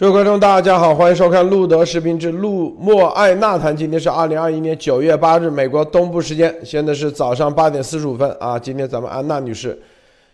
[0.00, 3.76] 各位观众，大家好，欢迎收看路德视频之路莫爱纳谈。
[3.76, 8.58] 今天是二零二一年九月八日，美国东部时间，现在是早上八点四十五分啊。
[8.58, 9.78] 今天咱们安娜女士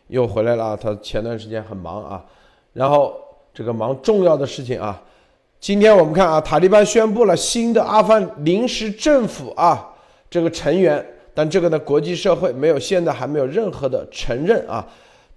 [0.07, 2.25] 又回来了啊，她前段时间很忙啊，
[2.75, 3.13] 然后
[3.53, 5.03] 这个忙重要的事情啊。
[5.59, 9.85] 今天我们看啊，塔利班宣布了新的阿富汗临时政府啊
[10.31, 11.05] 这个成员，
[11.35, 14.87] 但这个呢，国际社会没有，现在还没有任何的承认啊。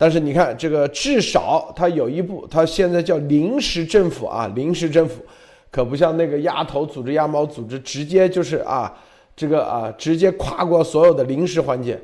[0.02, 5.22] 但是你看，这个至少它有一步，它现在叫临时政府啊，临时政府，
[5.70, 8.98] 可不像那个鸭头组织、鸭毛组织，直接就是啊，
[9.36, 12.00] 这个啊，直接跨过所有的临时环节。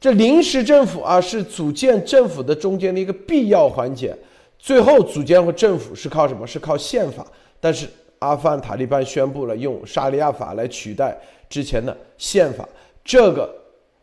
[0.00, 4.12] 这临时政府啊，是组建政府的中间的一个必要环节。
[4.58, 6.44] 最后组建和政府是靠什么？
[6.44, 7.24] 是靠宪法。
[7.60, 7.86] 但是
[8.18, 11.16] 阿富汗塔利班宣布了用沙利亚法来取代
[11.48, 12.68] 之前的宪法，
[13.04, 13.59] 这个。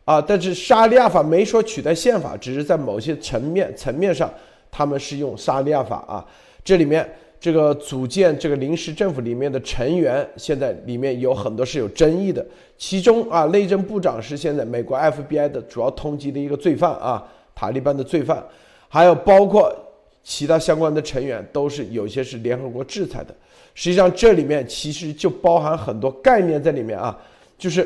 [0.07, 4.33] 啊，但是沙利亚法没说取代宪法，只是在某些层面层面上，
[4.71, 6.25] 他们是用沙利亚法啊。
[6.63, 7.05] 这里面
[7.41, 12.45] 这个组建这个临时政府里面的成员，现在里面有很多是有争议的。
[12.77, 18.41] 其中啊，内政部长是现在美国 FBI 的主要通缉的一个罪犯啊，塔利班的罪犯，
[18.87, 19.75] 还有包括
[20.23, 23.35] 其他相关的成员，都是有些是联合国制裁的。
[23.75, 27.19] 实际上这里面其实就包含很多概念在里面啊，
[27.57, 27.85] 就是。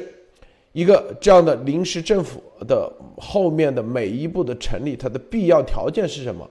[0.73, 6.49] 一个这样的临时政府的后面的每一步的成立，它的必要条件是什么？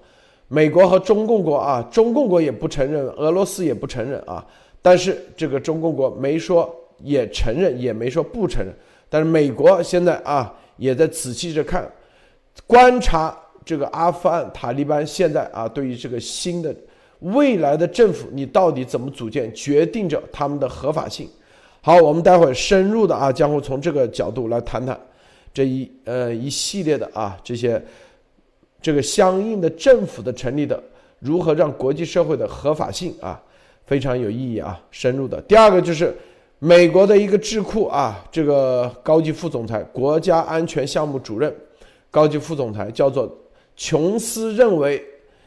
[0.48, 4.44] 美国和中共国啊，中共国也不承认，俄罗斯也不承认啊。
[4.82, 6.68] 但是这个中共国没说
[7.02, 8.74] 也承认，也没说不承认。
[9.08, 11.90] 但是美国现在啊，也在仔细着看，
[12.66, 16.74] 观察这个阿富汗塔利班现在啊，对于这个新的
[17.20, 21.28] 未来的政府，你到底怎么组建，决定着他们的合法性。
[21.82, 24.98] 好，我们待会儿深入的啊，将会从这个角度来谈谈
[25.52, 27.82] 这一呃一系列的啊这些
[28.82, 30.82] 这个相应的政府的成立的
[31.20, 33.40] 如何让国际社会的合法性啊
[33.86, 35.40] 非常有意义啊深入的。
[35.42, 36.14] 第二个就是
[36.58, 41.50] 美国的一个智库啊，这个高级副总裁、国家安全项目主任、
[42.10, 43.34] 高级副总裁叫做
[43.74, 45.02] 琼斯认为，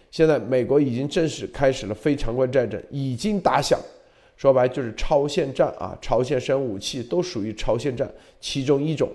[0.09, 3.79] 现在美国已经正式开始了非常规战争，已经打响。
[4.35, 9.09] 说白就是超限战啊，超限生武器都属于超限战其中一种。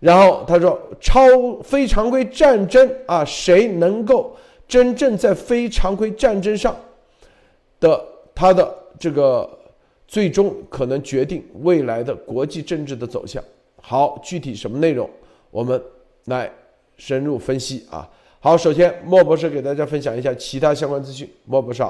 [0.00, 1.20] 然后他说，超
[1.62, 4.36] 非常规战争啊，谁能够
[4.68, 6.76] 真正在非常规战争上
[7.80, 8.04] 的
[8.34, 9.48] 他的这个
[10.06, 13.42] 最终可能决定未来的国际政治的走向。
[13.80, 15.08] 好，具体什么内容，
[15.50, 15.82] 我们
[16.26, 16.48] 来
[16.96, 18.08] 深入分析啊。
[18.38, 21.28] 好，首先莫博士给大家分享一下其他相关资讯。
[21.44, 21.82] 莫博士。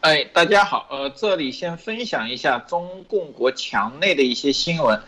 [0.00, 5.00] 哎，大家好，呃，这里先分享一下中共国墙内的一些新闻。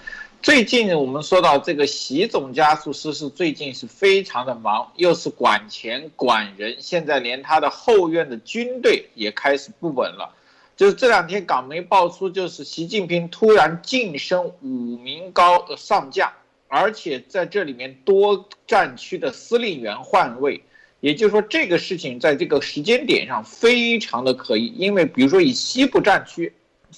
[0.43, 10.35] 最近我们说到这个习总加速师是最近是非常的忙，又是管钱管人，现在连他的后院的军队也开始不稳了。
[10.77, 16.33] 就是这两天港媒爆出，就是习近平突然晋升五名高上将，
[16.67, 20.65] 而且在这里面多战区的司令员换位。
[21.01, 26.53] 也就是说，这个事情在这个时间点上非常的可疑，因为比如说以西部战区，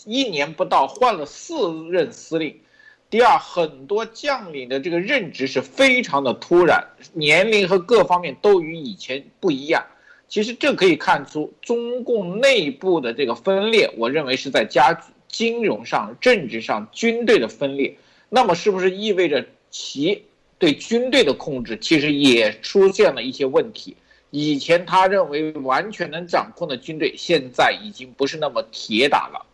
[0.05, 1.55] 一年不到换了四
[1.91, 2.59] 任司令，
[3.09, 9.85] 第二，很多将领的这个任职是非常的突然，年龄和各方面都与以前不一样。
[10.29, 17.97] 其实这可以看出中共内部的这个分裂，我认为是在加剧金融上、政治上、军队的分裂。
[18.31, 20.25] 那么是不是意味着其？
[20.63, 23.97] 对军队的控制其实也出现了一些问题。
[24.31, 29.45] 以前他认为完全能掌控的军队，现在已经不是那么铁打了。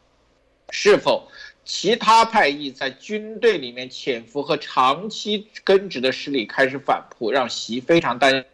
[0.69, 1.27] 是否
[1.65, 8.45] 其他派系在军队里面潜伏和长期根植的势力开始反扑，让习非常担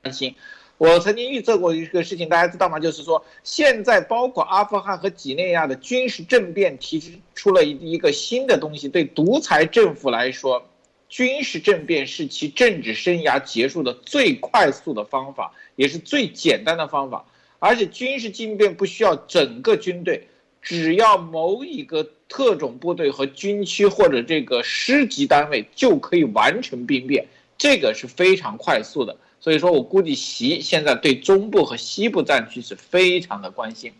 [0.00, 0.36] 担心。
[0.76, 2.78] 我曾经预测过一个事情，大家知道吗？
[2.78, 10.64] 就是说，现在包括阿富汗和几内亚的军事政变，提出了一一个新的东西，对独裁政府来说。
[11.08, 17.24] 军事政变是其政治生涯结束的最快速的方法，也是最简单的方法。
[17.58, 20.28] 而且军事政变不需要整个军队，
[20.60, 27.26] 只要某一个特种部队和军区或者这个师级单位就可以完成兵变，
[27.56, 29.16] 这个是非常快速的。
[29.40, 33.92] 所以说我估计习现在对中部和西部战区是非常的关心。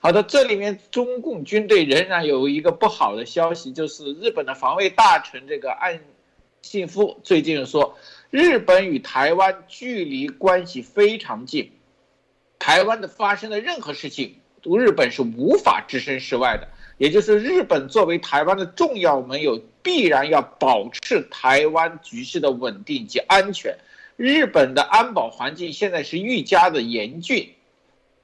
[0.00, 6.00] 好的，这里面中共军队仍然有一个不好的消息，就是日本的防卫大臣这个岸。
[6.62, 7.98] 信夫最近说，
[8.30, 11.72] 日本与台湾距离关系非常近，
[12.58, 16.68] 台湾的发生的任何事情，日本是无法置身事外的。
[16.98, 23.76] 也就是日本作为台湾的重要盟友，必然要保持台湾局势的稳定及安全。
[24.16, 27.52] 日本的安保环境现在是愈加的严峻，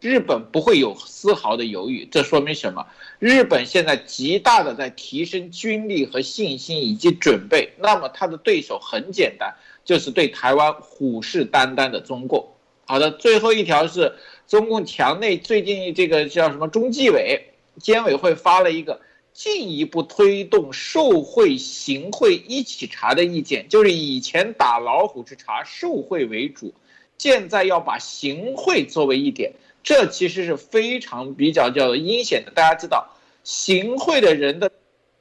[0.00, 2.06] 日本不会有丝毫的犹豫。
[2.11, 2.87] 这说明什么？
[3.19, 7.73] 日本现在极大的在提升军力和信心以及准备。
[7.79, 9.55] 那么他的对手很简单，
[9.85, 12.49] 就是对台湾虎视眈眈的中共。
[12.87, 14.15] 好的，最后一条是
[14.47, 17.39] 中共墙内最近这个叫什么中纪委
[17.79, 19.01] 监委会发了一个
[19.35, 26.73] 进一步推动受贿行贿一起查的意见，就是以前打老虎是查受贿为主，
[27.19, 29.53] 现在要把行贿作为一点，
[29.83, 32.51] 这其实是非常比较叫阴险的。
[32.51, 34.71] 大家知道，行贿的人的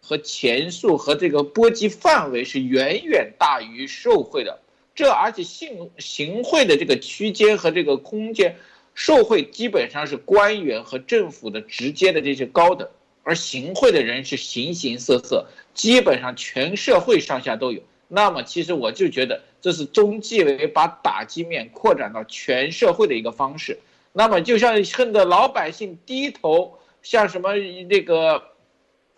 [0.01, 4.59] 和钱数和这个波及范围是远远大于受贿的。
[4.95, 8.57] 这而且行行贿的这个区间和这个空间，
[8.95, 12.89] 受贿基本上是官员和政府的直接的这些高等，
[13.21, 15.45] 而行贿的人是形形色色，
[15.75, 17.81] 基本上全社会上下都有。
[18.07, 23.77] 那么其实我就觉得这是中纪委把打击面扩展到全社会的一个方式。
[24.17, 27.53] 那么就像恨得老百姓低头，向什么
[27.87, 28.41] 那个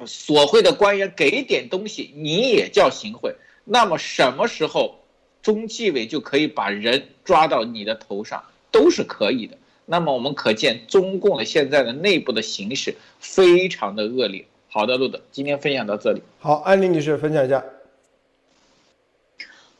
[0.06, 3.34] 索贿的官员给点东西，你也叫行贿。
[3.64, 4.96] 那么什么时候？
[5.42, 9.58] 中纪委就可以把人抓到你的头上，都是可以的。
[9.86, 14.46] 那么我们可见中共的现在的内部的形势非常的恶劣。
[14.68, 16.22] 好的，路德，今天分享到这里。
[16.40, 17.64] 好，安妮女士分享一下。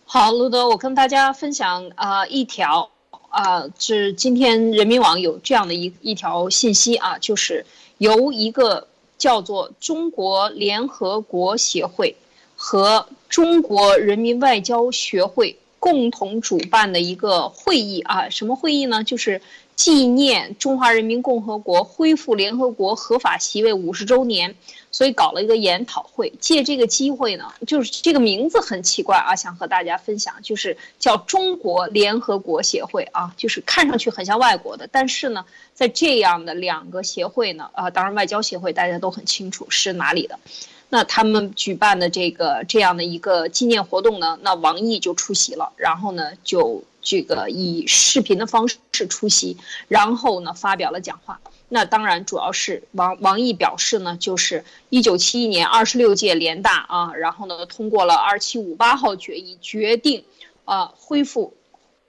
[0.06, 2.90] 好，路德，我跟大家分享啊一条
[3.30, 7.66] 啊，是今天人民网有这样的一一条信息啊，就是
[7.98, 8.88] 由一个
[9.18, 12.16] 叫做中国联合国协会。
[12.62, 19.02] 和中国人民外交学会共同主办的一个会议啊，什么会议呢？
[19.06, 19.42] 就是
[19.80, 24.54] 纪念中华人民共和国恢复联合国合法席位五十周年，
[24.92, 26.34] 所以搞了一个研讨会。
[26.42, 40.38] 借这个机会呢，就是这个名字很奇怪啊，想和大家分享，就是叫中国联合国协会啊，就是看上去很像外国的，但是呢，在这样的两个协会呢，啊，当然外交协会大家都很清楚是哪里的。
[40.90, 49.58] 那他们举办的这个这样的一个纪念活动呢，那王毅就出席了，然后呢就这个以视频的方式出席，
[49.88, 51.40] 然后呢发表了讲话。
[51.68, 60.24] 那当然主要是王王毅表示呢，就是一九七一年二十六届联大啊，然后呢通过了二七五八号决议，决定
[60.66, 61.54] 啊恢复。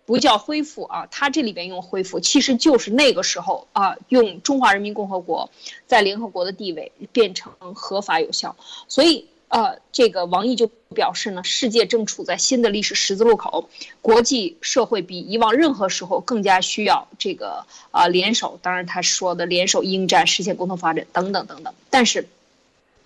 [0.06, 5.48] 不叫恢复啊，他这里边用恢复，其实就是那个时候啊，用中华人民共和国
[5.86, 8.56] 在联合国的地位变成合法有效。
[8.88, 13.68] 所以呃，这个王毅就表示呢，世界正处在新的历史十字路口，
[14.00, 18.58] 国际社会比以往任何时候更加需要这个啊联手。
[18.62, 21.74] 当然他说的联手应战，实现共同发展等等等等。
[21.90, 22.26] 但是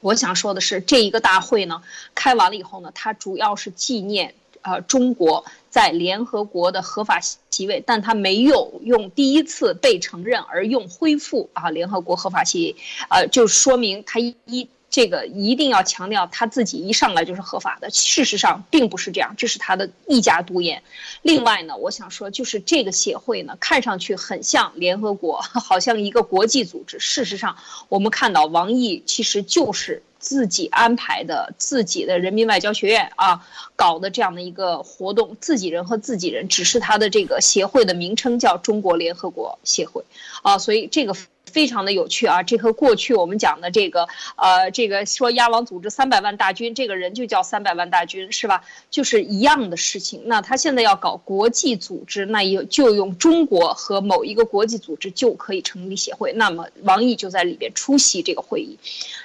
[0.00, 1.82] 我想说的是，这一个大会呢
[2.14, 4.34] 开完了以后呢，它主要是纪念。
[4.66, 12.76] 呃，中国在联合国的合法席位，但他没有用第一次被承认而用恢复啊联合国合法席位，
[13.10, 17.90] 呃，就说明他一这个一定要强调他自己一上来就是合法的。
[17.90, 20.84] 事实上并不是这样，这是他的一家独言。
[21.22, 27.00] 另外呢，我想说就是这个协会呢，看上去很像联合国， 好像一个国际组织。
[27.00, 27.56] 事实上，
[27.88, 30.00] 我们看到王毅其实就是。
[30.24, 33.46] 自己安排的自己的人民外交学院啊，
[33.76, 40.02] 搞的这样的一个活动，自己人和自己人，只是他的这个协会的名称叫中国联合国协会
[40.44, 41.16] 啊，所以这个。
[41.44, 42.42] 非常的有趣啊！
[42.42, 48.64] 这和过去我们讲的这个，呃，这个说亚王组织三百万大军，这个人就叫三百万大军，是吧？
[48.90, 50.22] 就是一样的事情。
[50.24, 56.32] 那他现在要搞国际组织，那也就用中国和某一个国际组织就可以成立协会。
[56.32, 58.76] 那么王毅就在里边出席这个会议，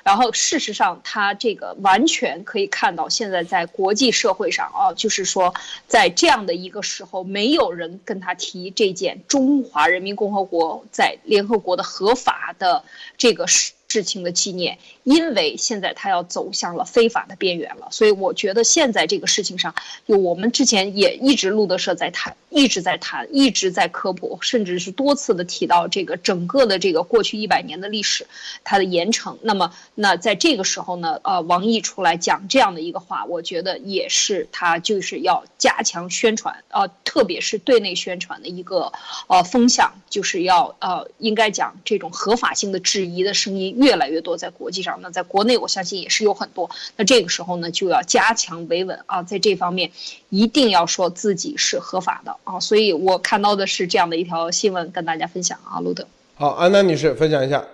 [0.04, 5.52] 然后事实上他这个完全可以看到，现在在国际社会上啊，就是说
[5.88, 12.14] 在这样的一个时候，没有人跟他提这件中华人民共和国在联合国的合。
[12.20, 12.84] 法的
[13.18, 14.78] 这个事事情的纪念，
[15.10, 19.74] 因为现在他要走向了非法的边缘了，所以我觉得现在这个事情上，
[20.08, 28.28] 就我们之前也一直路德社在谈，一直在谈，一直在科普，甚至是多次的提到这个整个的这个过去一百年的历史，
[28.64, 29.36] 它的严惩。
[29.42, 38.94] 那么，那在这个时候呢，呃，王毅出来讲这样的一个话，我觉得也是他就是要加强宣传，呃，特别是对内宣传的一个
[39.26, 43.76] 呃风向，就是要呃应该讲这种合法性的质疑的声音。
[43.76, 46.70] 越来越多在国际上，那在国内我相信也是有很多。
[46.96, 49.92] 那这个时候呢，就要加强维稳啊，在这方面
[50.30, 52.60] 一定要说自己是合法的啊。
[52.60, 56.08] 所以我看到的是这样的一条新闻，跟大家分享啊，路德。
[56.36, 57.66] 好，安娜女士分享一下。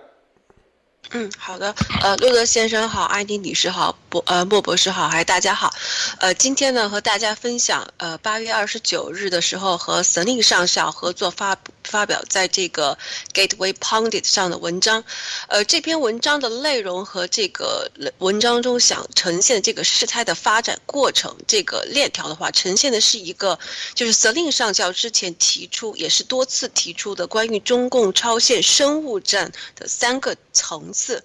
[1.12, 1.72] 嗯，好的。
[2.02, 5.72] 呃，路德先生好，安迪女士好，博呃莫博士好，还大家好。
[6.18, 11.70] 呃，今天呢和大家分享，呃八月二十九日的时候和 Selin 上校合作发布。
[11.86, 12.98] 发表在这个
[13.32, 15.02] Gateway Pundit 上的文章，
[15.48, 23.58] 呃，这篇文章的内容和这个文章中想呈现的这个事态的发展过程，这个链条的话，呈现的是一个
[23.94, 31.22] 就是 Selin 上校之前提出，也是多次提出的关于中共超限生物战的三个层次，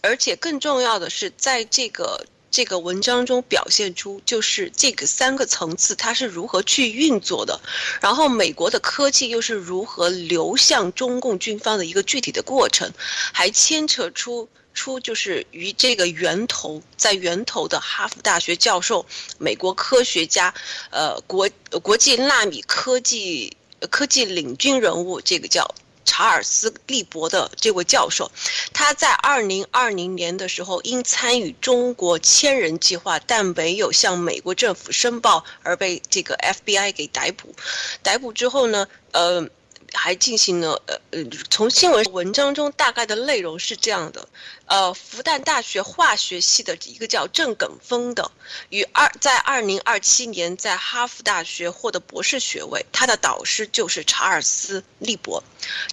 [0.00, 2.26] 而且更重要的是在这个。
[2.50, 7.60] 这个文章中表现出，就是这个三个层次它是如何去运作的，
[8.00, 12.92] 然后美国的科技又是如何流向中共军方的一个具体的过程，
[13.32, 19.06] 还牵扯出出就是与这个源头在源头的哈佛大学教授、
[19.38, 20.52] 美国科学家，
[20.90, 21.48] 呃国
[21.82, 23.56] 国际纳米科技
[23.90, 25.72] 科技领军人物，这个叫。
[26.04, 28.30] 查尔斯·利伯的这位教授，
[28.72, 37.54] 他在二零二零年的时候，因参与中国千人计划，但没有向美国政府申报，而被这个 FBI 给逮捕。
[38.02, 39.48] 逮捕之后呢，呃。
[39.92, 44.28] 还进行了呃呃，从新闻文章中大概的内容是这样的，
[44.66, 48.30] 呃，复旦大学化学系的一个叫郑耿峰的，
[48.68, 55.42] 于二在二零二七年在哈佛大学获得博士学位，他的导师就是查尔斯利伯。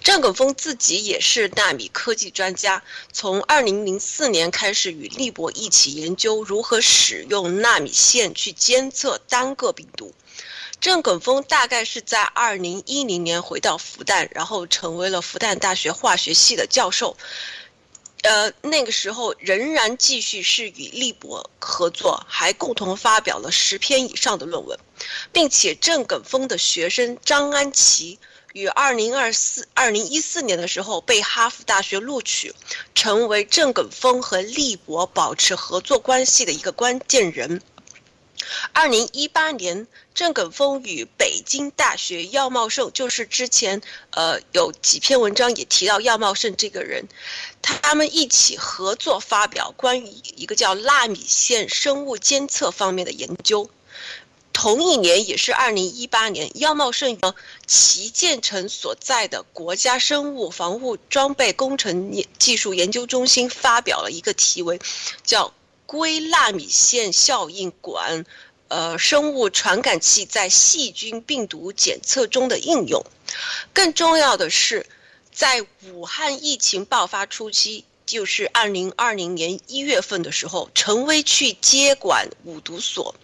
[0.02, 10.14] 郑耿峰自己也是纳米科技专家，从二零零四年开始与利伯一起研究如何使用纳米线去监测单个病毒。
[10.80, 17.16] 郑耿峰大概是在二零一零年回到复旦，然后成为了复旦大学化学系的教授。
[18.22, 24.78] 呃，那个时候仍然继续是与利博合作，还共同发表了十篇以上的论文，
[25.32, 28.18] 并且郑耿峰的学生张安琪
[28.52, 32.52] 于二零二四二零一四年的时候被哈佛大学录取，
[32.94, 37.62] 成为郑耿峰和利博保持合作关系的一个关键人。
[38.72, 47.08] 二零一八年，郑耿峰与北京大学药茂盛，就是之前呃有几篇文章也提到药茂盛这个人，
[47.62, 53.70] 他们一起合作发表关于一个叫纳米线生物监测方面的研究。
[54.52, 64.80] 同一年，也是二零一八年，药茂胜的齐建成所在的国家生物防护装备工程技术研究中心发表了一个题为
[65.22, 65.52] 叫。
[65.88, 68.26] 硅纳米线效应管，
[68.68, 73.02] 呃，生物传感器在细菌病毒检测中的应用。
[73.72, 74.84] 更重要的是，
[75.32, 83.14] 在武汉疫情爆发初期，就是二零二零年一月份的时候，陈薇去接管五毒所，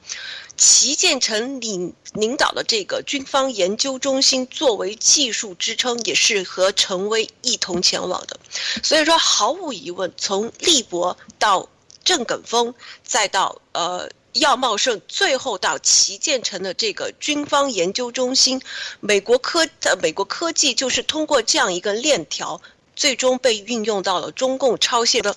[0.56, 8.40] 齐建成领领导的这个军方研究中心作为技术支撑，也是和陈薇一同前往的。
[8.82, 11.68] 所以说，毫无疑问，从立博到。
[12.04, 18.60] 郑耿峰，再到呃药茂盛，最后到齐建成的这个军方研究中心，
[19.00, 22.60] 美国科呃美国科技就是通过这样一个链条，
[22.94, 25.34] 最终被运用到了中共超限的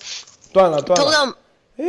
[0.52, 1.36] 断了断了，
[1.78, 1.84] 哎。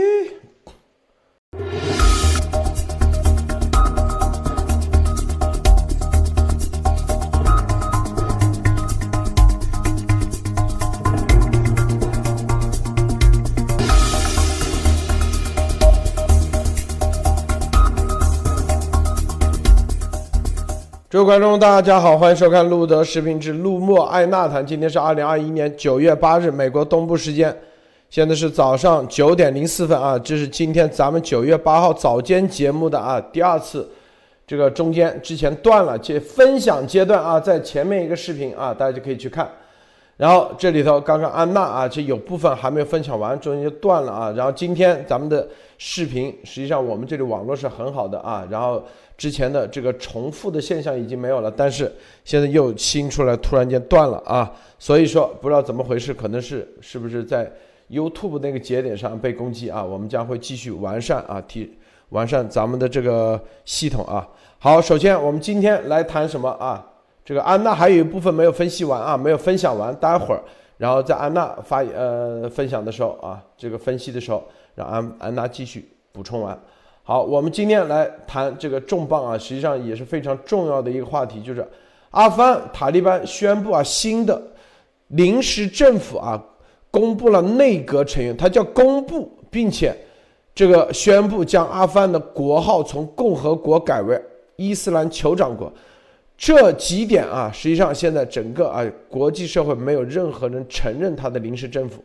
[21.12, 24.64] 各位观众，大家好，欢迎收看路德视频之路莫爱纳谈。
[24.64, 27.52] 今天是二零二一年九月八日，美国东部时间，
[28.12, 30.20] 现在是早上九点零四分啊。
[30.20, 33.90] 这是今天咱们九月八号早间节目的啊第二次，
[34.46, 39.50] 这个中间之前断了，这分享阶段啊，在前面一个视频啊，大家就可以去看。
[40.16, 44.32] 然后这里头刚刚安娜啊，这有部分还没有分享完，中间就断了啊。
[44.38, 45.48] 然后今天咱们的
[45.80, 48.84] 视频，实际上我们这里网络是很好的啊，然后。
[49.20, 51.92] 之前的这个重复的现象已经没有了，但是
[52.24, 54.50] 现在又新出来，突然间断了啊！
[54.80, 57.52] 所以说不知道怎么回事，可能是是不是在
[57.90, 59.84] YouTube 那个节点上被攻击啊？
[59.84, 61.78] 我们将会继续完善啊，提
[62.12, 64.26] 完善咱们的这个系统啊。
[64.58, 66.88] 好，首先我们今天来谈什么啊？
[67.26, 70.42] 这个安娜还有一部分没有分析完啊，没有分享完，待会儿
[70.78, 76.58] 然后在安娜发呃分享的时候啊，这个分析的时候让安安娜继续补充完。
[77.10, 81.68] 好，我们今天来谈这个重磅啊，实际上也是非常重要的一个话题，就是
[82.12, 84.40] 阿富汗塔利班宣布啊，新的
[85.08, 86.40] 临时政府啊，
[86.92, 89.92] 公布了内阁成员，它叫公布，并且
[90.54, 94.22] 这个宣布将阿富汗的国号从共和国改为
[94.56, 95.74] 伊斯兰酋长国，
[96.38, 102.04] 这几点啊，实际上现在整个啊国际社会没有任何人承认他的临时政府。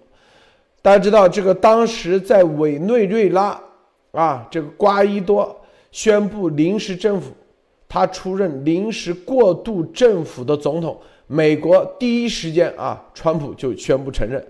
[0.81, 3.61] 大家知道，这个当时在委内瑞拉。
[4.15, 5.55] 啊，这个瓜伊多
[5.91, 7.33] 宣布临时政府，
[7.89, 14.45] 他出任临时过渡政府的总统，美国第一时间啊，川普就宣布承认，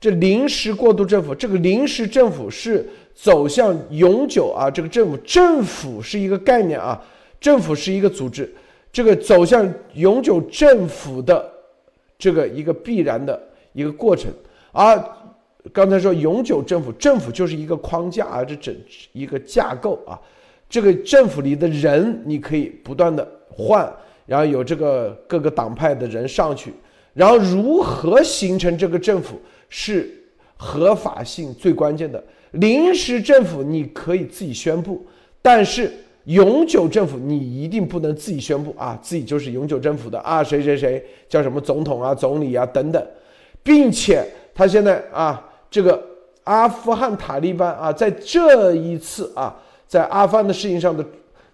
[0.00, 7.00] 这临时过渡政府，这个临时政府是走向永久啊，这个政府政府是一个概念啊，
[7.40, 8.52] 政府是一个组织，
[8.92, 11.50] 这个走向永久政府的
[12.18, 13.40] 这个一个必然的
[13.72, 14.32] 一个过程，
[14.72, 14.96] 而
[15.72, 18.74] 刚才说永久政府，政府就是一个框架啊，这整
[19.12, 20.20] 一个架构啊，
[20.68, 23.92] 这个政府里的人你可以不断的换。
[24.26, 26.72] 然后有这个各个党派的人上去，
[27.12, 30.10] 然后如何形成这个政府是
[30.56, 32.24] 合法性最关键的。
[32.52, 35.04] 临时政府你可以自己宣布，
[35.42, 35.92] 但是
[36.24, 43.06] 永久政府你一定不能自己宣布啊，自己就是永久政府的啊，谁谁谁叫什么总统啊、总理啊等等，
[43.62, 46.00] 并且他现在啊，这个
[46.44, 49.52] 阿富汗塔利班啊，在这一次啊，
[49.88, 51.04] 在阿富汗的事情上的。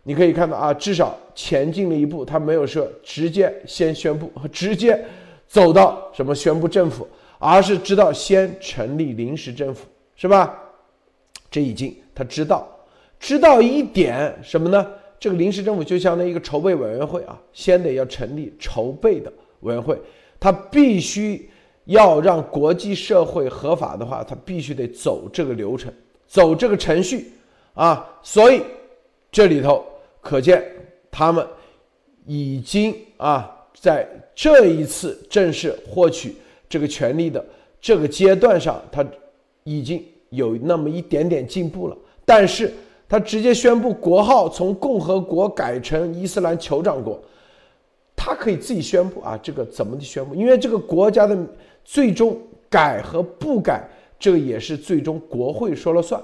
[0.02, 5.02] 你可以看到啊，至少前进了一步，他没有说直接先宣布和直接
[5.48, 7.08] 走到什么宣布政府，
[7.38, 9.86] 而是知道先成立临时政府，
[10.16, 10.54] 是吧？
[11.50, 12.68] 这已经他知道，
[13.18, 14.86] 知道一点什么呢？
[15.18, 19.98] 这个临时政府就相当于一个筹备委员会啊，先得要成立筹备的委员会，
[20.38, 21.48] 他必须
[21.90, 25.92] 要让国际社会合法的话，他必须得走这个流程，
[26.26, 27.32] 走这个程序
[27.74, 28.62] 啊，所以
[29.30, 29.84] 这里头。
[30.22, 30.62] 可见，
[31.10, 31.42] 他们
[32.26, 36.36] 已经啊，在这一次正式获取
[36.68, 37.42] 这个权利的
[37.80, 39.02] 这个阶段上，他
[39.64, 41.96] 已经有那么一点点进步了。
[42.26, 42.70] 但是，
[43.08, 47.18] 他直接宣布国号从共和国改成伊斯兰酋长国，
[48.14, 50.34] 他可以自己宣布啊，这个怎么的宣布？
[50.34, 51.34] 因为这个国家的
[51.84, 52.36] 最终
[52.68, 53.88] 改和不改，
[54.18, 56.22] 这个也是最终国会说了算。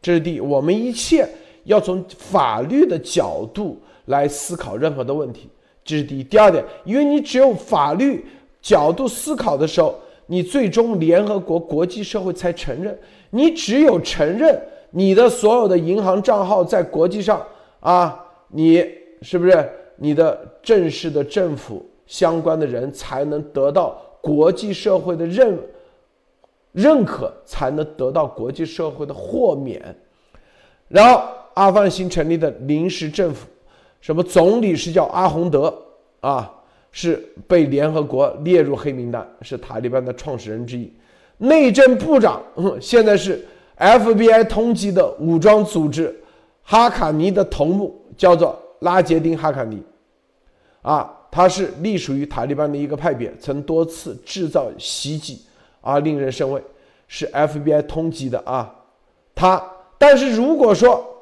[0.00, 1.28] 这是第一，我们一切。
[1.64, 5.50] 要从法律的角度来思考任何的问题，
[5.84, 6.24] 这是第一。
[6.24, 8.24] 第二点，因为你只有法律
[8.62, 9.94] 角度思考的时候，
[10.28, 12.98] 你最终联合国国际社会才承认。
[13.28, 14.58] 你只有承认
[14.92, 17.44] 你的所有的银行账号在国际上
[17.80, 18.82] 啊，你
[19.20, 25.58] 是不是你的正式的政府相关的人才能得到国际社会的认
[26.72, 29.82] 认可，才能得到国际社会的豁免，
[30.88, 31.22] 然后。
[31.58, 33.48] 阿富汗新成立的临时政府，
[34.00, 35.76] 什么总理是叫阿洪德
[36.20, 36.48] 啊，
[36.92, 37.16] 是
[37.48, 40.88] 被联合国列入黑名单，是塔利班的创始人之一。
[41.38, 42.40] 内政部长
[42.80, 43.44] 现在是
[43.76, 46.16] FBI 通缉的武装组织
[46.62, 49.82] 哈卡尼的头目，叫做拉杰丁哈卡尼，
[50.82, 55.40] 啊，他是隶属于塔利班的一个派别，曾多次制造袭击，
[55.80, 56.60] 啊，令人生畏，
[57.06, 58.74] 是 FBI 通缉的啊。
[59.36, 59.64] 他，
[59.96, 61.14] 但是如果说。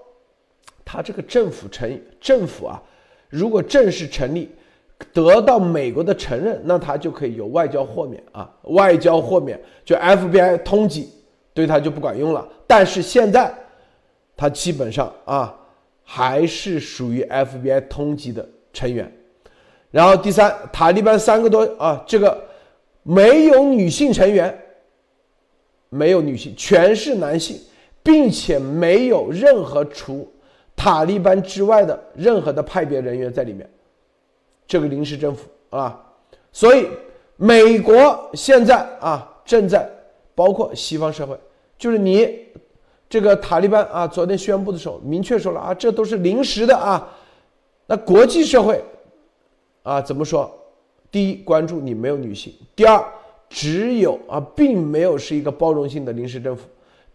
[0.89, 2.81] 他这个政府成政府啊，
[3.29, 4.49] 如果正式成立，
[5.13, 11.07] 得到美国的承认，那他就可以有外交豁免啊，外交豁免就 FBI 通缉
[11.53, 12.49] 对他就不管用了。
[12.69, 13.53] 但是现在
[14.37, 15.53] 他基本上啊
[16.05, 19.13] 还是属于 FBI 通缉的成员。
[19.91, 22.43] 然后第三，塔利班三个多啊，这个
[23.03, 24.57] 没有女性成员，
[25.89, 27.59] 没有女性，全是男性，
[28.03, 30.31] 并且没有任何除。
[30.75, 33.67] 塔利班之外的任何的派别人员在里面，
[34.67, 35.99] 这个临时政府啊，
[36.53, 36.87] 所以
[37.37, 39.89] 美国现在啊正在
[40.35, 41.35] 包括西方社会，
[41.79, 42.39] 就是你
[43.09, 47.09] 这个塔利班啊，昨天宣布的时候明确说了啊，这都是临时的啊。
[47.87, 48.85] 那国际社会
[49.87, 50.53] 啊怎么说？
[51.13, 53.03] 第一，关注你没有女性；第二，
[53.49, 56.69] 只有啊，并没有是一个包容性的临时政府，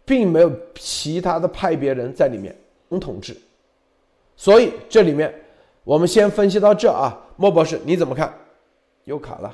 [0.06, 2.56] 并没有其他的派别人在里面
[3.02, 3.36] 统治。
[4.38, 5.34] 所以这里面，
[5.84, 8.34] 我们先分析到这啊，莫博士你怎么看？
[9.04, 9.54] 又卡了。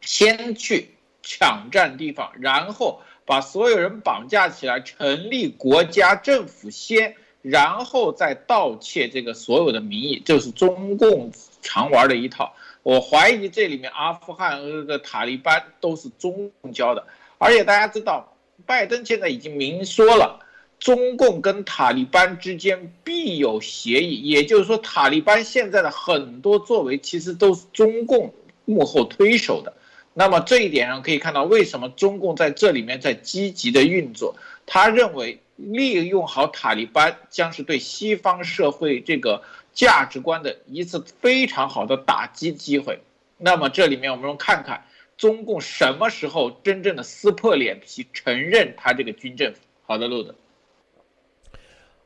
[0.00, 0.90] 先去
[1.22, 7.14] 抢占地方，然后把所有人绑架起来，成立国家政府先，
[7.48, 11.30] 然后再盗窃这个所有的民意，就是中共
[11.62, 12.52] 常玩的一套。
[12.82, 17.06] 我怀疑这里面阿富汗和个塔利班都是中共教的，
[17.38, 20.40] 而且大家知道，拜登现在已经明说了。
[20.78, 28.34] 中共跟塔利班之间必有协议，也就是说，塔利班现在的很多作为其实都是中共
[28.66, 29.72] 幕后推手的。
[30.12, 34.36] 那么这一点上可以看到，为什么中共在这里面在积极的运作？
[34.66, 39.42] 他认为利用好塔利班将是对西方社会这个
[39.72, 43.00] 价值观的一次非常好的打击机会。
[43.38, 44.84] 那么这里面我们看看
[45.16, 49.58] 中共什么时候真正的撕破脸皮，承认他这个军政府。
[49.86, 50.34] 好的，路的。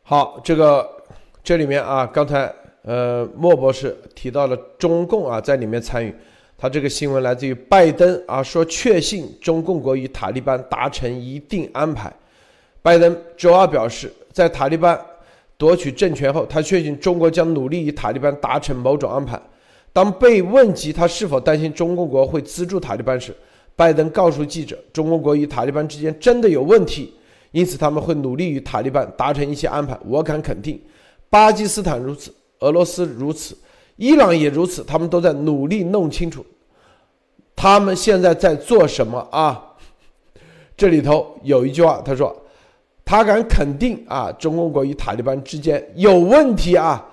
[0.02, 1.04] 好，这个
[1.42, 6.14] 这里面啊，刚才呃，莫博士提到了中共啊在里面参与。
[6.58, 12.12] 他这个新闻来自于拜登啊，说确信中共国与塔利班达成一定安排。
[12.82, 14.98] 拜登周二表示，在塔利班
[15.58, 19.40] 夺取政权后，他确信中国将努力与塔利班达成某种安排。
[19.92, 23.34] 当被问及他是否担心中共国会资助塔利班时，
[23.76, 27.12] 拜登告诉记者，中共国与塔利班之间真的有问题，
[27.50, 29.98] 因此他们会努力与塔利班达成一些安排。
[30.06, 30.80] 我敢肯定，
[31.28, 33.56] 巴基斯坦如此，俄罗斯如此。
[33.96, 36.42] 伊朗也如此，他们都在努力弄清楚，
[37.54, 39.62] 他们现在在做什么啊？
[40.76, 42.34] 这里头有一句话，他说，
[43.10, 47.04] 他敢肯定啊，中共国与塔利班之间有问题啊。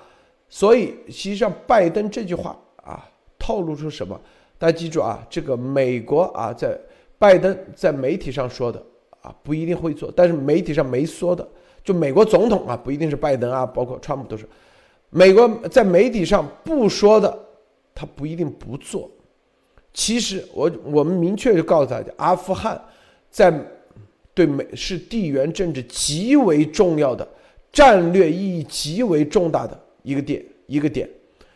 [0.47, 3.03] 所以实际上，拜登这句话啊，
[3.39, 4.15] 透露出什么？
[4.59, 6.79] 大家记住啊，这个美国啊，在
[7.17, 8.79] 拜登在媒体上说的
[9.21, 11.47] 啊，不一定会做，但是媒体上没说的，
[11.83, 14.47] 就美国总统啊，不一定是拜登啊，包括川普都是。
[15.09, 17.39] 美国在媒体上不说的，
[17.95, 19.09] 他不一定不做。
[19.95, 22.79] 其实我我们明确就告诉大家，阿富汗
[23.31, 23.51] 在
[24.37, 27.27] 对美是地缘政治极为重要的、
[27.73, 31.09] 战略意义极为重大的一个点一个点，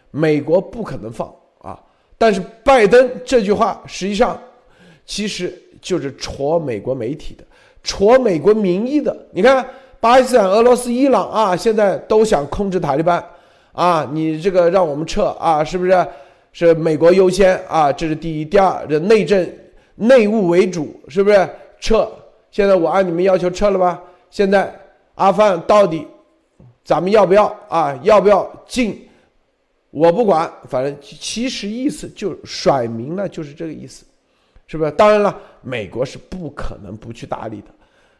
[0.09, 1.79] 美国不可能放啊。
[2.17, 4.41] 但是拜登这句话实际上
[5.05, 7.43] 其实就是戳美国媒体的、
[7.83, 9.15] 戳美国民意的。
[9.31, 9.63] 你看，
[9.99, 13.23] 巴基斯坦、俄罗斯、伊朗啊，现在都想控制塔利班。
[13.73, 16.07] 啊，你这个让我们撤啊，是不是？
[16.51, 18.45] 是美国优先啊，这是第一。
[18.45, 19.47] 第二，这内政
[19.95, 21.47] 内务为主，是不是？
[21.79, 22.11] 撤。
[22.51, 24.01] 现在我按你们要求撤了吧？
[24.29, 24.77] 现在
[25.15, 26.05] 阿富汗到底
[26.83, 27.97] 咱们要不要啊？
[28.03, 29.07] 要不要进？
[29.89, 34.05] 我不管，反正其实意思就甩明了，就是这个意思，
[34.67, 34.91] 是不是？
[34.91, 37.67] 当然了，美国是不可能不去搭理的。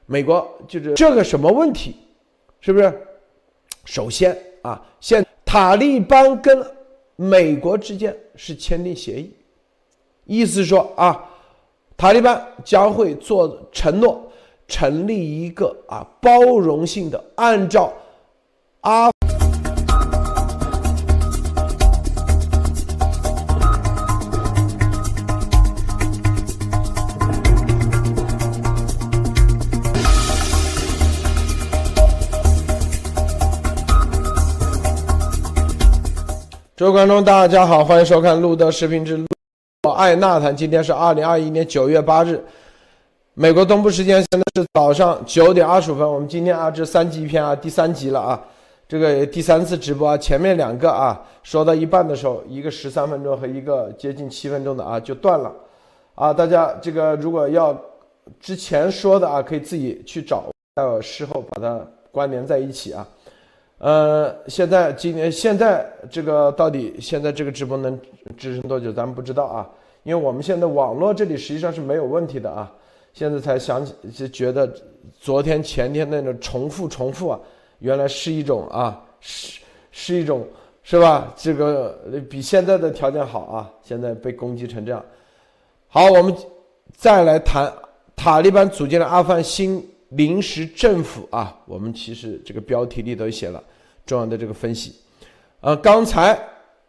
[0.05, 1.95] 美国就是这个什么问题，
[2.59, 3.07] 是不是？
[3.85, 6.65] 首先啊，现塔利班跟
[7.15, 9.33] 美国之间是签订协议，
[10.25, 11.30] 意思说啊，
[12.01, 14.19] 塔利班将会做承诺，
[14.67, 17.93] 成立一个啊包容性的，按照
[18.81, 19.11] 阿。
[36.75, 39.23] 各位观众，大家好，欢迎收看路德视频之
[39.91, 40.55] 爱纳谈。
[40.55, 42.43] 今天是二零二一年九月八日，
[43.33, 46.09] 美国东部时间现在是早上九点二十五分。
[46.09, 48.41] 我们今天啊，这三集片啊，第三集了啊，
[48.87, 55.51] 这个第三次直播啊，前面两个啊，说到一半的时候，一个十三分钟和一个接近七分钟的啊，就断了
[56.15, 56.33] 啊。
[56.33, 57.75] 大家这个如果要
[58.39, 60.43] 之前说的啊，可以自己去找，
[60.75, 61.79] 到事后把它
[62.11, 63.07] 关联在一起啊。
[63.77, 67.99] 呃，现在今年现在这个到底现在这个直播能
[68.37, 69.67] 支撑多久，咱们不知道啊。
[70.03, 72.71] 因为我们现在网络这里实际上是没有问题的啊。
[73.13, 74.73] 现在才想起，就觉得
[75.19, 77.39] 昨天前天那种重复重复啊，
[77.79, 79.59] 原来是一种啊，是
[79.91, 80.47] 是一种
[80.83, 81.33] 是吧？
[81.35, 83.69] 这个比现在的条件好啊。
[83.83, 85.03] 现在被攻击成这样，
[85.87, 86.35] 好，我们
[86.95, 87.71] 再来谈
[88.15, 91.59] 塔利班组建了阿富汗新临时政府啊。
[91.65, 93.61] 我们其实这个标题里都写了。
[94.03, 94.95] 重要的这个分析，
[95.61, 96.37] 呃，刚才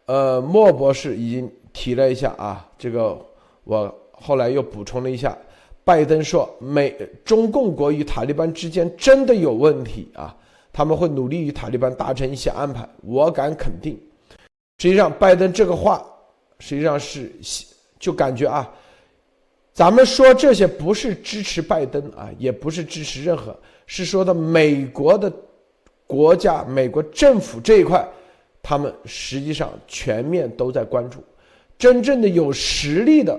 [0.07, 3.19] 呃莫博士已经提了一下啊，这个
[3.63, 5.37] 我后来又补充了一下，
[5.83, 10.33] 拜登说美中共国与塔利班之间真的有问题啊，
[10.71, 13.99] 他们会努力与塔利班达成一些安排，我敢肯定。
[14.77, 16.05] 实际上，拜登这个话
[16.59, 17.31] 实际上是
[17.99, 18.71] 就感觉啊，
[19.73, 23.53] 咱们说这些不是支持拜登啊，也不是支持任何，
[23.87, 25.31] 是说的美国的。
[26.05, 28.07] 国家、美国政府这一块，
[28.61, 31.23] 他们实际上全面都在关注。
[31.83, 33.37] 真正的有实力的，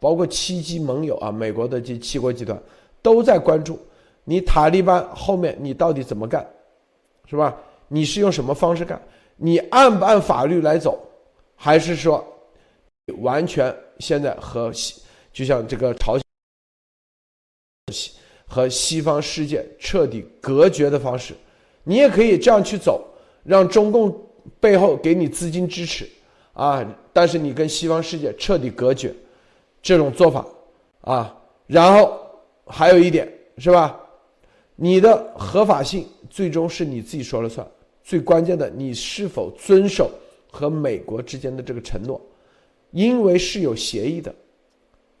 [0.00, 2.58] 包括七级盟友啊，美国的这七国集团
[3.02, 3.78] 都在关注
[4.24, 6.48] 你塔利班后面你到底怎么干，
[7.26, 7.54] 是吧？
[7.88, 8.98] 你是用什么方式干？
[9.36, 10.98] 你按不按法律来走，
[11.56, 12.26] 还是说
[13.18, 16.24] 完全现在和西就像这个朝鲜
[18.46, 21.34] 和西方世界彻底隔绝的方式？
[21.82, 23.06] 你也可以这样去走，
[23.42, 24.26] 让中共
[24.58, 26.08] 背后给你资金支持，
[26.54, 29.14] 啊，但是你跟西方世界彻底隔绝，
[29.82, 30.46] 这种做法，
[31.02, 31.36] 啊，
[31.66, 32.18] 然后
[32.66, 34.00] 还有一点是吧？
[34.76, 37.66] 你的合法性最终是你自己说了算，
[38.02, 40.10] 最关键的你是否遵守
[40.50, 42.20] 和美国之间的这个承诺，
[42.90, 44.34] 因为是有协议的，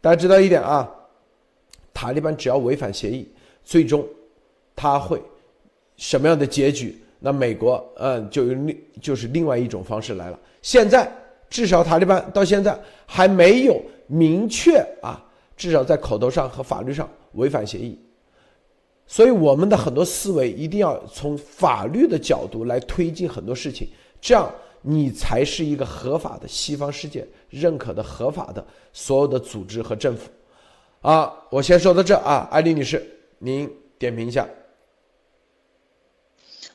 [0.00, 0.90] 大家知道一点啊，
[1.92, 3.28] 塔利班只要违反协议，
[3.62, 4.06] 最终
[4.74, 5.22] 他会。
[5.96, 10.36] 什么样的结局那美国嗯就用另就是另外一种方式来了。
[10.60, 11.08] 现在
[11.54, 15.24] 至少塔利班到现在还没有明确啊，
[15.56, 17.96] 至少在口头上和法律上违反协议。
[19.06, 23.88] 所以我们的很多思维一定要从法律的角度来推进很多事情，
[24.20, 30.28] 这样你才是一个合法的西方世界认可的合法的所有的组织和政府。
[31.02, 33.00] 啊，我先说到这啊，艾丽女士，
[33.38, 34.44] 您点评一下。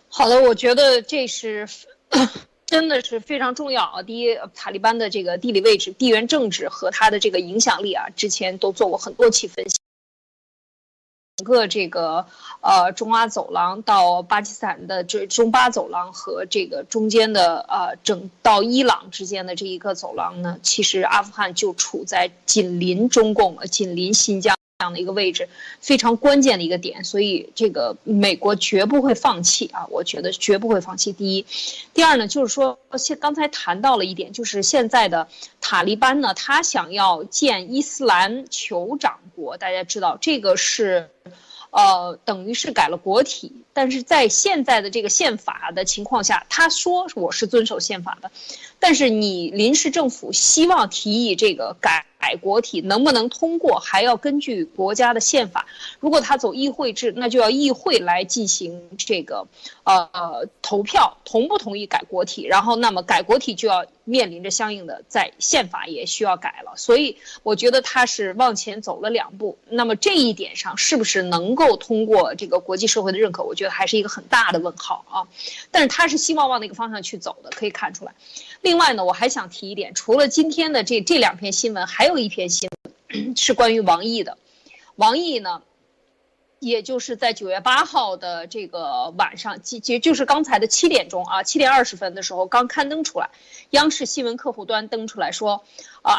[0.08, 1.68] 好的，我觉得这是
[2.70, 4.04] 真的是非常重要啊。
[4.04, 9.76] 第一，塔利班的这个地理位置、地缘政治和它的这个影响力啊，之前都做过很多期分析。
[11.38, 12.28] 整个这个
[12.62, 25.50] 呃中阿走廊到巴基斯坦的这中巴走廊和这个中间的呃整到伊朗之间的这一个走廊呢，其实阿富汗就处在紧邻中共、紧邻新疆这样的一个位置，
[25.82, 27.04] 非常关键的一个点。
[27.04, 31.12] 所以这个美国绝不会放弃啊，我觉得绝不会放弃。
[31.12, 31.46] 第一，
[31.94, 35.28] 第二呢，就是说现刚才谈到了一点，就是现在的
[35.60, 41.10] 塔利班呢，他想要建伊斯兰酋长国，大家知道这个是。
[41.72, 48.30] 呃，等于是改了国体，但是在现在的这个宪法的情况下，他说我是遵守宪法的，
[48.78, 52.06] 但是你临时政府希望提议这个改
[52.42, 55.66] 国体，能不能通过，还要根据国家的宪法。
[56.02, 59.48] 如果他走议会制，那就要议会来进行这个
[59.86, 63.86] 呃投票，同不同意改国体，然后那么改国体就要。
[64.10, 69.60] 面临着相应的在宪法也需要改了，所以我觉得他是往前走了两步。
[69.70, 73.44] 那么这一点上是不是能够通过这个国际社会的认可？
[73.44, 75.28] 我觉得还是一个很大的问号啊。
[75.72, 78.14] 但是他是希望往那个方向去走的，可以看出来。
[78.62, 82.70] 另外呢，我还想提一点，除了今天的这这两篇新闻，还有一篇新
[83.14, 84.38] 闻是关于王毅的。
[84.96, 85.62] 王毅呢？
[86.62, 93.30] 也就是在九月八号的这个晚上，即即就是刚才的七点钟啊，七点二十分的时候刚刊登出来，
[93.70, 95.64] 央视新闻客户端登出来说，
[96.02, 96.19] 啊，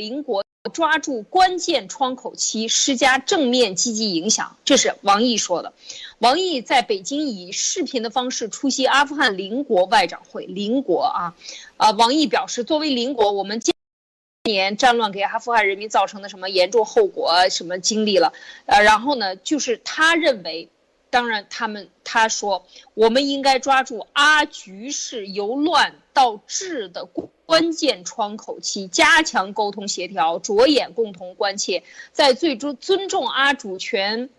[0.00, 5.74] 邻国抓住关键窗口期施加正面积极影响，这是王毅说的。
[6.20, 11.34] 王毅在北京以视频的方式出席阿富汗邻国外长会，邻国啊，
[11.76, 13.74] 啊，王毅表示，作为邻国，我们今。
[14.44, 17.50] 年战乱给阿富汗人民造成的什么严重后果？
[17.50, 18.32] 什么经历了？
[18.64, 20.70] 呃，然后呢，就是他认为，
[21.10, 27.04] 当然他们他说，我们应该抓住阿局势由乱到治的
[27.46, 34.30] 关键窗口期，加强沟通协调，着眼共同关切，在最终尊重阿主权、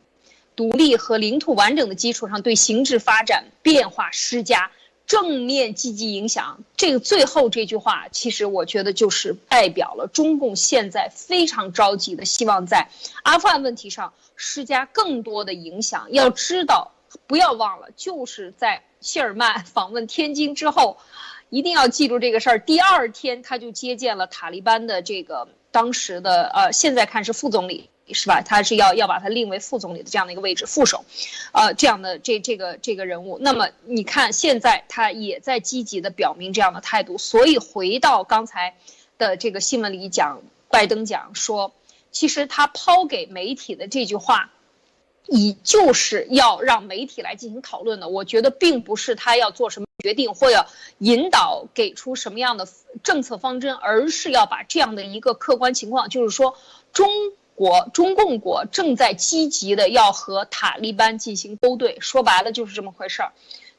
[0.56, 4.72] 独立和领土完整的基础上，对形势发展变化施加。
[5.08, 12.88] 正面积极影响，这个最后这句话，其实我觉得就是代表了中共现在非常着急的，希望在
[13.24, 16.08] 阿富汗问题上施加更多的影响。
[16.12, 16.92] 要知道，
[17.28, 20.98] 不要忘了，就是在谢尔曼访问天津之后，
[21.50, 22.60] 一定要记住这个事儿。
[22.60, 27.90] 第二天他就接见了塔利班的这个当时的呃，现在看是副总理。
[28.14, 28.42] 是吧？
[28.42, 31.06] 他是要要把他另为副总理的这样的一个位置，副手，
[31.54, 33.38] 呃，这样的这这个这个人物。
[33.40, 37.18] 那么你看，现在他也在积极的表明这样的态度。
[37.18, 38.76] 所以回到刚才
[39.18, 41.72] 的这个新闻里讲，拜登讲说，
[42.12, 44.52] 其实他抛给媒体的这句话，
[45.28, 48.08] 以就是要让媒体来进行讨论的。
[48.08, 50.66] 我觉得并不是他要做什么决定或者
[51.00, 52.68] 引导给出什么样的
[53.04, 56.58] 政策方针，而是要把这样的一个客观情况，就是说
[56.94, 57.10] 中。
[57.54, 63.34] 国中共国正在积极的要和塔利班进行勾兑，说白了就是这么回事儿，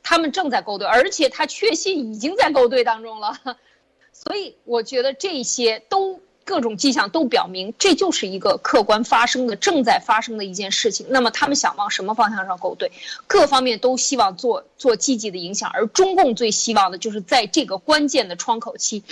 [0.05, 3.37] 他们正在勾兑，而且他确信已经在勾兑当中了，
[4.13, 11.07] 所以我觉得这些都各种迹象都表明，这就是一个客观发生的、正在发生的一件事情。
[11.11, 12.93] 那么他们想往什么方向上勾兑？
[13.27, 19.03] 各方面都希望做做积极的影响，而中共最希望的就是在这个关键的窗口期，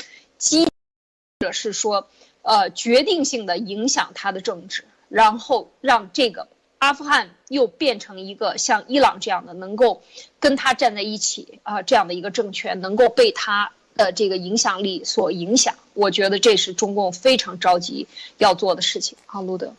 [1.39, 2.09] 或者是说。
[2.43, 10.03] 呃，决定性的影响他的政治，然后让这个阿富汗又变成一个像伊朗这样的能够
[10.39, 15.75] 跟他站在一起啊这样的一个政权，能够被他的这个影响力所影响。
[15.95, 18.07] 我觉得这是中共非常着急
[18.39, 19.17] 要做的事情。
[19.27, 19.73] 好，路德，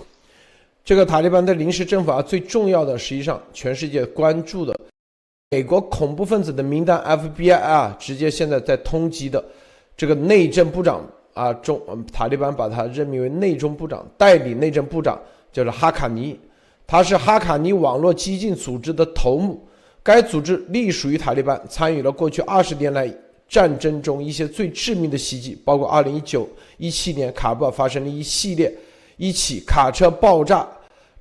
[0.83, 4.79] 这个塔利班的临时政府啊，最重要的实际上全世界关注的
[5.49, 9.43] 美国恐怖分子的名单 FBI 啊，直接现在在通缉的
[9.95, 11.01] 这个内政部长。
[11.33, 15.17] 啊，中塔利班把他任命为内政部长，代理内政部长
[15.53, 16.37] 叫做哈卡尼，
[16.85, 19.65] 他是哈卡尼网络激进组织的头目。
[20.03, 23.09] 该组织隶属于塔利班，参与了过去二十年来
[23.51, 28.73] 战争中一些最致命的袭击，包括二零一九一七年卡布尔发生的一系列
[29.17, 30.67] 一起卡车爆炸、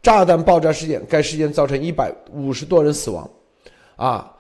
[0.01, 3.29] 炸弹爆炸事件，该事件造成一百五十多人死亡。
[3.97, 4.33] 啊。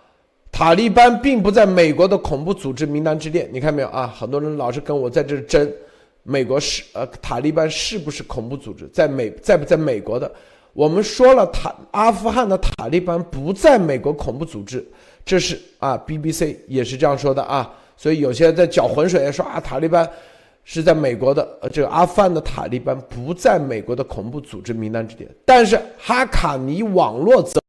[0.52, 3.48] 塔利班并不在美国的恐怖组织名单之列。
[3.52, 4.06] 你看没有啊？
[4.08, 5.72] 很多人老是跟我在这争，
[6.24, 8.88] 美国是呃塔利班是不是恐怖组织？
[8.92, 10.30] 在美在不在美国的？
[10.72, 14.84] 我们说了，塔阿富汗的塔利班不在美国恐怖组织，
[15.24, 17.72] 这是啊，BBC 也是这样说的啊。
[18.00, 20.08] 所以有些人在搅浑水，说啊，塔利班
[20.64, 25.28] 是在美国的，呃，这个阿富汗的塔利班不在美国的恐怖组织名单之列。
[25.44, 27.60] 但是哈卡尼网络则，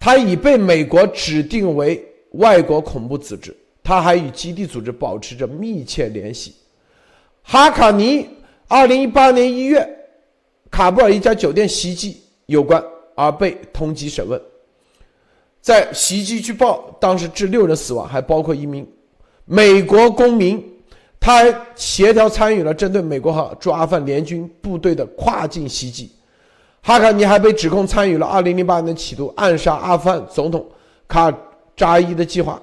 [0.00, 6.54] 它已被美国指定为外国恐怖组织，它还与基地组织保持着密切联系。
[7.42, 8.26] 哈卡尼
[8.66, 9.86] 二零一八年一月。
[10.70, 12.82] 卡布尔一家酒店袭击有关
[13.14, 14.40] 而被通缉审问，
[15.60, 18.86] 在袭击据报当时致六人死亡，还包括一名
[19.50, 20.62] 美国公民，
[21.18, 26.12] 他还协调参与了针对美国和驻阿富汗联军部队的跨境袭击。
[26.82, 30.64] 哈卡尼还被指控参与了2008年企图暗杀阿富汗总统
[31.08, 31.34] 卡
[31.74, 32.60] 扎伊的计划。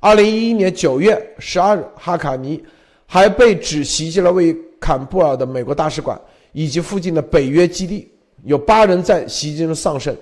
[0.00, 2.62] 2011年9月12日，哈卡尼
[3.06, 6.20] 还被指袭击了位于坎布尔的美国大使馆。
[6.52, 8.10] 以及附近的北约基地，
[8.42, 10.12] 有八人在袭击中丧生，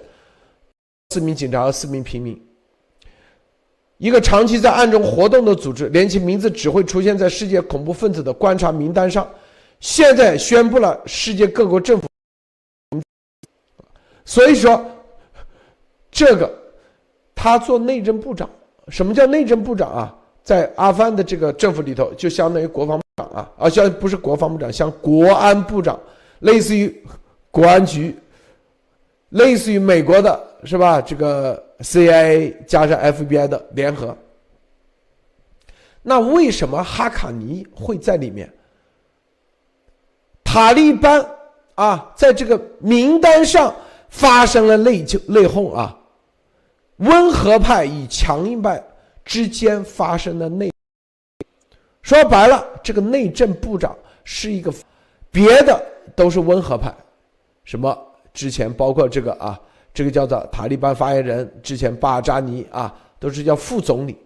[1.09, 2.39] 四名警察和四名平民。
[3.99, 9.29] 一个长期在暗中活动的组织，连其名字只会出现在世界恐怖分子的观察名单上，
[9.81, 12.07] 现在宣布了世界各国政府。
[14.25, 14.85] 所以说，
[16.11, 16.51] 这个
[17.35, 18.49] 他做内政部长，
[18.89, 20.15] 什么叫内政部长啊？
[20.43, 25.99] 在阿富汗的这个政府里头，就相当于国防部长啊，啊，像不是国防部长，像国安部长。
[26.41, 27.05] 类似于
[27.51, 28.17] 国安局，
[29.31, 31.01] 类似于美国的是吧？
[31.01, 34.17] 这个 CIA 加上 FBI 的联合。
[36.03, 38.53] 那为什么哈卡尼会在里面？
[40.45, 41.25] 塔利班
[41.75, 43.75] 啊，在这个名单上
[44.09, 45.99] 发生了内就内讧啊，
[46.97, 48.83] 温和派与强硬派
[49.25, 50.73] 之间发生的内。
[52.03, 54.73] 说白了，这个内政部长是一个
[55.31, 55.81] 别的。
[56.17, 56.93] 都是温和派，
[57.63, 57.97] 什么
[58.33, 59.61] 之前包括这个啊，
[59.99, 64.17] 这个叫做塔利班发言人，之前巴扎尼啊，都是叫副总理，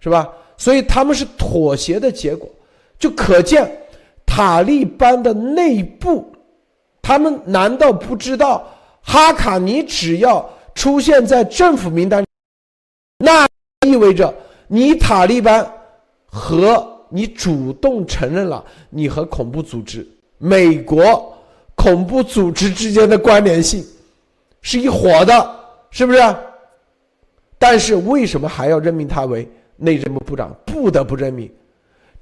[0.00, 0.28] 是吧？
[0.56, 2.50] 所以他们是妥协的结果，
[2.98, 3.70] 就可见
[4.26, 6.32] 塔利班的内部，
[7.00, 8.66] 他们难道不知道
[9.02, 12.24] 哈卡尼只要出现在政府名单，
[13.24, 13.46] 那
[13.86, 14.34] 意味着
[14.66, 15.64] 你塔利班
[16.26, 20.04] 和你主动承认了你和恐怖组织。
[20.38, 21.32] 美国
[21.76, 23.86] 恐怖组织之间的关联性
[24.62, 26.18] 是一伙的，是不是？
[27.58, 30.54] 但是为什么还要任命他为内政部部长？
[30.64, 31.50] 不得不任命，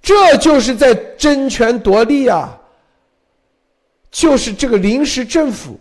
[0.02, 2.58] 这就是在争权夺利啊！
[4.10, 5.78] 就是这个临时政府，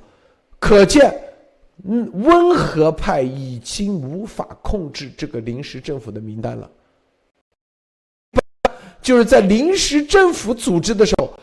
[0.60, 1.14] 可见，
[1.88, 6.70] 嗯，温和派已经无法控制这个临时政府的名单了。
[9.02, 11.34] 就是在临时政府组织的时候。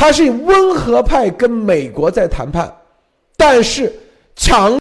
[0.00, 2.72] 他是温和派跟美国在谈判，
[3.36, 3.92] 但是
[4.38, 4.80] 强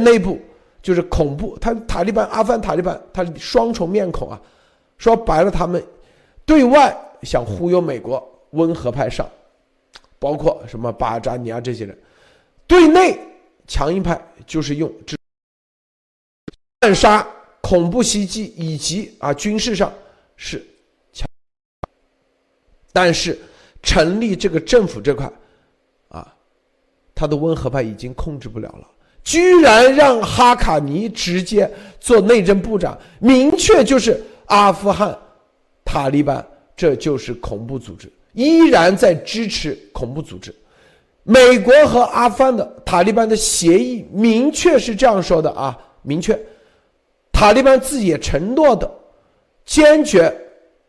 [0.00, 0.40] 内部
[0.80, 1.58] 就是恐怖。
[1.58, 4.40] 他塔利班、阿富汗塔利班，他双重面孔啊。
[4.98, 5.84] 说白了，他们
[6.46, 9.28] 对外想忽悠美国，温和派上，
[10.20, 11.92] 包括什么巴扎尼亚这些人；
[12.68, 13.18] 对内
[13.66, 15.16] 强硬派就是用这
[16.80, 17.26] 暗杀、
[17.60, 19.92] 恐怖袭击以及啊军事上
[20.36, 20.64] 是
[21.12, 21.26] 强，
[22.92, 23.36] 但是。
[23.84, 25.28] 成立这个政府这块，
[27.14, 28.86] 他的温和派已经控制不了了，
[29.22, 31.70] 居然让哈卡尼直接
[32.00, 35.16] 做内政部长，明确就是阿富汗
[35.84, 36.44] 塔利班，
[36.76, 40.54] 这就是恐怖组织，依然在支持恐怖组织。
[41.24, 46.36] 美国和阿富汗的塔利班的协议明确是这样说的啊，明确，
[47.30, 48.90] 塔利班自己也承诺的，
[49.64, 50.36] 坚决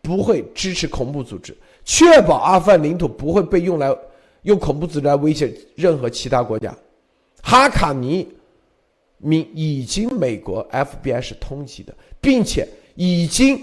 [0.02, 1.56] 不会支持恐怖组织。
[1.86, 3.95] 确保阿富汗领土不会被用来
[4.44, 6.76] 用恐怖组织来威胁任何其他国家。
[7.41, 8.28] 哈卡尼，
[9.18, 13.62] 明已经美国 FBI 是通缉的，并且已经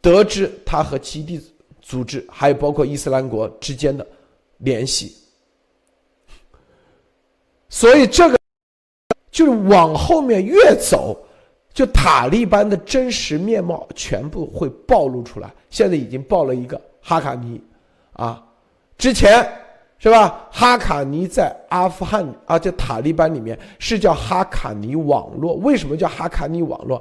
[0.00, 1.40] 得知他和基地
[1.82, 4.06] 组织还有包括伊斯兰国之间的
[4.58, 5.14] 联系。
[7.68, 8.38] 所以这个
[9.30, 11.16] 就是往后面越走，
[11.72, 15.52] 就塔利班的真实面貌全部会暴露出来。
[15.68, 16.80] 现在已经爆了一个。
[17.02, 17.58] 哈卡尼，
[18.12, 18.44] 啊，
[18.98, 19.50] 之前
[20.02, 20.48] 是吧？
[20.50, 25.54] 哈卡尼在阿富汗啊，在塔利班里面是叫哈卡尼网络。
[25.56, 27.00] 为什么叫哈卡尼网络？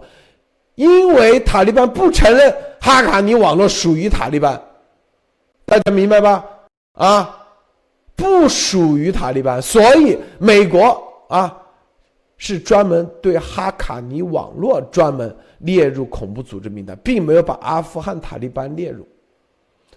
[0.75, 4.61] 因为塔利班不承认哈卡尼网络属于塔利班，
[5.65, 6.45] 大家明白吧？
[6.93, 7.37] 啊，
[8.17, 11.57] 不属于塔利班，所以美国啊，
[12.35, 19.07] 是专门对哈卡尼网络专门列入恐怖组织名单，并没有把阿富汗塔利班列入。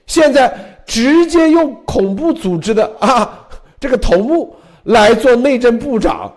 [0.06, 3.48] 现在直接用恐怖组织的 啊
[3.80, 6.32] 这个头目来做内政部长，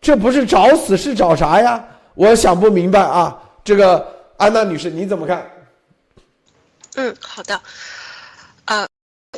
[0.00, 1.84] 这不是找死是找啥呀？
[2.14, 3.40] 我想不明白啊！
[3.62, 4.06] 这个
[4.36, 5.48] 安娜女士你怎么看？
[6.96, 7.60] 嗯，好的。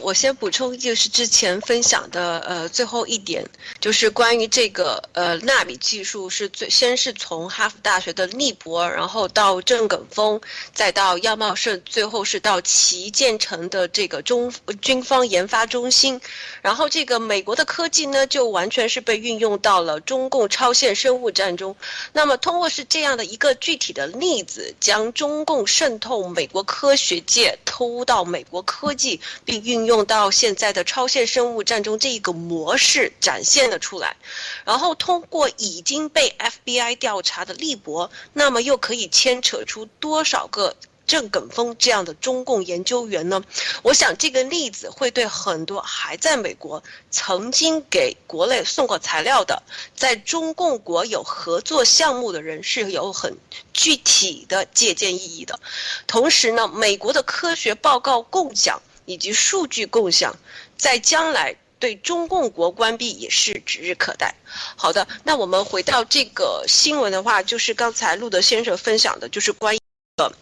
[0.01, 3.45] 我先补充，就是之前分享的，呃，最后一点，
[3.79, 10.41] 就是关于这个，呃，纳米技术是最先是从哈佛大学的利博，然后到郑耿峰，
[10.73, 16.19] 再到亚茂盛，最后是到旗舰城的这个中军方研发中心，
[16.63, 21.77] 然后这个美国的科技呢，就完全是被运用到了中共超限生物战中。
[22.15, 29.93] 那么通过是这样的一个具体的例子，将中共渗透美国科学界、偷到美国科技并运用。
[29.93, 34.17] 用到现在的超限生物战中这一个模式展现了出来，
[34.65, 40.75] 然后通过已经被 FBI 调查的利博，那么又可以牵扯出多少个
[41.07, 43.45] 郑耿峰这样的中共研究员呢？
[43.83, 49.63] 我想这个例子会对很多还在美国曾经给国内送过材料的，
[49.95, 53.37] 在中共国有合作项目的人是有很
[53.75, 55.61] 具体的借鉴意义的。
[56.07, 58.81] 同时呢，美国的科学报告共享。
[59.05, 60.35] 以及数据共享，
[60.77, 64.35] 在将来对中共国关闭也是指日可待。
[64.77, 69.79] 好的，那我们回到这个新闻的话，就是刚才路德先生分享的，就是关于
[70.19, 70.33] 呃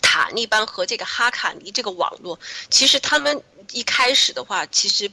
[0.00, 2.38] 塔利班和这个哈卡尼这个网络。
[2.70, 5.10] 其实他们一开始的话，其实，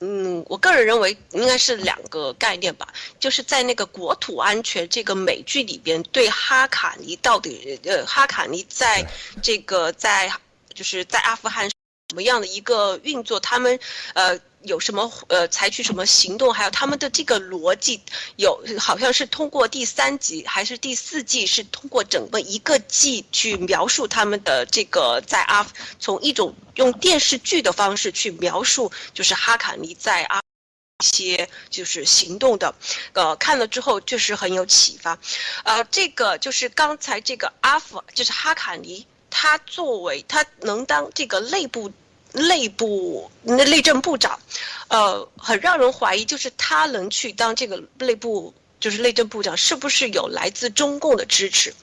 [0.00, 2.88] 嗯，我个人认为应该是两个概念吧，
[3.18, 9.06] 就是在那个国土安全这个美剧里边，对哈卡尼到底呃哈卡尼在
[9.42, 10.32] 这个在
[10.72, 11.68] 就是在阿富汗。
[12.16, 13.38] 什么样的一个运作？
[13.40, 13.78] 他们
[14.14, 16.54] 呃有什么呃采取什么行动？
[16.54, 18.00] 还有他们的这个逻辑，
[18.36, 21.46] 有好像是通过第三集还是第四季？
[21.46, 25.66] 是通过整个一个季去描述他们的这个在阿，
[25.98, 30.40] 从一种用电视剧的方式去描述，就是哈卡尼在阿
[31.00, 32.74] 一些就是行动的，
[33.12, 35.18] 呃，看了之后确实很有启发。
[35.64, 39.06] 呃，这个就是刚才这个阿夫，就是哈卡尼。
[39.28, 41.92] 他作为他能当这个内部
[42.36, 44.38] 内部内政部长，
[44.88, 51.74] 呃，很让人怀疑，就是他能去当这个内部就是内政部长，是不是有来自中共的支持？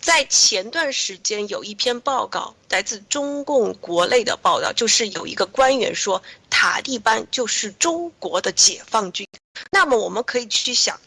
[0.00, 9.26] 在前段时间有一篇报告，来自中共国内的报道，就是有一个官员说塔利班就是中国的解放军。
[9.70, 10.98] 那么我们可以去想。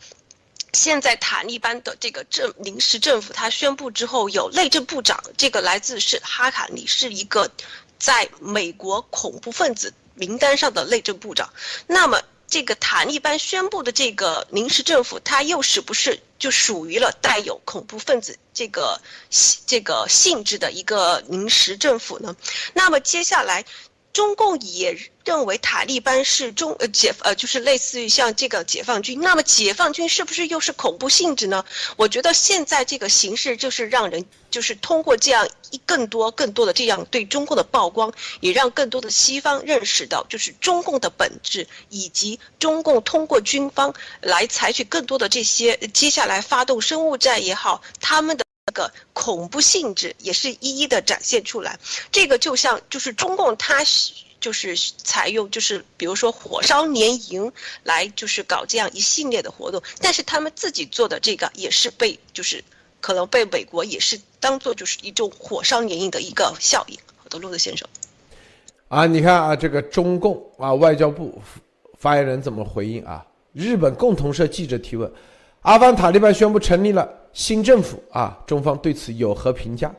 [0.71, 7.49] 现在塔利班的这个政临时政府，他宣布之后有内政部长，这个来自是哈卡尼，是一个
[8.05, 11.51] 在美国恐怖分子名单上的内政部长。
[11.87, 19.01] 那么这个塔利班宣布的这个临时政府，它又是不是就属于了带有恐怖分子这个
[19.65, 22.35] 这个性质的一个临时政府呢？
[22.75, 23.65] 那么接下来。
[24.15, 31.65] 中共也认为塔利班是中呃解呃就是类似于像这个解放军，那么解放军是不是又是恐怖性质呢？
[31.97, 48.44] 我觉得现在这个形势就是让人就是通过这样一更多更多的这样对中共的曝光，也让更多的西方认识到就是中共的本质，以及中共通过军方来采取更多的这些接下来发动生物战也好，他们的。
[48.75, 51.79] 个恐怖性质也是一一的展现出来，
[52.11, 53.83] 这个就像就是中共它
[54.39, 57.51] 就是采用就是比如说火烧连营
[57.83, 62.63] 来就是搞这样一系列的活动，但是他们自己做的这个也是被就是
[63.01, 66.97] 可能被美国也是当做就是一种火烧连营的一个效应。
[67.15, 67.87] 好的，陆德先生。
[68.89, 71.41] 啊，你看啊，这个中共啊外交部
[71.97, 73.25] 发言人怎么回应啊？
[73.53, 75.11] 日本共同社记者提问：
[75.61, 77.09] 阿富汗塔利班宣布成立了。
[77.35, 79.93] 新政府啊，中方对此有何评价？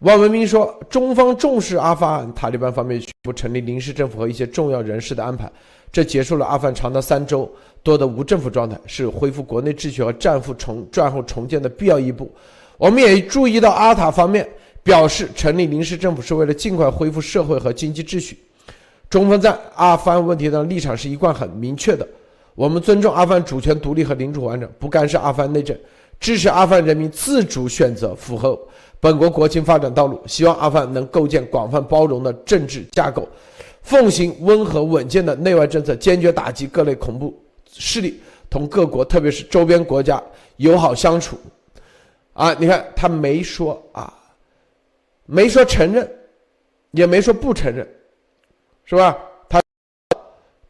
[0.00, 5.50] 汪文斌说，中方重视阿富汗塔利班方面宣布成立临时政府和一些重要人士的安排，
[5.90, 7.50] 这结束了阿富汗长达三周
[7.82, 12.30] 多的无政府状态，是恢复国内秩序和战复重战后重建的必要一步。
[12.76, 14.46] 我们也注意到阿塔方面
[14.82, 18.38] 表示，成立临时政府是为了尽快恢复社会和经济秩序。
[19.08, 22.06] 中方在阿富汗问题上立场是一贯很明确的，
[22.54, 25.74] 我们尊重阿富汗主权独立和领土完整，不干涉阿富汗内政。
[26.24, 28.58] 支持阿富汗人民自主选择符合
[28.98, 33.28] 本国国情发展道路，希望阿富汗能构建广泛包容的政治架构，
[33.82, 37.38] 奉行温和稳健的内外政策，坚决打击各类恐怖
[37.70, 40.22] 势力，同各国特别是周边国家
[40.56, 41.38] 友好相处。
[42.32, 44.10] 啊，你看他没说啊，
[45.26, 46.10] 没说承认，
[46.92, 47.86] 也没说不承认，
[48.86, 49.14] 是吧？
[49.46, 49.62] 他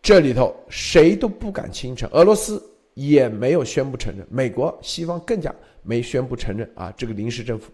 [0.03, 2.61] 这里头谁都不敢轻称，俄罗斯
[2.95, 7.71] 也没有宣布承认，美国西方更加没宣布承认啊，这个临时政府，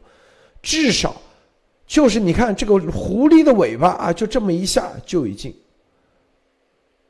[0.61, 1.15] 至少
[1.87, 5.55] 就是你看这个狐狸的尾巴啊，就这么一下就已经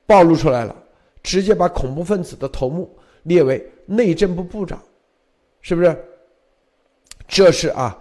[0.07, 0.75] 暴露出来了，
[1.23, 2.91] 直接把恐怖分子的头目
[3.23, 4.83] 列为内政部部长，
[5.61, 5.97] 是不是？
[7.29, 7.97] 这是啊，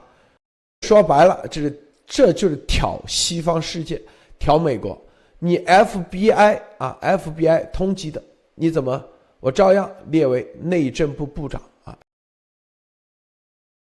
[0.81, 4.01] 说白了，这是这就是挑西方世界，
[4.39, 4.99] 挑美国。
[5.37, 8.21] 你 FBI 啊，FBI 通缉的，
[8.55, 9.05] 你怎么？
[9.39, 11.97] 我照样列为内政部部长啊。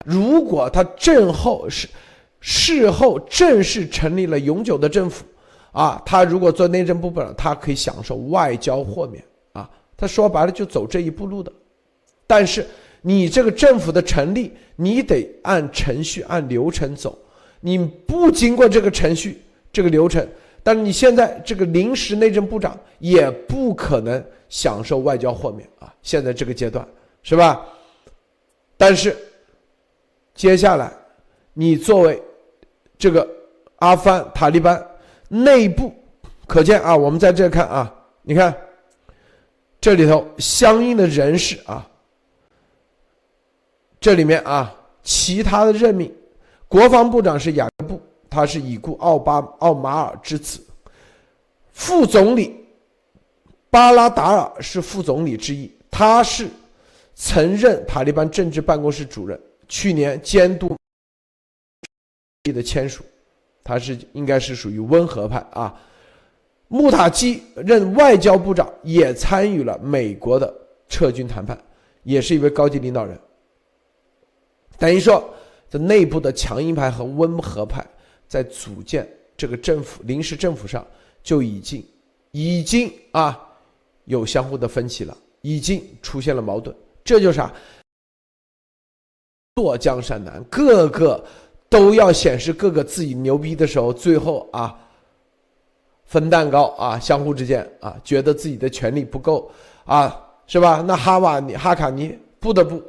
[0.04, 1.88] 如果他政后是
[2.40, 5.24] 事后正式成立了永久的政府
[5.72, 9.22] 啊，他如果做内政部部长，他可以享受外交豁免
[9.52, 9.68] 啊。
[9.96, 11.52] 他说白了就走这一步路的。
[12.26, 12.66] 但是
[13.00, 17.18] 你这个政府的成立，你得按程序、按流程走，
[17.60, 19.42] 你不经过这个程序、
[19.72, 20.26] 这个流程。
[20.62, 25.92] 但是你现在这个临时内政部长也不可能享受外交豁免啊！
[26.02, 26.86] 现在这个阶段
[27.22, 27.64] 是吧？
[28.76, 29.16] 但是
[30.34, 30.92] 接下来
[31.52, 32.22] 你作为
[32.98, 33.28] 这个
[33.76, 34.84] 阿富汗塔利班
[35.28, 35.92] 内部，
[36.46, 38.54] 可见啊，我们在这看啊，你看
[39.80, 41.88] 这里头相应的人士啊，
[44.00, 46.14] 这里面啊，其他的任命，
[46.68, 48.00] 国防部长是雅各布。
[48.30, 50.60] 他是已故奥巴奥马尔之子，
[51.72, 52.67] 副总理
[53.70, 56.48] 巴拉达尔是副总理之一，他是
[57.14, 59.38] 曾任塔利班政治办公室主任，
[59.68, 60.76] 去年监督
[62.44, 63.04] 的签署，
[63.62, 65.80] 他是应该是属于温和派啊。
[66.68, 70.52] 穆塔基任外交部长，也参与了美国的
[70.88, 71.58] 撤军谈判，
[72.02, 73.18] 也是一位高级领导人。
[74.78, 75.34] 等于说，
[75.70, 77.84] 这内部的强硬派和温和派。
[78.26, 79.08] 在组建
[79.38, 80.86] 这个政府临时政府上，
[81.22, 81.82] 就已经
[82.30, 83.47] 已经啊
[84.08, 86.74] 有相互的分歧了，已经出现了矛盾。
[87.04, 87.54] 这就是啊？
[89.54, 91.24] 坐江山难，个个
[91.68, 94.76] 都要显示各个自己牛逼的时候，最后啊
[96.04, 99.50] 分蛋糕啊，相互之间啊觉得自己的权利不够
[99.84, 100.84] 啊，是吧？
[100.86, 102.82] 那哈瓦尼哈卡尼不得不，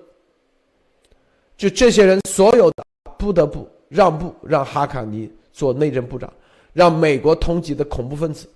[1.56, 2.86] 就这些人所有的
[3.18, 3.70] 不得不。
[3.90, 6.32] 让步，让哈卡尼做内政部长，
[6.74, 8.48] 让美国通缉的恐怖分子，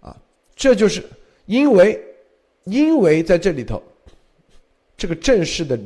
[0.00, 0.16] 啊，
[0.56, 1.06] 这就是
[1.44, 2.02] 因为，
[2.70, 3.82] 因为在这里头，
[4.96, 5.78] 这个正式的，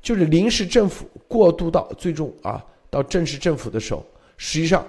[0.00, 4.04] 就是临时政府过渡到最终啊，到正式政府的时候，
[4.36, 4.86] 实际上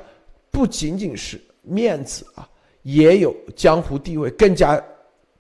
[0.52, 2.48] 不仅仅是面子啊，
[2.82, 4.82] 也有江湖地位，更加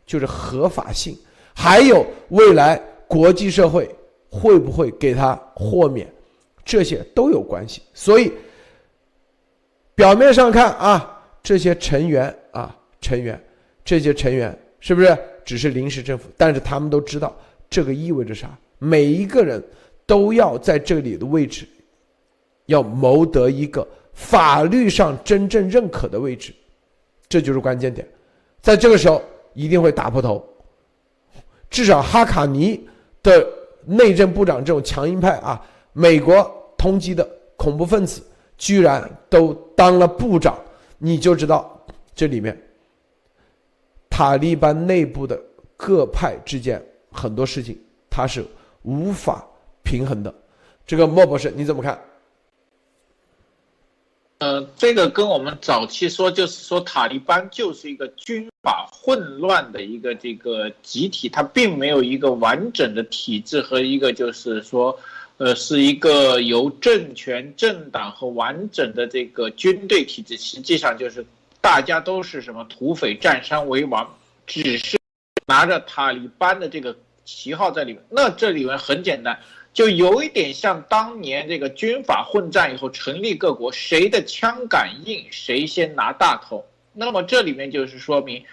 [0.06, 1.18] 就是合法性，
[1.54, 3.90] 还有未来国际社会
[4.30, 6.08] 会不会给他豁免。
[6.66, 8.32] 这些都有关系，所以
[9.96, 13.38] 表面上看啊，这些成员啊，成员，
[13.84, 16.30] 这些成员是不是只是临时政府？
[16.38, 17.36] 但是他们都知道
[17.70, 18.50] 这个意味着啥？
[18.80, 19.64] 每一个人
[20.06, 21.66] 都要在这里的位置，
[22.66, 26.54] 要谋得一个法律上真正认可的位置，
[27.30, 28.08] 这就是关键点。
[28.62, 29.22] 在这个时候
[29.54, 30.46] 一定会打破头，
[31.70, 32.80] 至少哈卡尼
[33.22, 33.46] 的
[33.86, 35.66] 内政部长这种强硬派啊。
[35.94, 36.44] 美国
[36.78, 38.22] 通缉的恐怖分子
[38.58, 40.58] 居然都当了部长，
[40.98, 41.80] 你就知道
[42.16, 42.60] 这里面
[44.16, 45.42] 塔利班内部的
[45.76, 46.80] 各派之间
[47.12, 47.76] 很多事情
[48.12, 48.46] 他是
[48.84, 49.44] 无法
[49.82, 50.32] 平衡的。
[50.86, 52.00] 这个莫博士你怎么看？
[54.38, 64.96] 呃，这个跟我们早期说，就是说塔利班就是一个军阀混乱的一个这个集体，它并没有一个完整的体制和一个就是说。
[65.38, 71.26] 呃，是一个由政权、政党和完整的这个军队体制，实际上就是
[71.64, 75.00] 大家都是什么土匪占山为王，只是
[75.48, 76.94] 拿着塔利班的这个
[77.24, 78.04] 旗号在里面。
[78.10, 79.40] 那这里面很简单，
[79.74, 86.66] 就有一点像当年这个军阀混战以后成立各国，谁的枪杆硬，谁先拿大头。
[86.92, 88.44] 那么这里面就是说明，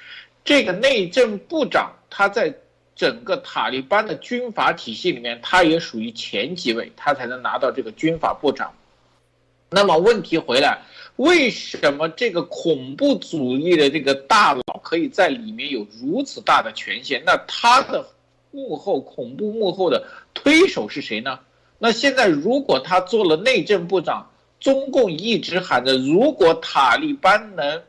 [0.44, 2.54] 这个内政部长他在。
[2.96, 8.70] 整个塔利班的军阀体系里面，他也属于前几位，他才能拿到这个军阀部长。
[9.70, 10.82] 那么问题回来，
[11.21, 17.23] 为什么这个恐怖主义的这个大佬可以在里面有如此大的权限？
[17.27, 18.07] 那他的
[18.51, 20.03] 幕后恐怖幕后的
[20.33, 21.39] 推手是谁呢？
[21.79, 27.83] 那现在如果他做了内政部长，中共一直喊着，如果塔利班能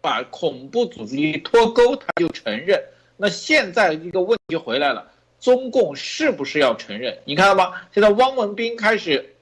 [0.00, 2.80] 把恐怖组织脱钩，他就承认。
[3.16, 5.10] 那现在一个问题回来了，
[5.40, 7.18] 中共是不是要承认？
[7.24, 7.72] 你看到吗？
[7.92, 9.34] 现在汪文斌开始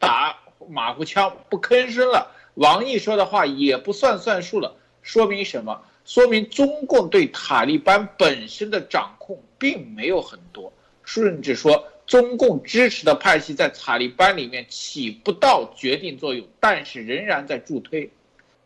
[0.00, 0.36] 打
[0.68, 2.32] 马虎枪，不吭声了。
[2.54, 5.82] 王毅说的话也不算算数了，说明什么？
[6.04, 10.72] 说明中共对塔利班本身的掌控并没有很多，
[11.04, 18.10] 甚至说中共支持的派系在塔利班里面起不到决定作用，但是仍然在助推。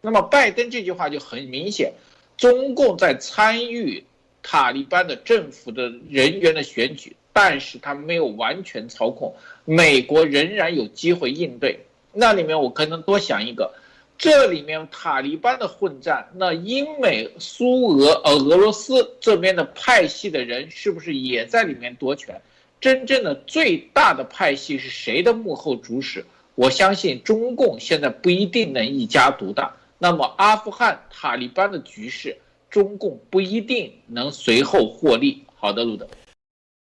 [0.01, 1.93] 那么拜登这句话就很明显，
[2.37, 4.05] 中共在参与
[4.43, 9.35] 塔利班的政府的人员的选举，但是他没有完全操控，
[9.67, 11.81] 美国仍然有机会应对。
[12.15, 13.73] 那里面我可能多想一个。
[14.17, 22.41] 这里面塔利班的混战，那英美苏俄呃俄罗斯这边的派系的人是不是也在里面夺权？
[22.81, 26.25] 真正的最大的派系是谁的幕后主使？
[26.55, 29.75] 我相信中共现在不一定能一家独大。
[29.99, 32.37] 那么阿富汗塔利班的局势，
[32.71, 35.43] 中共不一定能随后获利。
[35.57, 36.07] 好的，路德。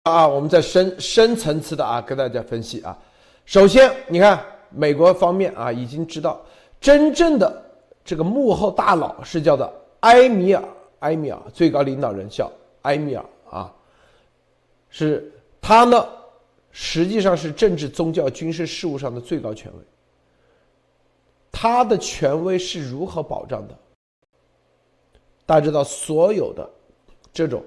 [0.03, 2.99] 啊，我们在深深层次的啊跟大家分析啊。
[3.47, 4.45] 首先，你看
[4.75, 6.41] 美国方面啊已经知道。
[6.81, 7.65] 真正的
[8.05, 10.65] 这个幕后大佬是叫做埃米尔，
[10.99, 12.51] 埃米尔最高领导人叫
[12.83, 13.73] 埃米尔啊，
[14.91, 16.09] 是他呢，
[16.73, 19.79] 实际上是政治、宗教、军事事务上的最高权威。
[21.53, 23.79] 他的权威是如何保障的？
[25.47, 26.69] 大家知道，所有的
[27.33, 27.63] 这种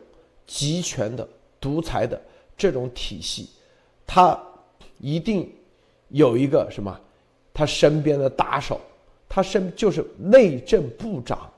[0.46, 1.26] 集权的、
[1.62, 2.22] 独裁的
[2.58, 3.50] 这种体系，
[4.06, 4.38] 他
[4.98, 5.50] 一定
[6.10, 7.00] 有一个什么？
[7.54, 8.80] 他身边的打手。
[9.28, 11.52] 他身就是内政部长，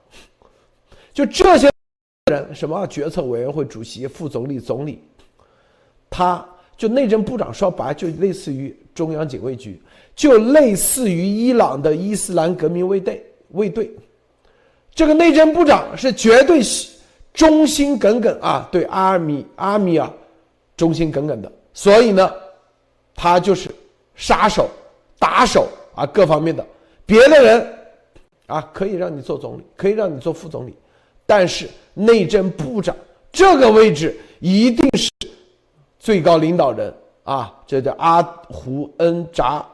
[1.13, 1.69] 就这些
[2.31, 5.03] 人，什么决策委员会主席、副总理、总理，
[6.09, 6.43] 他
[6.75, 9.79] 就内政部长说白就类似于中央警卫局，
[10.15, 13.91] 就类似于伊朗的伊斯兰革命卫队卫队。
[14.95, 16.61] 这个内政部长是绝对
[17.31, 20.11] 忠心耿耿啊，对阿米阿米尔
[20.75, 22.33] 忠心耿耿的，所以呢，
[23.13, 23.69] 他就是
[24.17, 24.69] 杀手、
[25.17, 26.65] 打手啊，各方面的。
[27.05, 27.73] 别的人，
[28.47, 30.75] 啊，可以让你做总理，可以让你做副总理，
[31.25, 32.93] 但是内政部长
[33.31, 35.09] 这个位置一定是
[35.97, 36.93] 最高领导人
[37.23, 39.65] 啊，这叫阿胡恩扎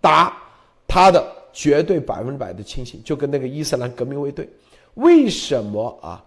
[0.00, 0.36] 达，
[0.88, 4.48] 他的绝对百分之百的亲信，就跟那个伊斯兰革命卫队，
[4.94, 6.24] 为什么啊？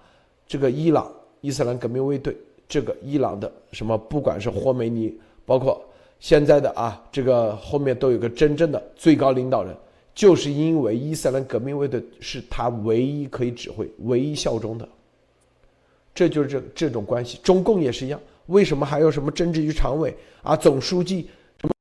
[0.47, 1.11] 这个伊朗
[1.41, 2.37] 伊斯兰革命卫队，
[2.69, 5.13] 这个伊朗的什么，不管是霍梅尼，
[5.45, 5.83] 包括
[6.19, 9.75] 现在的啊，这个后面都有个真正的最高领导人。
[10.13, 14.87] 就是因为伊斯兰革命卫队是他唯一可以指挥、唯一效忠的，
[16.13, 17.37] 这就是这这种关系。
[17.43, 21.27] 中共也是一样，为什么还有什么政治局常委啊、总书记，
[21.59, 21.73] 什么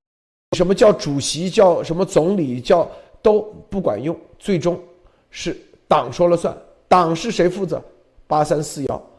[0.57, 2.91] 什么叫主席、叫什么总理、叫
[3.23, 4.83] 都不管用，最终
[5.31, 5.57] 是
[5.87, 6.57] 党说了算。
[6.89, 7.81] 党是谁负责？
[8.27, 9.11] 八三四幺，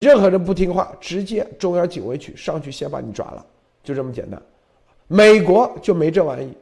[0.00, 3.46] 任何人不听话，直接中央警卫局上去先把你抓了，
[3.84, 4.42] 就这么简单。
[5.06, 6.52] 美国就没这玩意。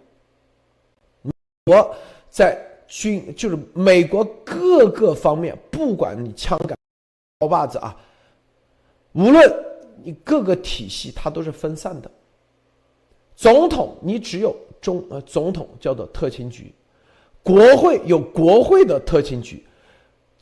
[1.22, 1.32] 美
[1.64, 1.94] 国
[2.28, 6.76] 在军就是美国各个方面，不管你枪杆、
[7.38, 7.96] 刀把子啊，
[9.12, 9.50] 无论
[10.02, 12.10] 你各个体系，它都是分散的。
[13.34, 16.72] 总统你只有中呃，总统叫做特勤局，
[17.42, 19.64] 国会有国会的特勤局，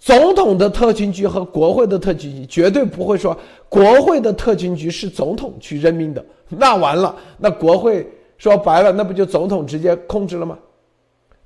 [0.00, 3.36] 总统的特勤局和国会的特勤局绝对不会说
[3.68, 10.58] 国会的特勤局是总统去任命的，那完了，那国会说白了，那不就总统直接控制了吗？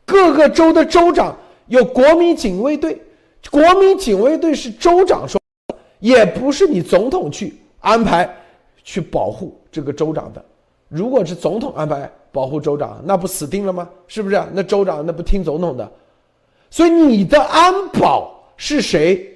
[0.07, 1.37] 各个州的州长
[1.67, 3.03] 有国民警卫队，
[3.51, 5.41] 国民警卫队是州长说，
[5.99, 8.33] 也不是你总统去安排
[8.85, 10.45] 去保护这个州长的。
[10.89, 13.89] 如果是总统安排保护州长，那不死定了吗？
[14.07, 14.41] 是不是？
[14.53, 15.91] 那州长那不听总统的，
[16.71, 19.27] 所以你的安保是谁，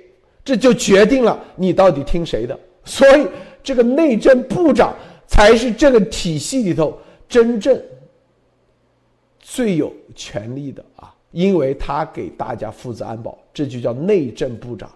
[0.44, 2.58] 这就决定了你到底听谁的。
[2.84, 3.26] 所以
[3.62, 4.94] 这个内政部长
[5.26, 6.98] 才是这个体系里头
[7.28, 7.80] 真正。
[9.40, 14.90] 最有权力的啊，因为他给大家负责安保，这就叫内政部长，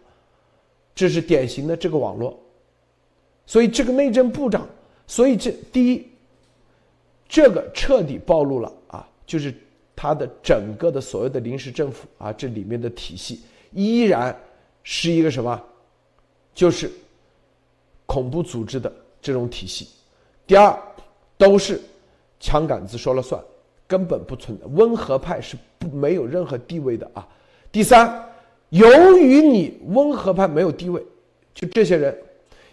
[0.94, 2.38] 这是典型的这个网络。
[3.46, 4.68] 所以这个内政部长，
[5.06, 6.06] 所以这第一，
[7.26, 9.54] 这个彻底暴露了啊，就是
[9.96, 13.40] 他的整个的所谓的临时政府啊，这里面的体系
[13.72, 14.36] 依然
[14.82, 15.60] 是一个什么，
[16.54, 16.90] 就是
[18.06, 19.88] 恐怖组织的这种体系。
[20.46, 20.76] 第二，
[21.36, 21.80] 都是
[22.40, 23.42] 枪杆子说了算。
[23.88, 27.28] 根本不存在，温和派是不没有任何地位的啊。
[27.70, 28.26] 第三，
[28.70, 31.04] 由于你温和派没有地位，
[31.54, 32.16] 就这些人，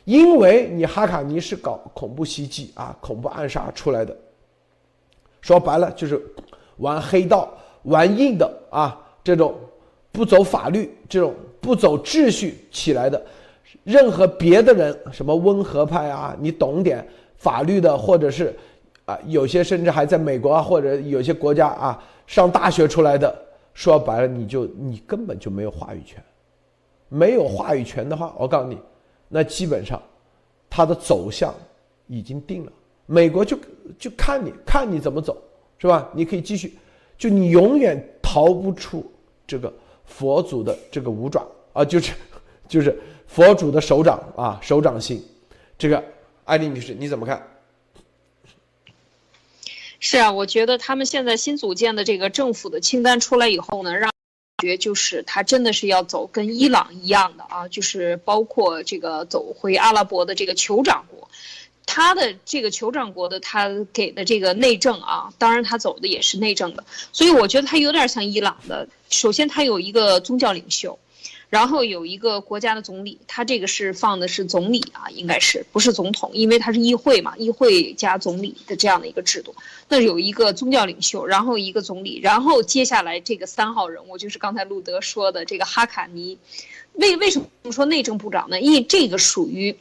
[0.06, 4.16] 因为你哈卡尼是搞恐怖袭击啊、恐怖暗杀出来的，
[5.42, 6.22] 说白了就是
[6.78, 9.56] 玩黑道、玩硬的啊，这种
[10.12, 13.22] 不走法律、这种不走秩序起来的，
[13.84, 17.08] 任何别的人，什么温和派啊，你懂点
[17.38, 18.56] 法律的，或者是。
[19.06, 23.36] 啊，有些甚至还在美国啊，或者有些国家啊，上大学出来的，
[23.74, 26.24] 说白了，你就你根本就没有话语权。
[27.08, 28.78] 没有话语权的话，我告诉你，
[29.28, 30.00] 那基本上
[30.70, 31.52] 它的走向
[32.06, 32.72] 已经定了。
[33.08, 33.58] 美国就
[33.98, 35.36] 就看你看你怎么走，
[35.80, 36.08] 是吧？
[36.14, 36.78] 你可以继续，
[37.18, 39.04] 就你永远逃不出
[39.48, 39.74] 这个
[40.10, 42.14] 佛祖的这个五爪啊，就是
[42.68, 45.26] 就是佛祖的手掌啊，手掌心。
[45.78, 46.04] 这个
[46.44, 47.48] 艾丽女士你怎么看？
[50.02, 54.12] 是啊，我觉得他们现在新组建的这个政府的清单出来以后呢，让
[54.62, 61.30] 觉就是他真的是要走跟伊朗一样的啊，就是包括这个走回阿拉伯的这个酋长国，
[61.92, 68.88] 他的这个酋长国的他给的这个内政啊，当然他走的也是内政的，所以我觉得他有点像伊朗的。
[69.10, 71.00] 首先，他有一个宗教领袖。
[71.50, 76.30] 然后有一个国家的总理，他这个是放的是总理啊，应该是不是总统？
[76.36, 79.56] 因为他是议会嘛，议会加总理的这样的一个制度。
[79.88, 86.38] 那有一个宗教领袖，然后一个总理，然后接下来这个三号人物就是刚才路德说的这个哈卡尼。
[86.94, 88.62] 为为什么说内政部长呢？
[88.62, 89.76] 因为这个属于，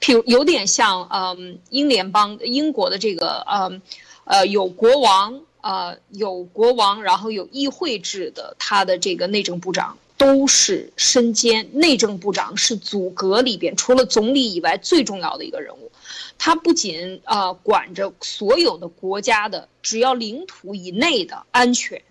[0.00, 3.82] 譬如有点像嗯英联邦英国的这个嗯
[4.24, 9.96] 呃有国王呃有国王，然后有议会制的他的这个内政部长。
[10.16, 15.90] 都是身兼内政部长，是组阁里边除了总理以外最重要的一个人物。
[16.36, 22.02] 他不仅啊管着所有的国家的只要领土以内的安全，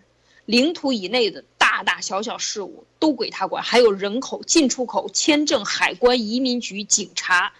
[0.45, 7.53] 领土以内的大大小小事务都归他管，还有人口进出口、签证、海关、移民局、警察，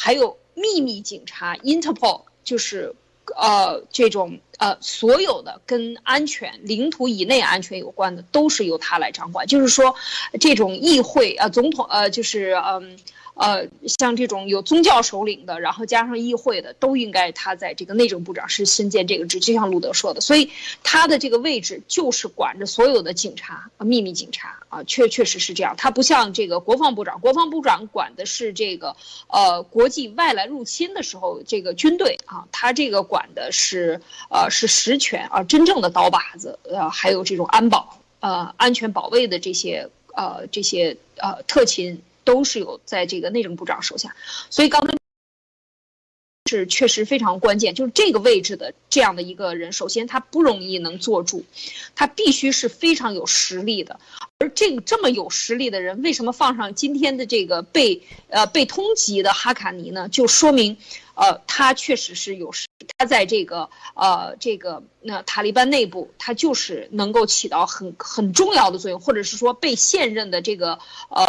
[0.00, 2.94] 还有秘密警察 Interpol，就是。
[3.36, 9.46] 呃，这种呃，所有的跟安全、领土以内安全有关的，都是由他来掌管。
[9.46, 9.94] 就是说，
[10.40, 12.98] 这种议会啊，总统呃，就是嗯。
[13.38, 20.50] 呃像这种有宗教首领的，然后加上议会的，都应该他在这个内政部长是身兼这个职，就像路德说的，所以
[20.82, 25.76] 他的这个位置就是管着所有的警察秘密警察啊，确确实是这样。
[25.78, 28.96] 他不像这个国防部长，国防部长管的是这个
[29.28, 42.02] 呃国际外来入侵的时候这个军队啊，他这个管的是呃是实权啊，真正的刀把子呃，还有这种安保呃安全保卫的这些呃这些呃特勤。
[42.28, 44.14] 都是有在这个内政部长手下，
[44.50, 44.94] 所以刚才
[46.50, 51.46] 是确实非常关键，就是这个位置的这样的一个人，首先他不容易能坐住，
[51.94, 53.98] 他必须是非常有实力的。
[54.38, 60.06] 而这个这么有实力的人，为什么放上今天的这个被呃被通缉的哈卡尼呢？
[60.10, 60.76] 就说明，
[61.14, 62.68] 呃，他确实是有实，
[62.98, 71.26] 他在这个呃这个那塔利班内部，他就是能够起到很很重要的作用，或者是说被现任的这个呃。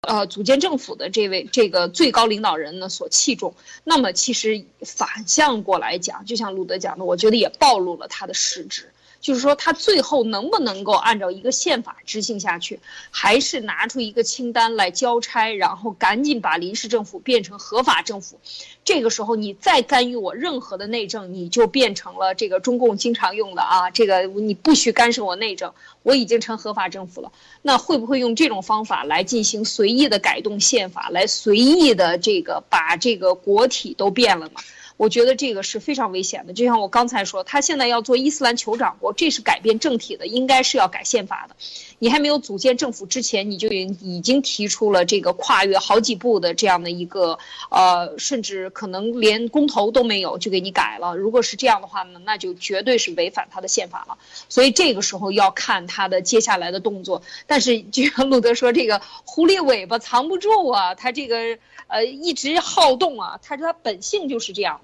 [0.00, 8.92] 呃，组建政府的这位这个最高领导人呢所器重，那么其实反向过来讲，就像鲁德讲的，我觉得也暴露了他的失职。
[9.20, 12.78] 就是说，他最后能不能够按照一个宪法执行下去，
[13.10, 18.38] 还是拿出一个清单来交差，然后赶紧把临时政府变成合法政府？
[18.84, 27.32] 这个时候，你再干预我任何的内政，你就变成了这个中共经常用的啊，这个你不许干涉我内政，我已经成合法政府了。
[27.60, 34.60] 那会不会用这种方法来进行随意的改动宪法，来随意的这个把这个国体都变了呢？
[34.98, 41.54] 我觉得这个是非常危险的，就像我刚才说，他现在要做伊斯兰酋长国，这是改变政体的，应该是要改宪法的。
[42.00, 47.38] 你还没有组建政府之前，你就已经提出了这个跨越好几步的这样的一个，
[47.70, 51.16] 呃，甚至可能连公投都没有就给你改了。
[51.16, 54.18] 如果是这样的话呢，那就绝对是违反他的宪法了。
[54.48, 57.22] 所以这个时候要看他的接下来的动作。
[57.46, 61.56] 但是就像路德说，这个狐狸尾巴藏不住啊，他这个。
[61.90, 64.82] 呃，一直好动啊，他说他本性就是这样，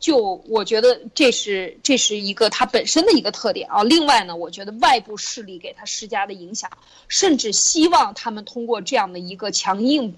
[0.00, 3.84] 就我觉得这是这是一个它本身的一个特点啊。
[3.84, 6.70] 另外呢，我觉得外部势力给它施加的影响，
[7.06, 10.16] 甚至希望他们通过这样的一个强硬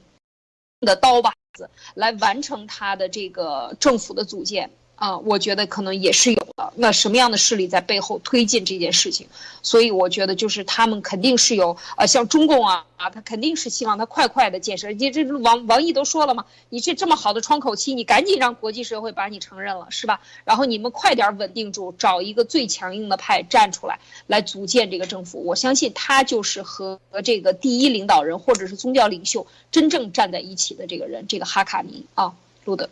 [0.81, 4.71] 的刀把子来完成它的这个政府的组建。
[5.03, 6.73] 啊，我觉得可能也是有的。
[6.77, 9.27] 那什么样的势力在背后推进这件事情？
[9.61, 14.93] 所以我觉得就是他们肯定是有，呃，像中共啊啊，他肯定是希望他快快的建设。
[14.93, 20.21] 你这王王毅都说了嘛，你这这么好的窗口期，你赶紧让国际社会把你承认了，是吧？
[20.45, 23.99] 然后你们快点稳定住，找一个最强硬的派站出来，
[24.29, 25.45] 来组建这个政府。
[25.45, 32.33] 我相信他就是和这个第一领导人或者是宗教领袖真正站在一起的这个人，这个哈卡尼啊，
[32.65, 32.89] 路德。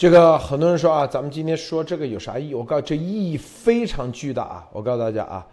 [0.00, 2.54] 这个很多人说啊，咱们今天说这个有啥意义？
[2.54, 4.66] 我告诉这意义非常巨大啊！
[4.72, 5.46] 我告诉大家啊，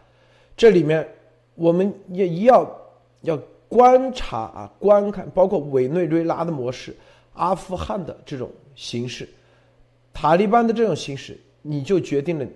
[0.56, 1.06] 这里面
[1.56, 2.66] 我们也要
[3.24, 3.38] 要
[3.68, 6.96] 观察啊，观看，包括委内瑞拉的模式、
[7.34, 9.28] 阿富汗的这种形式、
[10.14, 12.48] 塔利班的这种形式，你就决定了，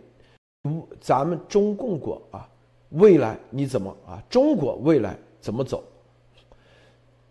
[1.02, 2.48] 咱们中共国啊，
[2.92, 4.24] 未来你怎么啊？
[4.30, 5.84] 中国未来怎么走？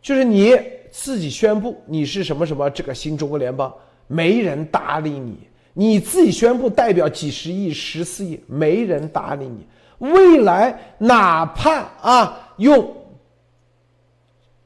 [0.03, 0.55] 就是你
[0.91, 3.75] 自己宣布你是什么什么这个新中国联邦，
[4.13, 5.35] 没人搭理你；
[5.73, 9.65] 你自己宣布代表几十亿、十四亿，没人搭理你。
[9.99, 12.93] 未来哪怕啊用，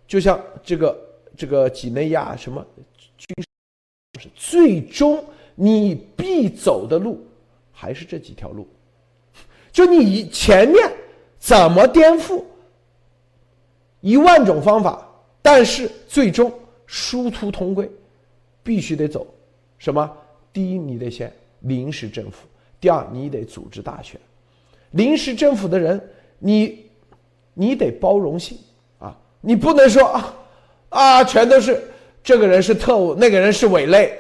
[0.07, 0.99] 就像这个
[1.37, 2.65] 这个几内亚什么
[3.19, 3.45] 军，
[4.35, 5.23] 最终
[5.55, 7.23] 你必走的路
[7.71, 8.67] 还是这几条路，
[9.71, 10.91] 就你前面
[11.39, 12.43] 怎么颠覆，
[14.01, 15.07] 一万种方法，
[15.43, 16.51] 但是最终
[16.87, 17.91] 殊途同归，
[18.63, 19.27] 必须得走。
[19.85, 20.11] 什么？
[20.51, 21.31] 第一，你得先
[21.61, 22.47] 临时政府；
[22.81, 24.19] 第二，你得组织大选。
[24.93, 26.01] 临时政府的人，
[26.39, 26.87] 你
[27.53, 28.57] 你得包容性
[28.99, 30.35] 啊，你不能说啊
[30.89, 31.79] 啊，全都是
[32.23, 34.19] 这个人是特务，那个人是伪类，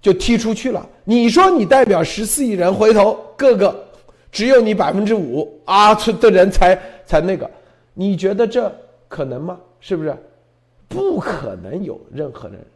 [0.00, 0.88] 就踢出去了。
[1.04, 3.86] 你说你代表十四亿人，回头各个
[4.30, 6.74] 只有你百分之五啊的人才
[7.04, 7.50] 才那个，
[7.92, 8.74] 你觉得这
[9.08, 9.60] 可能吗？
[9.78, 10.16] 是不是？
[10.88, 12.66] 不可能有任何人，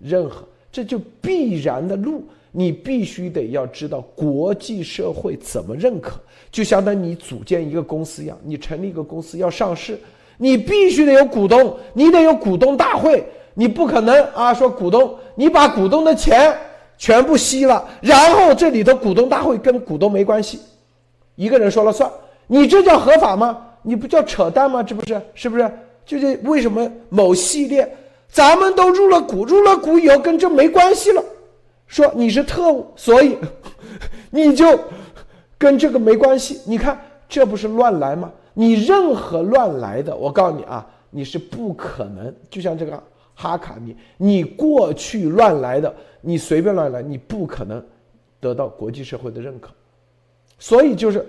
[0.00, 2.24] 任何这就必然的路。
[2.50, 6.18] 你必须得要知道国际社会怎么认可，
[6.50, 10.00] 就相当于你组建一个公司一样，你成立一个公司要上市，
[10.38, 16.56] 你必须得有股东，你得有股东大会，你不可能啊说股东你把股东的钱
[16.96, 20.58] 全部吸了，然后这里头股东大会跟股东没关系，
[21.36, 22.10] 一个人说了算，
[22.46, 23.62] 你这叫合法吗？
[23.82, 24.82] 你不叫扯淡吗？
[24.82, 25.70] 这不是是不是？
[26.06, 27.88] 就是为什么某系列
[28.28, 31.24] 咱们都入了股，入了股以后跟这没关系了。
[31.86, 33.36] 说你是特务，所以
[34.30, 34.78] 你就
[35.56, 36.60] 跟这个没关系。
[36.66, 38.30] 你看，这不是乱来吗？
[38.52, 42.34] 你任何乱来的，我告诉你啊，你是不可能。
[42.50, 43.02] 就像这个
[43.34, 47.82] 哈卡米，你过去乱来的，你随便乱来，你不可能
[48.38, 49.70] 得到国际社会的认可。
[50.58, 51.24] 所以就是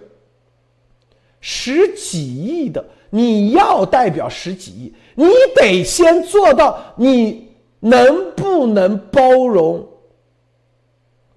[1.39, 7.51] 十几亿的，你要代表十几亿，你得先做到，你
[7.81, 9.85] 能不能包容？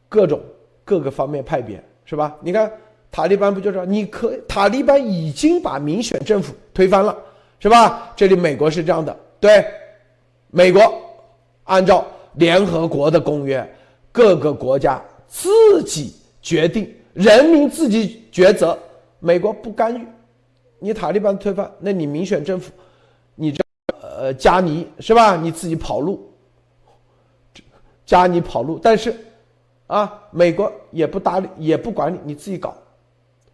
[0.08, 0.40] 各种
[0.84, 2.36] 各个方面派别是吧？
[2.40, 2.70] 你看
[3.10, 3.84] 塔利班不就是？
[3.84, 7.16] 你可塔利班已经把民选政府推翻了，
[7.58, 8.12] 是吧？
[8.14, 9.66] 这里美国是这样的，对，
[10.52, 10.80] 美国
[11.64, 13.68] 按照联合国的公约，
[14.12, 18.78] 各个国家自己决定，人民自己抉择，
[19.18, 20.06] 美国不干预。
[20.78, 22.70] 你塔利班推翻，那你民选政府，
[24.22, 25.36] 呃加尼是吧？
[25.36, 26.30] 你自己跑路，
[28.06, 29.12] 加尼跑路，但是。
[29.88, 32.74] 啊，美国也不搭理，也不管你，你自己搞。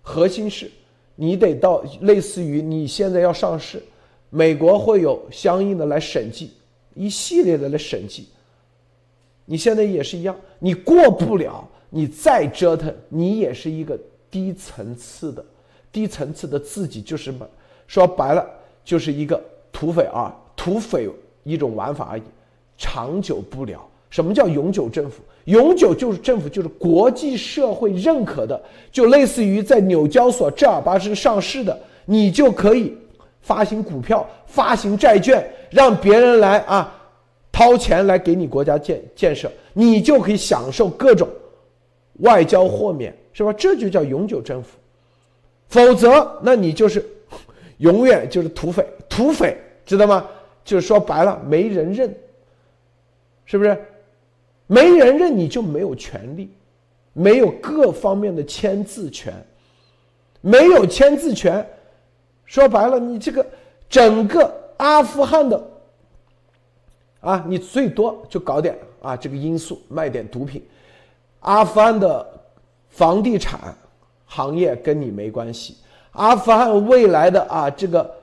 [0.03, 0.71] 核心是，
[1.17, 3.83] 你得到类似于你现在要上市，
[4.31, 6.53] 美国会有相应的来审计，
[6.95, 8.29] 一系列的来审计。
[9.47, 13.99] 你现在也是一样，你过不了，你再折腾，你也是一个
[14.31, 15.45] 低层次的、
[15.91, 17.45] 低层次的自己就是么？
[17.89, 18.49] 说白了
[18.85, 19.43] 就是一个
[19.73, 21.09] 土匪啊，土匪
[21.45, 22.23] 一种玩法而已，
[22.77, 23.81] 长久不了。
[24.11, 25.23] 什么叫永久政府？
[25.45, 32.95] 永久就是政府，就是国际社会认可的，就类似于在纽交所正儿八经上市的，你就可以
[33.41, 36.93] 发行股票、发行债券，让别人来啊
[37.53, 41.29] 掏钱来给你国家建建设，你就可以享受各种
[42.21, 43.53] 外交豁免，是吧？
[43.53, 44.71] 这就叫永久政府。
[45.69, 47.05] 否则，那你就是
[47.79, 49.57] 永远就是土匪，土匪
[49.87, 50.27] 知道吗？
[50.69, 52.15] 就是说白了，没人认，
[53.47, 53.75] 是不是？
[54.67, 56.51] 没人认你就没有权利，
[57.15, 59.33] 没有各方面的签字权，
[60.43, 61.67] 没有签字权，
[62.45, 63.47] 说白了，你这个
[63.89, 65.71] 整个阿富汗的
[67.23, 70.63] 啊，你最多就搞点啊这个因素，卖点毒品，
[71.41, 72.31] 阿富汗的
[72.91, 73.75] 房地产
[74.27, 75.79] 行业跟你没关系，
[76.13, 78.15] 阿富汗未来的啊这个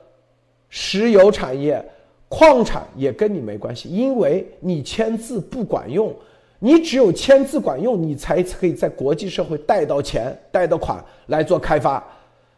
[0.68, 1.84] 石油产业、
[2.28, 6.14] 矿产也跟你没关系，因为你签字不管用。
[6.58, 12.02] 你只有签字管用，你才可以在国际社会贷到钱、贷到款来做开发，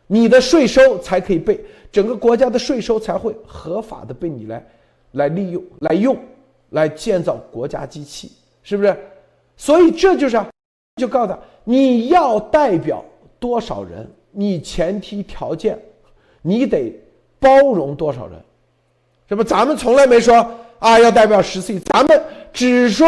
[0.06, 1.60] 你的税收才可以被
[1.90, 4.66] 整个国家的税收才会合法的被你来
[5.12, 6.16] 来利用、来用、
[6.70, 8.30] 来建造国家机器，
[8.62, 8.96] 是不是？
[9.56, 10.40] 所以这就是
[10.94, 13.04] 就告诉他，你要代表
[13.40, 15.76] 多少人，你前提条件，
[16.40, 16.96] 你得
[17.40, 18.40] 包容多少人，
[19.28, 19.44] 是不？
[19.44, 20.34] 咱们从来没说
[20.78, 22.22] 啊要代表十四亿，咱们
[22.52, 23.06] 只说。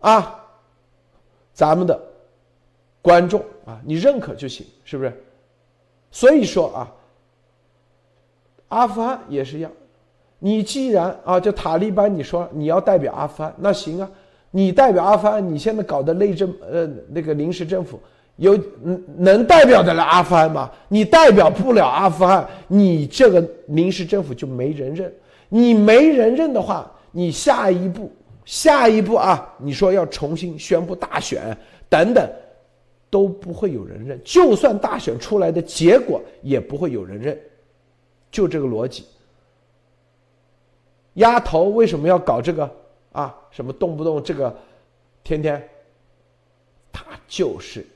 [0.00, 0.38] 啊，
[1.54, 1.98] 咱们的
[3.00, 5.10] 观众啊，你认可就行，是不是？
[6.10, 6.92] 所以说啊，
[8.68, 9.72] 阿富汗也是一样。
[10.38, 14.10] 你既然啊，就塔利班，你说你要代表阿富汗，那行啊，
[14.50, 17.98] 你代表阿富汗，你现在搞的内政呃那个临时政府，
[18.36, 20.70] 有能能代表得了阿富汗吗？
[20.88, 25.10] 你代表不了阿富汗，你这个临时政府就没人认。
[25.56, 28.10] 你没人认的话，你下一步
[28.44, 31.56] 下一步啊，你说要重新宣布大选
[31.88, 32.28] 等等，
[33.08, 34.20] 都不会有人认。
[34.24, 37.40] 就算大选出来的结果，也不会有人认。
[38.32, 39.06] 就这个逻辑。
[41.12, 42.68] 丫头为什么要搞这个
[43.12, 43.32] 啊？
[43.52, 44.52] 什么动不动这个，
[45.22, 45.62] 天天，
[46.92, 47.86] 他就是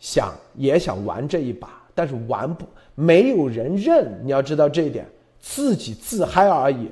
[0.00, 2.66] 想也想玩这一把，但是玩不
[2.96, 4.20] 没有人认。
[4.24, 5.06] 你要知道这一点。
[5.46, 6.90] 自己自嗨而已，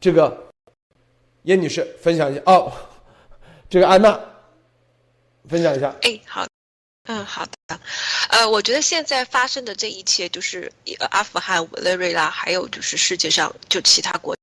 [0.00, 0.50] 这个
[1.42, 2.72] 叶女士分享一下哦，
[3.68, 4.18] 这个安娜
[5.46, 5.94] 分享一下。
[6.00, 6.46] 哎，好，
[7.04, 7.80] 嗯，好的，
[8.30, 10.72] 呃，我觉得现在发生的这一切，就是
[11.10, 14.34] 阿富汗、委内瑞拉，还有就是世界上就其他国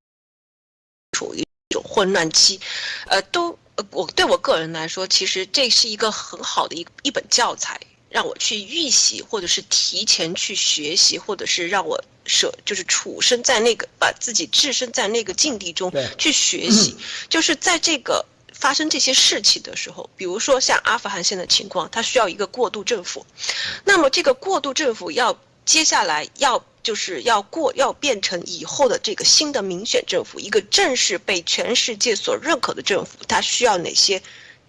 [1.17, 2.61] 处于一种混乱期，
[3.07, 3.57] 呃，都
[3.89, 7.79] 我对我个人来说，其实这是一个很好的一一本教材。
[8.09, 16.95] 让我去预习，或者是提前去学习，或者是让我舍，就是处身在那个，把自己置身在那个境地中去学习。
[17.29, 23.25] 就是在这个发生这些事情的时候，比如说像阿富汗现在情况，它需要一个过渡政府。
[23.85, 34.21] 那么这个过渡政府要接下来要就是要过要变成以后的这个新的民选政府，一个正式被全世界所认可的政府，它需要哪些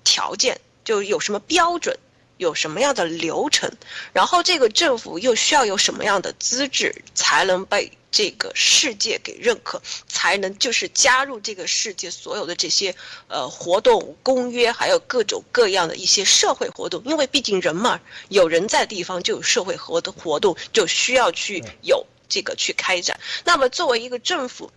[0.05, 0.61] 条件？
[0.85, 1.97] 就有什么标准？
[2.41, 3.71] 有什么样的流程，
[4.15, 12.97] 然后这个政府又需要有什么样的资质，才能被这个世界给认可，才能就是加入这个世界所有的这些
[13.29, 17.03] 呃活动公约，还有各种各样的一些社会活动。
[17.05, 23.21] 因为毕竟人嘛，有人在地方就有社会活的活动，就需要去有这个去开展。
[23.45, 24.73] 那么作为一个政府，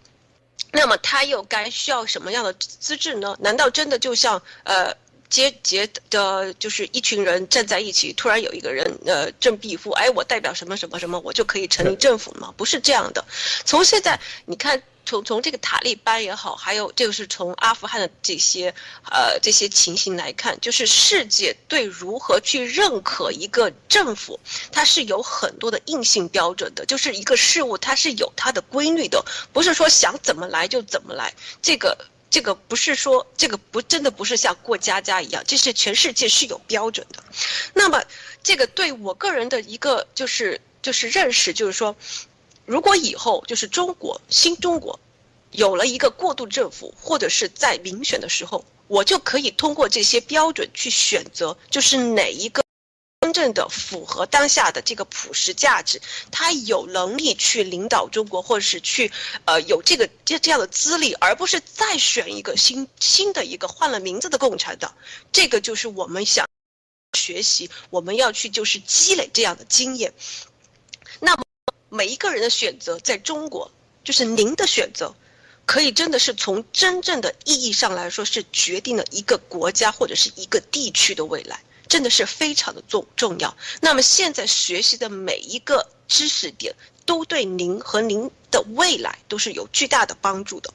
[0.74, 3.38] 那么他又该需要什么样的资质呢？
[3.40, 4.94] 难道真的就像呃？
[5.34, 12.54] 结结的，就是一群人站在一起，突然有一个人，呃，振臂负，哎，我代表什么什么什么，我就可以成立政府吗？
[12.56, 13.26] 不是这样的。
[13.66, 18.76] 从现在你看，从从这个塔利班也好，还有这个是从阿富汗的这些，
[19.10, 24.40] 呃，这些情形来看，就是世界对如何去认可一个政府，
[24.72, 31.98] 它是有很多的硬性标准的，就是一个事物它是有它的规律的，不是说想怎么来就怎么来，这个。
[32.34, 37.24] 这个不是说这个不真的不是像过家家一样，这是全世界是有标准的。
[37.76, 38.04] 那么，
[38.42, 41.96] 这个对我个人的一个就是就是认识，就是说，
[42.66, 45.00] 如果以后就是中国新中国
[45.52, 52.63] 有了一个过渡政府，或者是在民选的时候，我就可以通过这些标准去选择，就是哪一个。
[53.24, 59.10] 真正的符合当下的这个普世价值，他有能力去领导中国，或者是去，
[59.46, 64.94] 呃，有这个这这样的资历，而不是再选一个新新的一个换了名字的共产党。
[65.32, 66.46] 这个就是我们想
[67.18, 70.14] 学习，我们要去就是积累这样的经验。
[71.22, 71.44] 那么
[71.88, 73.72] 每一个人的选择，在中国，
[74.04, 75.16] 就是您的选择，
[75.66, 81.62] 可以真的是从真正的意义上来说，是决定了一个国家或者是一个地区的未来。
[81.94, 83.56] 真的是非常的重重要。
[83.80, 86.74] 那么现在学习的每一个知识点，
[87.06, 90.74] 都对您和您的未来都是有巨大的帮助的。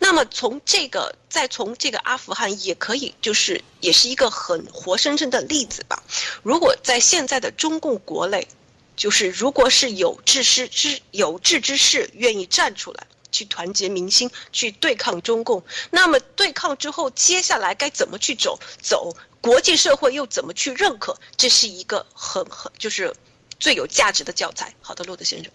[0.00, 6.02] 那么从这个，再从这个阿富汗，也可以就是也是一个很活生生的例子吧。
[6.42, 8.48] 如果在现在的中共国内，
[8.96, 13.06] 就是如果是有志士之有志之士愿意站出来。
[13.34, 15.60] 去团结民心，去对抗中共。
[15.90, 18.56] 那么对抗之后，接下来该怎么去走？
[18.80, 19.12] 走
[19.44, 21.14] 国际社会又怎么去认可？
[21.36, 23.12] 这是一个很很就是
[23.58, 24.72] 最有价值的教材。
[24.80, 25.52] 好的，洛德先生。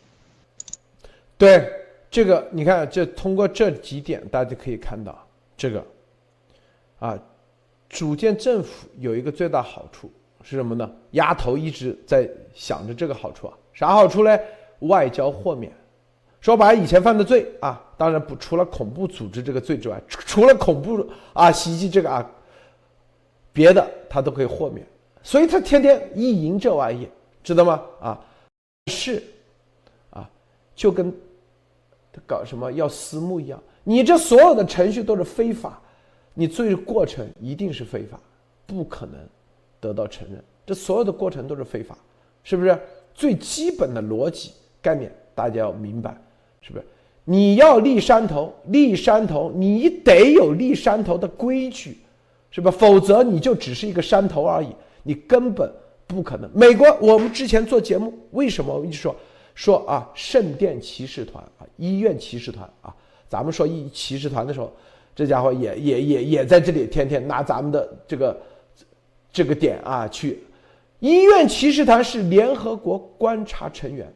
[1.39, 1.67] 对
[2.11, 5.27] 这个，你看，这通过这几点，大家可以看到，
[5.57, 5.83] 这个
[6.99, 7.17] 啊，
[7.89, 10.11] 组建政府有一个最大好处
[10.43, 10.87] 是什么呢？
[11.13, 14.39] 丫头一直在想着这个好处啊，啥好处嘞？
[14.81, 15.73] 外交豁免。
[16.41, 22.31] 说白了，以前犯的罪啊，当然不除了恐怖组织这个罪之外，除了恐怖啊袭击这个啊，
[23.53, 24.85] 别的他都可以豁免，
[25.23, 27.07] 所以他天天意淫这玩意，
[27.43, 27.81] 知道吗？
[27.99, 28.25] 啊，
[28.87, 29.23] 是，
[30.09, 30.29] 啊，
[30.75, 31.11] 就跟
[32.11, 35.81] 他搞什么要私募一样，你这所有的程序都是非法，
[36.33, 38.19] 你最过程一定是非法，
[38.65, 39.15] 不可能
[39.79, 41.97] 得到承认，这所有的过程都是非法，
[42.43, 42.79] 是不是？
[43.13, 46.15] 最基本的逻辑概念大家要明白。
[46.61, 46.85] 是不是？
[47.23, 51.97] 你要立山头，立山头，你得有立山头的规矩，
[52.51, 52.71] 是吧？
[52.71, 54.69] 否则你就只是一个山头而已，
[55.03, 55.71] 你根本
[56.07, 56.49] 不可能。
[56.53, 59.15] 美国，我们之前做节目，为什么我一直说
[59.55, 60.09] 说啊？
[60.13, 62.95] 圣殿骑士团啊，医院骑士团啊，
[63.27, 64.71] 咱们说医骑士团的时候，
[65.15, 68.41] 这家伙也也也也在这里天天拿咱们的这个
[69.31, 70.43] 这个点啊去。
[70.99, 74.11] 医院骑士团是联合国观察成员，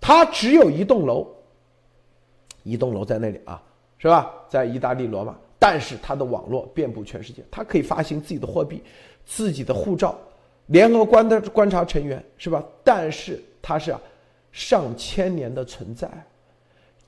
[0.00, 1.26] 他只有一栋楼。
[2.64, 3.62] 一栋楼在那里啊，
[3.96, 4.28] 是吧？
[4.48, 8.82] 在意大利罗马，但是它的网络遍布全世界，它可以发行自己的货币、
[9.24, 10.18] 自己的护照，
[10.66, 12.64] 联合国的观察成员是吧？
[12.84, 13.94] 但是它是，
[14.52, 16.08] 上千年的存在，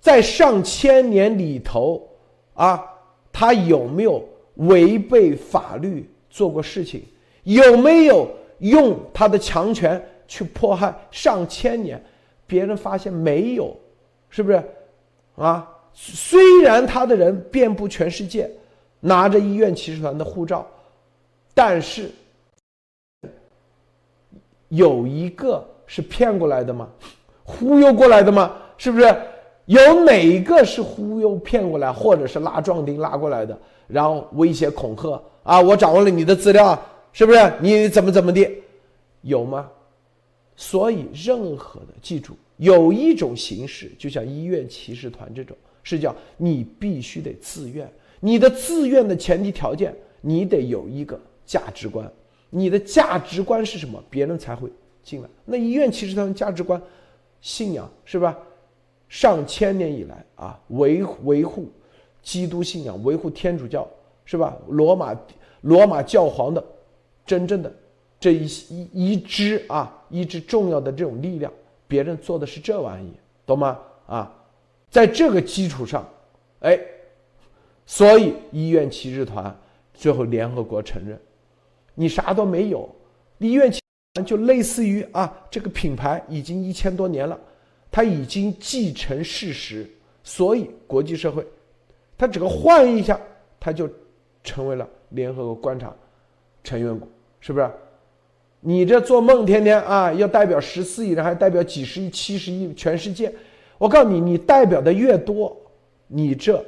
[0.01, 2.09] 在上千年里头
[2.55, 2.85] 啊，
[3.33, 4.27] 它有没有
[4.57, 7.03] 违背法律做过事情？
[7.45, 8.29] 有没有
[8.59, 12.03] 用他的强权去迫害上千年？
[12.47, 13.77] 别人发现没有，
[14.29, 14.63] 是不是？
[15.37, 18.51] 啊，虽然他的人遍布全世界，
[19.01, 20.67] 拿着医院骑士团的护照，
[21.55, 22.11] 但是
[24.69, 26.89] 有一个是骗过来的吗？
[27.43, 28.57] 忽悠过来的吗？
[28.77, 29.17] 是不是？
[29.67, 33.59] 有哪一个是忽悠骗过来，或者是拉壮丁拉过来的？
[33.87, 35.61] 然后威胁恐吓啊！
[35.61, 36.81] 我掌握了你的资料，
[37.13, 37.53] 是不是？
[37.61, 38.51] 你怎么怎么的？
[39.23, 39.69] 有吗？
[40.57, 42.37] 所以任何的，记住。
[42.57, 45.57] 有一种形式，就像医院骑士团这种，
[45.89, 47.91] 是叫你必须得自愿。
[48.21, 52.11] 你的自愿的前提条件，你得有一个价值观。
[52.51, 54.03] 你的价值观是什么？
[54.11, 54.69] 别人才会
[55.03, 55.29] 进来。
[55.45, 56.81] 那医院其实他们价值观、
[57.41, 58.37] 信仰是吧？
[59.09, 61.71] 上千年以来啊，维维护
[62.23, 63.89] 基督信仰，维护天主教
[64.27, 64.55] 是吧？
[64.69, 65.19] 罗马
[65.63, 66.63] 罗马教皇的
[67.25, 67.73] 真正的
[68.21, 71.51] 这一一一支啊，一支重要的这种力量。
[71.87, 73.13] 别人做的是这玩意，
[73.47, 73.79] 懂吗？
[74.07, 74.35] 啊，
[74.91, 76.09] 在这个基础上，
[76.61, 76.79] 哎，
[77.87, 79.55] 所以医院骑士团
[79.93, 81.19] 最后联合国承认，
[81.95, 82.89] 你啥都没有，
[83.39, 83.83] 医院骑士
[84.15, 87.39] 团就类似于啊，这个品牌已经一千多年了，
[87.91, 89.89] 它已经继承事实，
[90.23, 91.47] 所以国际社会，
[92.17, 93.21] 它只要换一下，
[93.61, 93.89] 它就
[94.43, 95.95] 成为了联合国观察
[96.65, 97.07] 成员国，
[97.41, 97.71] 是不是？
[98.61, 103.33] 你这做梦，天天啊，要代表十四亿人，还代表几十亿、七十亿全世界。
[103.79, 105.57] 我告诉你，你代表的越多，
[106.07, 106.63] 你这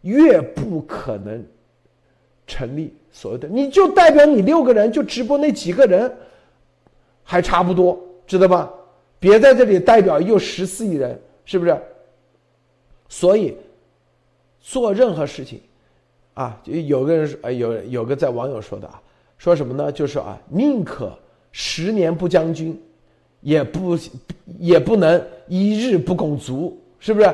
[0.00, 1.44] 越不可能
[2.46, 3.46] 成立所谓的。
[3.46, 6.10] 你就代表你六个人，就直播那几个人，
[7.22, 8.72] 还差不多，知道吧？
[9.20, 11.78] 别在这里代表又十四亿人，是不是？
[13.08, 13.56] 所以
[14.60, 15.60] 做任何事情，
[16.34, 19.00] 啊，就有个人说，有有个在网友说的啊，
[19.38, 19.92] 说什么呢？
[19.92, 21.12] 就是啊，宁可。
[21.58, 22.78] 十年不将军，
[23.46, 23.96] 也不
[24.58, 27.32] 也不能一日不拱卒，是不是？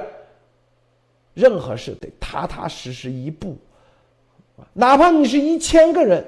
[1.33, 3.57] 任何事得踏踏实实一步，
[4.75, 6.23] 哪怕你是一千个人，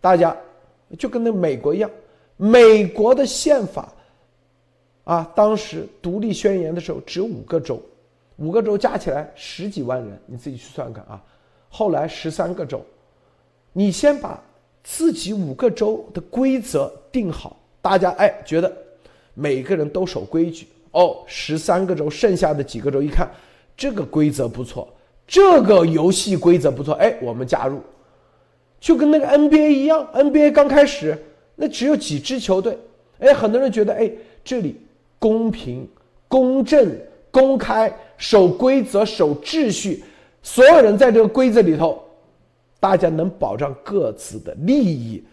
[0.00, 0.36] 大家
[0.98, 1.88] 就跟那美国一样，
[2.36, 3.92] 美国的宪法
[5.04, 7.80] 啊，当时独立宣言的时候只有五个州，
[8.34, 11.22] 五个州加起来十几万人，你自己去算看啊。
[11.68, 12.84] 后来十三个州，
[13.72, 14.42] 你先把。
[14.88, 17.56] 自己五个州的规则定好，
[17.86, 18.76] 大家哎觉得
[19.32, 21.18] 每个人都守规矩哦。
[21.24, 23.30] 十三个州，剩下的几个州一看，
[23.76, 24.92] 这个规则不错，
[25.24, 27.80] 这个游戏规则不错，哎，我们加入，
[28.80, 31.16] 就跟那个 NBA 一样，NBA 刚开始
[31.54, 32.76] 那只有几支球队，
[33.20, 34.10] 哎，很多人觉得哎
[34.42, 34.80] 这里
[35.20, 35.88] 公平、
[36.26, 36.92] 公正、
[37.30, 40.02] 公开，守规则、守秩序，
[40.42, 42.02] 所有人在这个规则里头。
[42.80, 45.24] 大家能保障各自的利益，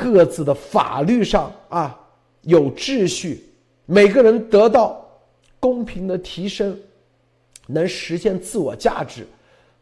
[0.00, 2.00] 各自的法律上啊
[2.42, 3.44] 有秩序，
[3.84, 5.06] 每个人得到
[5.58, 6.74] 公平的提升，
[7.66, 9.26] 能实现自我价值，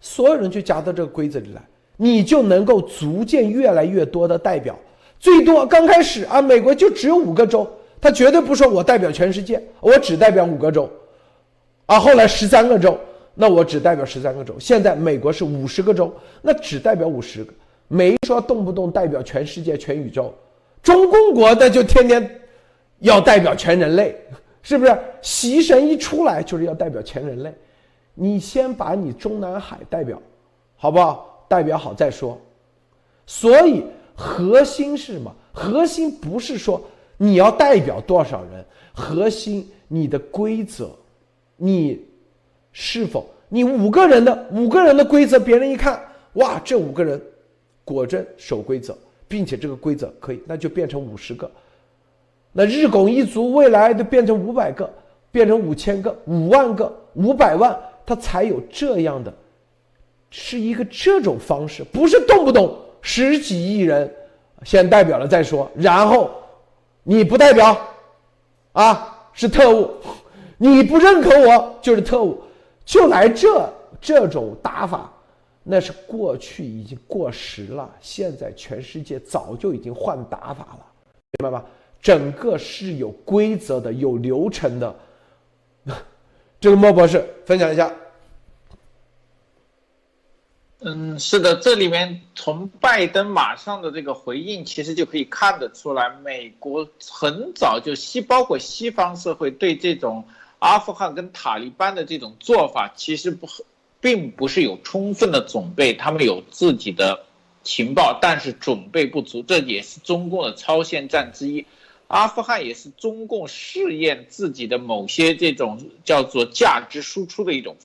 [0.00, 1.62] 所有人就加到这个规则里来，
[1.96, 4.76] 你就能够逐渐越来越多的代表。
[5.20, 7.68] 最多刚开始啊，美国就只有五个州，
[8.00, 10.90] 他绝对不说我代表全世界，我只代表五个州，
[11.86, 12.98] 啊，后来十三个州。
[13.40, 16.12] 那我只代表十三个州，现在美国是五十个州，
[16.42, 17.52] 那只代表五十个，
[17.88, 20.32] 没说动不动代表全世界、全宇宙。
[20.82, 22.40] 中共国那就天天
[23.00, 24.16] 要代表全人类，
[24.62, 24.96] 是不是？
[25.20, 27.52] 习神一出来就是要代表全人类，
[28.14, 30.22] 你先把你中南海代表，
[30.76, 31.44] 好不好？
[31.48, 32.38] 代表好再说。
[33.26, 33.84] 所以
[34.14, 35.34] 核心是什么？
[35.52, 36.80] 核心不是说
[37.16, 40.90] 你要代表多少人，核心你的规则，
[41.56, 42.06] 你。
[42.70, 46.00] 是否你五个人的五个人的规则，别人一看，
[46.34, 47.20] 哇，这五个人
[47.94, 48.96] 果真守规则，
[49.26, 51.50] 并且这个规则可以，那就变成五十个，
[52.52, 54.88] 那日拱一卒，未来就变成五百个，
[55.30, 59.32] 变成五千个、五万个、五百万，他才有这样的，
[60.30, 64.12] 是一个这种方式，不是动不动十几亿人
[64.64, 66.30] 先代表了再说，然后
[67.02, 67.76] 你不代表，
[68.72, 69.90] 啊，是特务，
[70.56, 72.42] 你不认可我就是特务。
[72.84, 73.70] 就来这
[74.00, 75.12] 这种打法，
[75.70, 77.94] 那是过去已经过时了。
[78.00, 80.86] 现在全世界早就已经换打法了，
[81.38, 81.62] 明白吧？
[82.00, 84.96] 整个是有规则的，有流程的。
[86.58, 87.92] 这个莫博士分享一下。
[90.80, 100.24] 嗯，是的，这里面从拜登马上的这个回应，其实就可以看得出来，美国很早就西，包括西方社会对这种
[100.60, 103.46] 阿富汗跟塔利班的这种做法，其实不，
[104.00, 107.24] 并不是有充分的准备，他们有自己的
[107.62, 111.66] 情报，但是准备不足，这也是中共的超限战之一。
[112.06, 117.76] 阿富汗也是中共试验自己的某些这种叫做价值输出的一种。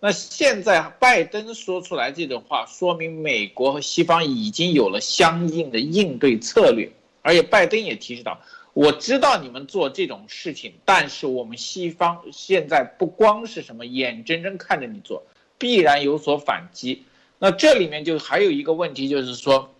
[0.00, 6.92] 那现在拜登说出来这种话，说明美国和西方已经有了相应的应对策略，
[7.22, 8.40] 而且拜登也提示到，
[8.74, 15.24] 我知道你们做这种事情，但是我们西方现在不光是什么眼睁睁看着你做，
[15.58, 17.04] 必然有所反击。
[17.38, 19.74] 那这里面就还有一个问题，就是说，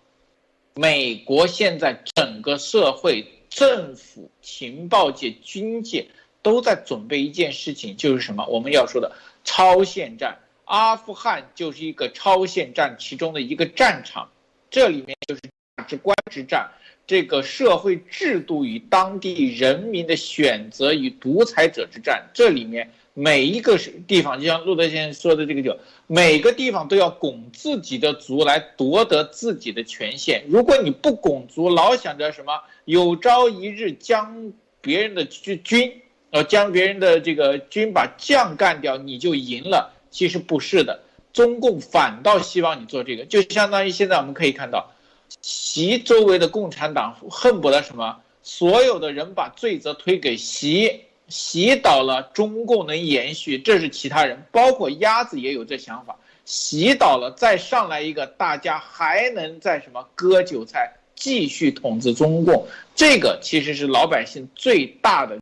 [0.75, 6.07] 美国现在整个社会、政府、情报界、军界
[6.43, 8.47] 都在准备一件事情，就是什么？
[8.47, 9.13] 我们要说的。
[9.45, 14.31] 超限战，阿富汗就是一个超限战其中的一个战场，
[14.71, 15.41] 这里面就是
[15.77, 16.71] 价值观之战，
[17.07, 23.77] 这个社会制度与当地人民的选择与独裁者之战，这里面每一个
[24.07, 30.45] 地方，就像路德先生说的这个，就每个地方都要拱自己的族来夺得自己的权限。
[30.49, 32.53] 如果你不拱族，老想着什么
[32.85, 35.61] 有朝一日将别人的军。
[35.63, 35.93] 军，
[36.31, 39.93] 呃将别人的这个军把将干掉，你就赢了。
[40.11, 41.03] 其实不是的，
[41.33, 44.92] 中共反倒希望你做这个，就相当于现在我们可以看到，
[45.41, 65.39] 习周围的共产党恨不得什么，所有的人把罪责推给习，习倒了，中共能延续，这是其他人，包括鸭子也有这想法，习倒了，再上来一个，大家还能在什么割韭菜，继续统治中共，这个其实是老百姓最大的。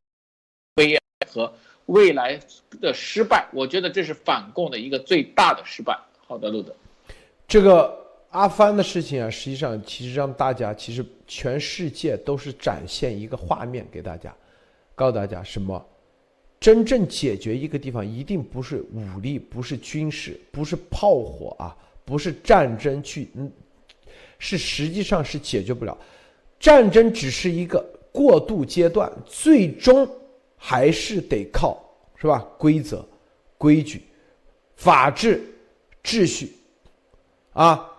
[0.73, 1.53] 悲哀和
[1.87, 2.39] 未来
[2.81, 5.99] 的失败，我觉得这是反共的一个最大的失败。
[6.27, 6.75] 好的，路德，
[7.49, 14.35] 这个阿富汗的事情啊，实际上其实让大家，其实全世界都是展现一个画面给大家，
[14.94, 15.85] 告诉大家什么？
[16.59, 23.51] 真正解决一个地方，一定不是武力，不是军事，不是炮火啊，不是战争去，嗯，
[24.39, 25.97] 是实际上是解决不了。
[26.59, 30.09] 战争只是一个过渡阶段，最终。
[30.62, 31.82] 还是得靠
[32.16, 32.47] 是吧？
[32.59, 33.02] 规则、
[33.57, 34.02] 规矩、
[34.77, 35.43] 法治、
[36.05, 36.52] 秩序，
[37.55, 37.90] 啊，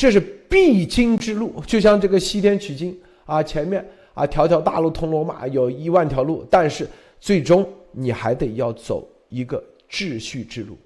[0.00, 0.18] 这是
[0.48, 1.62] 必经之路。
[1.66, 6.88] 就像这个西天取经啊，前面啊条条大路通罗马，有一万条路，但是
[7.20, 10.78] 最终你还得要走一个秩序之路，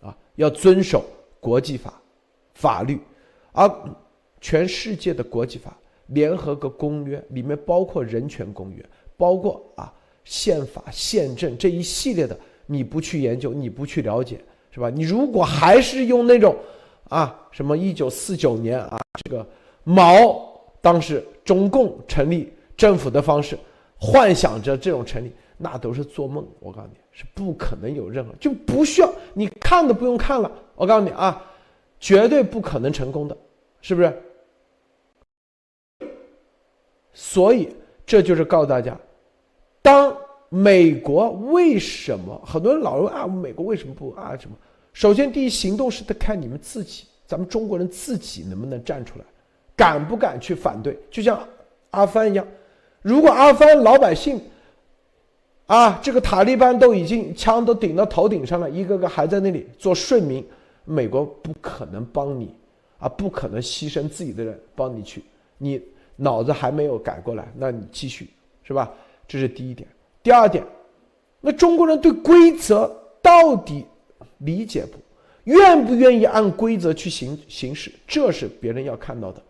[0.00, 1.04] 啊，要遵守
[1.40, 2.00] 国际法、
[2.54, 3.00] 法律，
[3.50, 3.68] 而
[4.40, 8.84] 全世界的国际法、联合国公约里面包括人权公约，
[9.16, 9.92] 包括啊。
[10.24, 14.38] 宪法、宪政这一系列的，你不去研究，你不去了解，
[14.70, 14.90] 是吧？
[14.90, 16.54] 你如果还是用那种，
[17.08, 19.46] 啊，什么一九四九年啊，这个
[19.84, 20.48] 毛
[20.80, 23.58] 当时中共成立政府的方式，
[23.98, 26.46] 幻想着这种成立，那都是做梦。
[26.60, 30.50] 我告诉你，是不可能有任何，就不需要你看都不用看了。
[30.74, 31.42] 我告诉你啊，
[31.98, 33.36] 绝对不可能成功的，
[33.80, 34.22] 是不是？
[37.12, 37.68] 所以
[38.06, 38.96] 这就是告诉大家。
[39.82, 40.16] 当
[40.50, 43.26] 美国为什么很多人老问啊？
[43.26, 44.36] 美国为什么不啊？
[44.38, 44.56] 什么？
[44.98, 49.24] 首先，第一行动是得看你们自己，咱们中国人自己能不能站出来，
[49.76, 50.98] 敢不敢去反对？
[51.08, 51.40] 就像
[51.92, 52.44] 阿富汗一样，
[53.00, 54.42] 如果阿富汗老百姓
[55.66, 60.44] 啊，这个塔利班都已经枪都顶到头顶上了，一个个还在那里做顺民，
[60.84, 62.52] 美国不可能帮你
[62.98, 65.22] 啊，不可能牺牲自己的人帮你去，
[65.58, 65.80] 你
[66.16, 68.28] 脑子还没有改过来，那你继续
[68.64, 68.92] 是吧？
[69.28, 69.88] 这是第一点，
[70.24, 70.66] 第二点，
[71.40, 72.92] 那中国人对规则
[73.22, 73.86] 到底
[74.38, 74.98] 理解不？
[75.44, 77.90] 愿不愿意按规则去行行事？
[78.06, 79.42] 这是别人要看到的，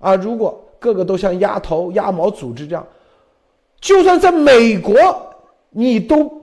[0.00, 0.14] 啊！
[0.16, 2.86] 如果个个都像鸭头鸭毛组织这样，
[3.80, 4.94] 就算在美国，
[5.70, 6.42] 你都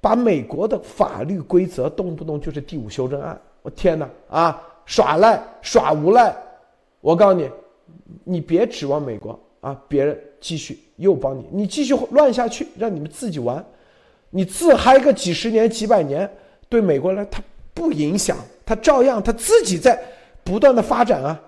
[0.00, 4.62] 把美国的法律规则动不动就是第五修正案，我天哪啊！
[4.84, 6.36] 耍赖耍无赖，
[7.00, 7.50] 我告诉你，
[8.24, 10.18] 你别指望美国啊，别人。
[10.38, 13.64] 继续又帮你，你继续乱下去，让你们自己玩，
[14.30, 16.30] 你自嗨个几十年、几百年，
[16.68, 20.02] 对美国人他不影响，他照样他自己在
[20.42, 21.40] 不断的发展啊，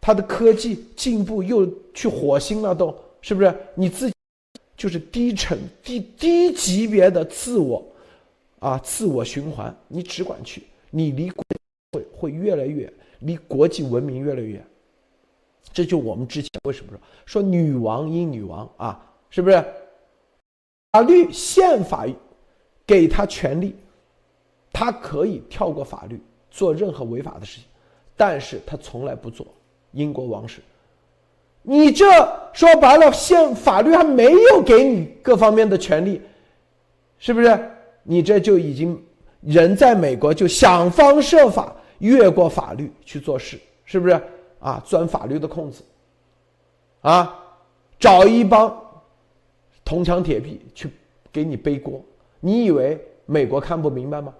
[0.00, 3.54] 他的科技进步又去火星了，都是不是？
[3.74, 4.14] 你自己
[4.76, 7.84] 就是低层、低低级别的自我
[8.58, 14.66] 啊，自我循环，你只管去，你离会会越来越离国际文明越来越远。
[15.72, 19.64] 这就我们之前为什么说说女王因女王啊，是不是？
[20.92, 22.06] 法律宪法
[22.86, 23.74] 给他权利，
[24.74, 26.20] 他可以跳过法律
[26.50, 27.64] 做任何违法的事情，
[28.14, 29.46] 但是他从来不做。
[29.92, 30.60] 英国王室，
[31.62, 32.04] 你这
[32.52, 36.20] 说白了，现法律还没有给你各方面的权利，
[37.16, 37.70] 是不是？
[38.02, 39.00] 你这就已经
[39.40, 44.20] 人在美国就想方设法越过法律去做事，是不是？
[44.58, 45.84] 啊，钻法律的空子，
[47.02, 47.38] 啊，
[48.00, 48.76] 找一帮
[49.84, 50.90] 铜墙铁壁去
[51.30, 52.02] 给你背锅。
[52.40, 54.34] 你以为美国看不明白吗？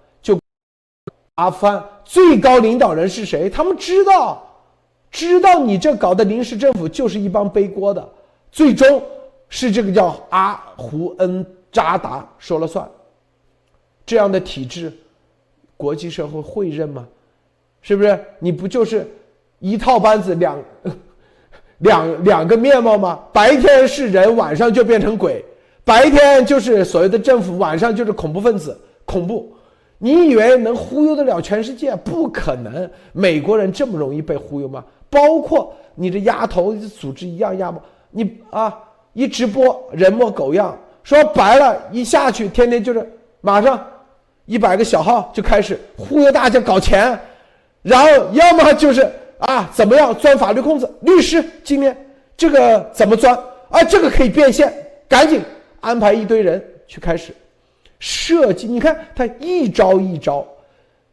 [1.36, 3.51] 阿富汗最高领导人是谁？
[3.51, 4.47] 他们知道，
[5.11, 8.09] 知道你这搞的临时政府就是一帮背锅的，
[8.52, 9.02] 最终
[9.48, 12.89] 是这个叫阿胡恩扎达说了算。
[14.06, 14.93] 这样的体制，
[15.77, 17.06] 国际社会会认吗？
[17.82, 18.19] 是不是？
[18.39, 19.06] 你不就是？
[19.59, 20.62] 一套班子两
[21.78, 23.19] 两两个面貌吗？
[23.32, 25.43] 白天是人，晚上就变成鬼；
[25.85, 28.78] 白天就是所谓的政府，晚上就是恐怖分子。
[29.06, 29.53] 恐怖，
[29.98, 31.94] 你以为能忽悠得了全世界？
[31.96, 32.90] 不可能！
[33.12, 34.84] 美国人这么容易被忽悠吗？
[35.08, 37.80] 包括你这丫头组织一样压吗？
[38.10, 38.76] 你啊，
[39.12, 43.08] 一直播人模狗样，说白了，一下去天天就是
[43.40, 43.84] 马上
[44.46, 47.18] 一百个小号就开始忽悠大家搞钱，
[47.82, 49.10] 然后要么就是。
[49.38, 50.90] 啊，怎么样钻法律空子？
[51.02, 51.94] 律师今天
[52.34, 53.36] 这个怎么钻？
[53.68, 54.72] 啊，这个可以变现，
[55.06, 55.42] 赶紧
[55.80, 57.34] 安排一堆人去开始
[57.98, 58.66] 设计。
[58.66, 60.46] 你看他一招一招，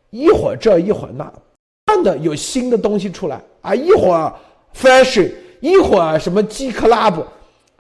[0.10, 3.74] 一会儿这一会儿那，不断的有新的东西出来啊！
[3.74, 4.34] 一会儿
[4.76, 7.24] fashion，一会儿什么 G club，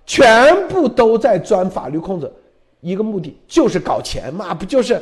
[0.05, 2.31] 全部都在钻法律空子，
[2.79, 5.01] 一个目的就是搞钱嘛，不就是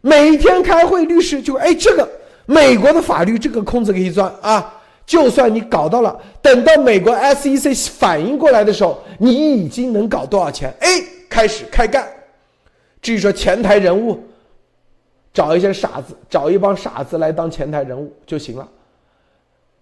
[0.00, 1.04] 每天开会？
[1.04, 2.08] 律师就哎这个。
[2.46, 4.82] 美国的法律这个空子可以钻啊！
[5.06, 10.70] 就算你搞到了，等到美国 SEC 反应过来的时候，你已经能搞多少钱？
[10.80, 10.88] 哎，
[11.26, 12.06] 开始开干。
[13.04, 14.18] 至于说前台人物，
[15.30, 18.66] 找一些傻子，找一帮傻子来当前台人物就行了。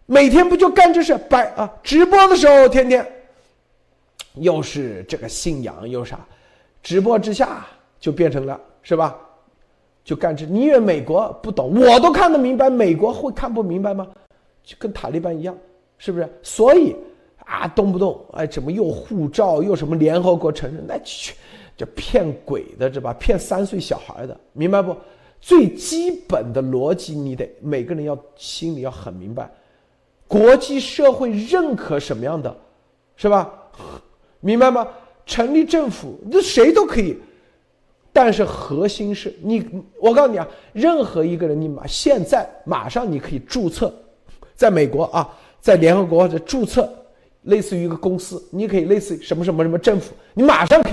[0.06, 1.16] 每天不就干这事？
[1.30, 3.06] 摆啊，直播的时候天天
[4.34, 6.18] 又是这个信仰又啥，
[6.82, 7.64] 直播之下
[8.00, 9.16] 就变成了是吧？
[10.02, 11.80] 就干这，你以为美国不懂？
[11.80, 14.04] 我都看得明白，美国会看不明白吗？
[14.64, 15.56] 就跟塔利班一样，
[15.96, 16.28] 是不是？
[16.42, 16.96] 所以
[17.44, 21.36] 啊，动不动哎，怎么又护照，又什么联合国承认，那去
[21.86, 23.12] 骗鬼的，是吧？
[23.14, 24.96] 骗三岁小孩的，明白不？
[25.40, 29.50] 最基本的逻辑，你得每个人要心里要很明白，
[30.28, 32.56] 国际社会认可什么样的，
[33.16, 33.52] 是吧？
[34.40, 34.86] 明白吗？
[35.26, 37.18] 成立政府，那谁都可以。
[38.12, 39.66] 但是核心是你，
[39.98, 43.92] 我告诉你啊，任何一个人，你马现在马上你可以注册，
[44.54, 45.28] 在美国啊，
[45.60, 46.92] 在联合国或者注册，
[47.42, 50.92] 类似于一个公司，你可以类似于什么什么什么政府，你马上可以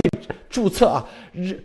[0.50, 1.08] 注册啊，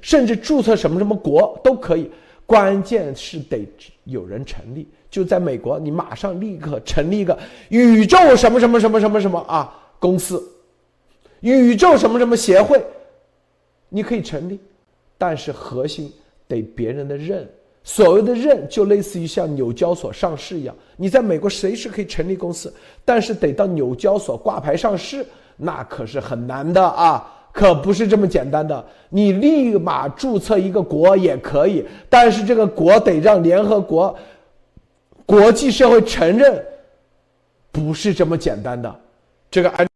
[0.02, 2.10] 甚至注册什么什么国都可以，
[2.44, 3.66] 关键是得
[4.04, 7.38] 有人成立，就在美国，你马上立刻成立一个
[7.70, 10.42] 宇宙什么什么什么什么什么啊公司，
[11.40, 12.84] 宇宙什么什么协会，
[13.88, 14.60] 你可以成立。
[15.16, 16.12] 但是核心
[16.46, 17.48] 得别人的认，
[17.82, 22.72] 所谓的认就类似于像纽交所上市一样，你在美国随时可以成立公司，
[23.04, 25.26] 但是得到纽交所挂牌上市，
[25.56, 28.84] 那可是很难的啊，可不是这么简单的。
[29.08, 34.16] 你立马注册一个国也可以，但是这个国得让联合国、
[35.26, 36.64] 国际社会承认，
[37.70, 39.00] 不是这么简单的。
[39.50, 39.86] 这个按。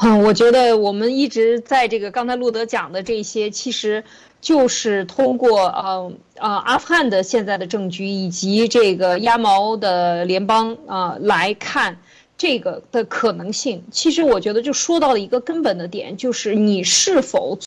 [0.00, 4.04] 嗯，我觉得我们一直在这个刚才路德讲的这些，其实
[4.44, 11.96] 就是通过呃呃阿富汗的现在的政局以及这个鸭毛的联邦啊来看
[12.36, 13.82] 这个的可能性。
[13.90, 17.58] 其实我觉得就说到了一个根本的点，就是你是否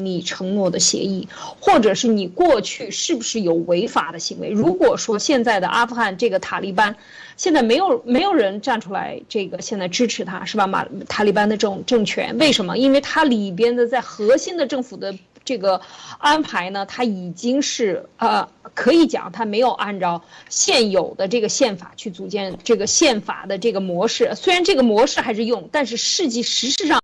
[0.00, 1.26] 你承诺的协议，
[1.58, 4.48] 或者是你过去是不是有违法的行为。
[4.48, 6.94] 如果说现在的阿富汗这个塔利班。
[7.34, 10.66] 现在没有没有人站出来，这个现在支持他是吧？
[10.66, 12.76] 马塔利班的这种政权，为什么？
[12.76, 15.12] 因为它里边的在核心的政府的
[15.44, 15.80] 这个
[16.18, 24.34] 安排呢，它已经是呃，可以讲它没有按照现有的这个宪法去组建这个宪法的这个模式。
[24.34, 27.00] 虽然这个模式还是用，但是实际实事实上，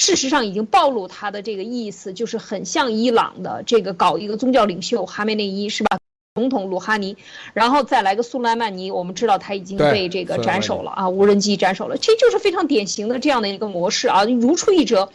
[0.00, 5.98] 事实上已经暴露它的这个意思，就是很像伊朗的这个搞一个宗教领袖哈梅内伊是吧？
[6.34, 7.14] 总统鲁哈尼，
[7.52, 15.10] 然后再来个苏莱曼尼，我们知道他已经被这个斩首了啊，无人机斩首了，这就是非常典型的这样的一个模式啊，如出一辙。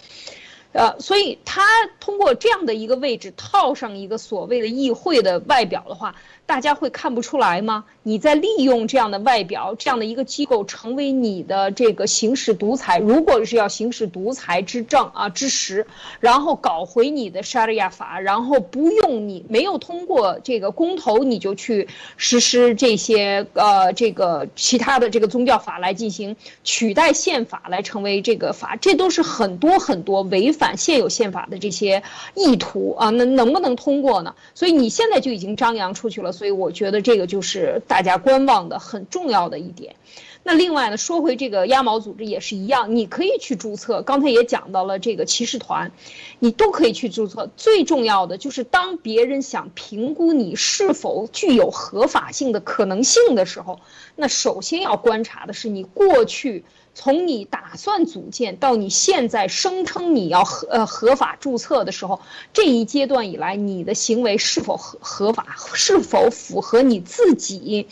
[0.78, 1.64] 呃，所以他
[2.00, 6.16] 通过这样的一个位置套上一个所谓的议会的外表的话，
[6.48, 7.84] 大家会看不出来吗？
[8.04, 15.86] 你在利用这样的外表，这样的一个机构成为你的这个行使独裁，如果是要行使独裁之政啊之时，
[16.22, 32.02] 然后搞回你的沙利亚法，然后不用你没有通过这个公投，你就去实施这些呃这个其他的这个宗教法来进行取代宪法来成为这个法，这都是很多很多违反现有宪法的这些
[32.36, 34.34] 意图啊，那能不能通过呢？
[34.56, 36.32] 所以你现在就已经张扬出去了。
[36.38, 39.96] 所以我觉得这个就是大家观望的很重要的一点。
[40.44, 44.02] 那另外呢，说回这个鸭毛组织也是一样，你可以去注册。
[44.04, 45.92] 刚才也讲到了这个骑士团，
[46.40, 47.50] 你都可以去注册。
[47.58, 53.82] 最重要的就是当别人想评估你是否具有合法性的可能性的时候，
[54.16, 56.64] 那首先要观察的是你过去。
[57.00, 62.22] 从你打算组建到你现在声称你要合呃合法注册的时候，
[62.54, 67.88] 这一阶段以来，你的行为是否合合法，是否符合你自己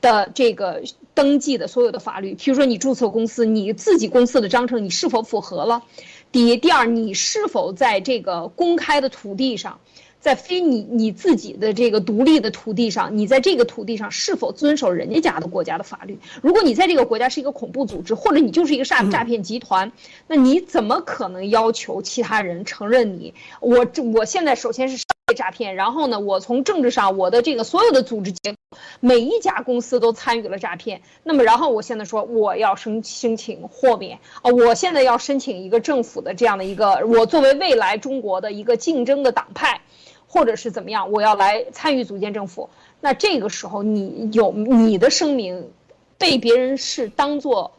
[0.00, 0.82] 的这个
[1.14, 2.34] 登记的所有的法律？
[2.34, 5.84] 比如说你注册公司，你自己公司的章程你是否符合了？
[6.32, 9.78] 第一，第二，你是否在这个公开的土地上？
[10.20, 16.18] 在非你你自己的这个独立的土地上，你在这个土地上是否遵守人家家的国家的法律？
[16.42, 19.92] 如果你在这个国家是一个恐怖组织，或者你就是一个诈诈骗集团，
[20.26, 23.32] 那你怎么可能要求其他人承认你？
[23.60, 24.98] 我这我现在首先是
[25.36, 28.58] 诈骗，然后呢，我从政治上我的这个所有的组织结构，
[29.00, 31.02] 每一家公司都参与了诈骗。
[31.22, 39.80] 那么然后我现在说我要申申请豁免啊，我现在要申请一个政府的这样的一个，我作为未来中国的一个竞争的党派。
[40.28, 42.68] 或者是怎么样，我要来参与组建政府，
[43.00, 45.70] 那这个时候你有你的声明，
[46.18, 47.72] 被别人是当做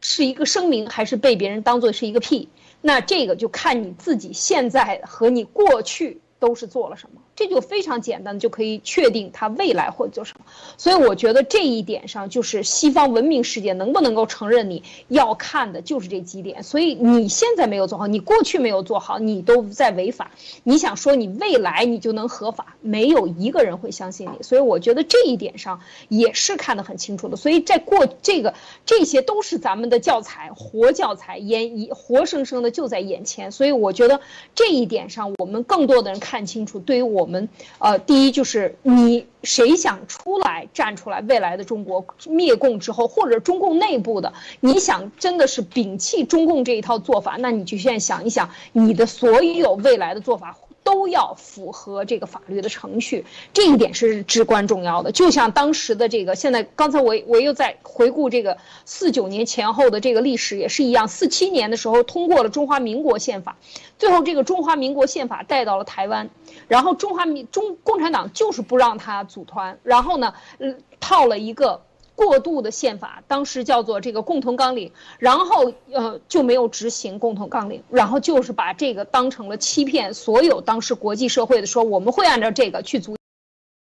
[0.00, 2.48] 是一个声明，还是被别人当做是一个屁？
[2.80, 7.20] 那这个就看你自己现在和你过去都是做了什么。
[7.36, 10.44] 这就非常简单，就可以确定他未来会做什么。
[10.76, 16.64] 所以我觉得这一点上，就是西方文明世界能不能够承认你要看的就是这几点。
[16.64, 20.32] 所以你现在没有做好，你过去没有做好，你都在违法。
[20.64, 24.42] 你想说你未来你就能合法，没有一个人会相信你。
[24.42, 27.36] 所以我觉得这一点上也是看得很清楚的。
[27.36, 28.54] 所以在过这个
[28.84, 33.50] 这些都是咱们的教材，活教材，眼一活生生的就在眼前。
[33.52, 34.20] 所以我觉得
[34.54, 37.02] 这一点上，我们更多的人看看清楚，对于。
[37.12, 37.46] 我们
[37.78, 50.56] 呃，第一就是你谁想出来站出来，未来的中国灭共之后，或者中共内部的，你想真的是摒弃中共这一套做法，那你就现在想一想，你的所有未来的做法。
[50.84, 55.12] 都要符合这个法律的程序，这一点是至关重要的。
[55.12, 61.06] 就像当时的这个，现在刚才我我又在回顾这个四九年前后的这个历史也是一样。
[61.06, 63.56] 四七年的时候通过了中华民国宪法，
[63.98, 66.28] 最后这个中华民国宪法带到了台湾，
[66.68, 71.82] 然后中华民中共产党就是不让他组团，然后呢，嗯，套了一个。
[72.24, 83.16] 过度的宪法，当时叫做这个共同纲领，然后呃就没有执行共同纲领，然后就是把这个当成了欺骗所有当时国际社会的说我们会按照这个去组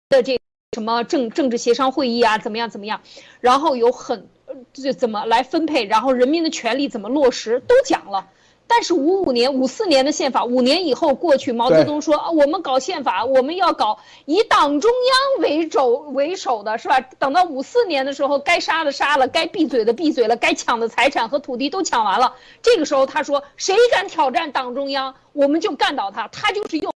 [0.09, 0.39] 的这
[0.73, 3.01] 什么政政治协商会议啊怎么样怎么样，
[3.41, 4.29] 然后有很
[4.73, 8.29] 这怎么来分配，然后人民的权利怎么落实都讲了。
[8.67, 16.99] 但是五五年、五四年的宪法，五年以后过去，毛泽东说啊，我们搞宪法，我们要搞以党中央为轴为首的，是吧？
[17.01, 22.37] 等到五四年的时候，该杀的杀了，该闭嘴的闭嘴了，该抢的财产和土地都抢完了。
[22.63, 26.27] 这个时候他说，谁敢挑战党中央，我们就干倒他。
[26.29, 26.91] 他就是又，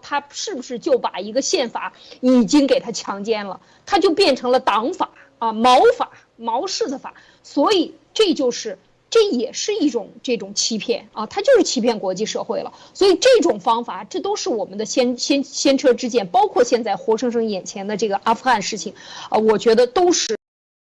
[0.00, 3.60] 他是不是就把一个宪法已经给他强奸了？
[3.84, 7.14] 他就变成了党法啊，毛法，毛式的法。
[7.42, 8.78] 所以这就是。
[9.10, 12.74] 这也是一种这种欺骗啊，他就是欺骗国际社会了。
[12.92, 18.92] 所以这种方法，这都是我们的先先先车之鉴，包括现在活生生眼前的这个阿富汗事情，
[19.30, 20.36] 啊，我觉得都是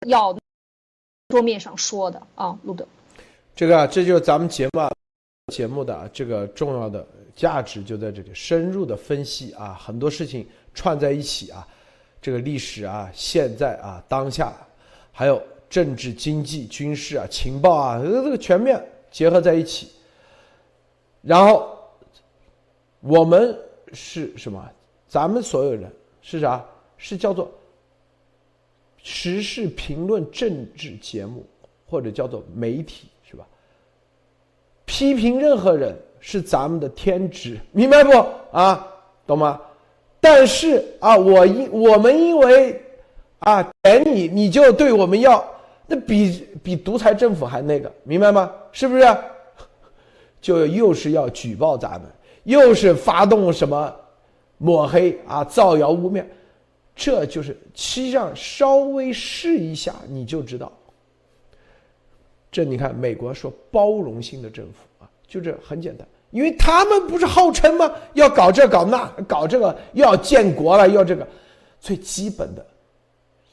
[0.07, 0.35] 要
[1.27, 2.87] 桌面上说的啊，路德。
[3.55, 4.91] 这个这就是咱们节目啊
[5.53, 7.05] 节目的这个重要的
[7.35, 11.67] 价值就在这里，深入的分析啊，很多事情串在一起啊，
[12.19, 14.51] 这个历史啊，现在啊，当下，
[15.11, 15.39] 还有。
[15.69, 19.91] 政治、经济、军事啊，情报啊，这个全面结合在一起。
[21.21, 21.77] 然后
[23.01, 23.55] 我们
[23.93, 24.67] 是什么？
[25.07, 25.91] 咱们所有人
[26.21, 26.65] 是啥？
[26.97, 27.49] 是叫做
[28.97, 31.45] 时事评论政治节目，
[31.87, 33.45] 或者叫做媒体，是吧？
[34.85, 38.11] 批评任何人是咱们的天职，明白不？
[38.51, 38.85] 啊，
[39.27, 39.61] 懂吗？
[40.19, 42.81] 但是啊，我因我们因为
[43.39, 45.45] 啊点你，你就对我们要。
[45.89, 48.51] 那比比独裁政府还那个，明白吗？
[48.71, 49.03] 是不是？
[50.39, 52.09] 就又是要举报咱们，
[52.43, 53.93] 又是发动什么
[54.59, 56.23] 抹黑啊、造谣污蔑，
[56.95, 60.71] 这就是实际上稍微试一下你就知道。
[62.51, 67.91] 这你看，美国说包容性的政府啊，就这很简单，因为他们不是号称吗？
[68.13, 71.27] 要搞这搞那，搞这个又要建国了，要这个
[71.79, 72.65] 最基本的，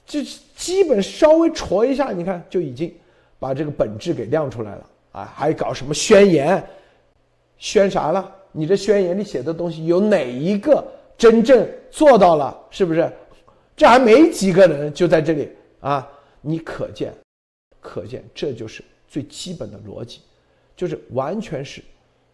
[0.07, 0.23] 就
[0.55, 2.95] 基本稍微戳一下，你看就已经
[3.39, 5.33] 把这个本质给亮出来了啊！
[5.35, 6.65] 还搞什么宣言？
[7.59, 8.35] 宣啥了？
[8.53, 10.87] 你这宣言里写的东西有哪一个
[11.19, 12.57] 真正做到了？
[12.71, 13.13] 是不是？
[13.77, 15.51] 这还没几个人就在这里
[15.81, 16.09] 啊！
[16.41, 17.13] 你可见。
[17.81, 20.21] 可见，这就是最基本的逻辑，
[20.77, 21.83] 就是完全是，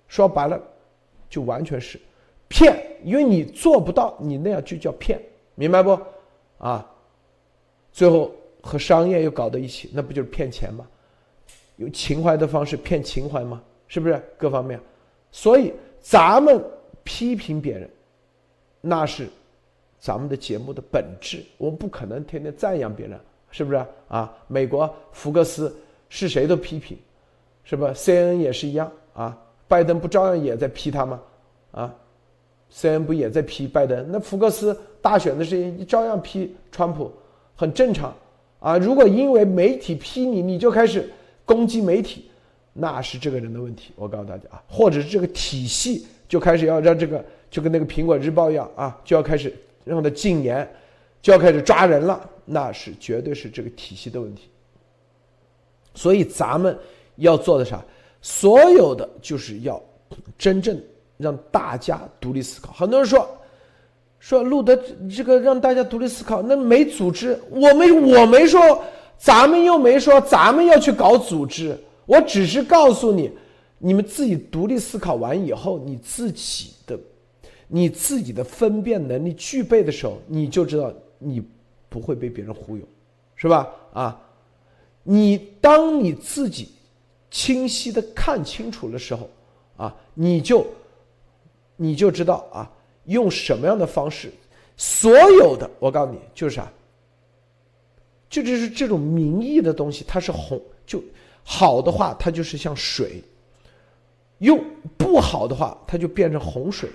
[0.09, 0.61] 说白了，
[1.28, 2.01] 就完全是
[2.49, 5.20] 骗，因为你做不到，你那样就叫骗，
[5.55, 5.99] 明白不？
[6.59, 6.89] 啊，
[7.93, 10.86] 最后和商业又搞到一起，那不就是骗钱吗？
[11.77, 13.62] 用情怀的方式骗情怀吗？
[13.86, 14.23] 是不是？
[14.36, 14.81] 各方面，
[15.31, 16.62] 所以咱们
[17.05, 17.89] 批评别人，
[18.81, 19.28] 那是
[19.98, 23.19] 咱们的节目的本质，我们不可能天天赞扬别人。
[23.55, 24.35] 是不是啊？
[24.48, 25.77] 美国福克斯
[26.09, 26.97] 是谁都批评，
[27.64, 29.39] 是吧？C N 也是一样啊。
[29.69, 31.20] 拜登不照样也在批他吗？
[31.73, 31.94] 啊
[32.70, 34.10] ，C N 不也在批拜登？
[34.10, 37.12] 那福克斯大选的事情，你照样批川普，
[37.62, 38.12] 很正常
[38.59, 38.76] 啊。
[38.76, 41.09] 如果因为媒体批你，你就开始
[41.44, 42.28] 攻击媒体，
[42.72, 43.93] 那是这个人的问题。
[43.94, 50.68] 我告诉大家啊，或者是这个体系就开始要让这个，就跟那个苹果日报一样啊，就要开始让他禁言，
[51.22, 52.28] 就要开始抓人了。
[52.44, 54.48] 那是绝对是这个体系的问题，
[55.94, 56.76] 所以咱们
[57.14, 57.80] 要做的啥？
[58.20, 59.80] 所有的就是要
[60.36, 60.76] 真正
[61.16, 62.72] 让大家独立思考。
[62.72, 63.32] 很多人说
[64.23, 64.78] 说路德
[65.11, 68.81] 这个让大家独立思考，那没组织，我们我没说，
[69.19, 71.77] 咱们又没说咱们要去搞组织，
[72.07, 73.28] 我只是告诉你，
[73.78, 76.97] 你们自己独立思考完以后，你自己的
[77.66, 81.43] 你自己的分辨能力具备的时候，你就知道你。
[81.93, 82.82] 不会被别人忽悠，
[83.36, 83.69] 是吧？
[83.93, 84.19] 啊，
[85.03, 86.70] 你当你自己
[87.31, 89.28] 清晰的看清楚的时候，
[89.77, 90.66] 啊，你就
[91.77, 92.73] 你就知道啊，
[93.05, 94.31] 用什么样的方式，
[94.77, 96.70] 所有的我告诉你就是啥，
[98.29, 101.03] 就就是这种名义的东西，它是红就
[101.43, 103.23] 好的话，它就是像水；
[104.39, 104.65] 用
[104.97, 106.89] 不好的话，它就变成洪水。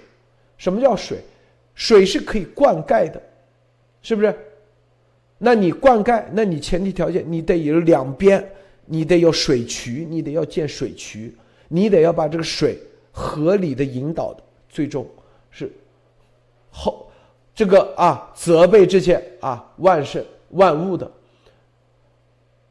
[0.58, 1.20] 什么叫水？
[1.76, 3.22] 水是可以灌溉的，
[4.02, 4.36] 是不是？
[5.38, 8.44] 那你灌溉，那你前提条件，你得有两边，
[8.86, 11.36] 你得有水渠，你得要建水渠，
[11.68, 12.80] 你得要把这个水
[13.12, 15.08] 合理的引导的，最终
[15.52, 15.72] 是
[16.78, 17.10] 后
[17.56, 21.10] 这个啊责备这些啊万圣万物的。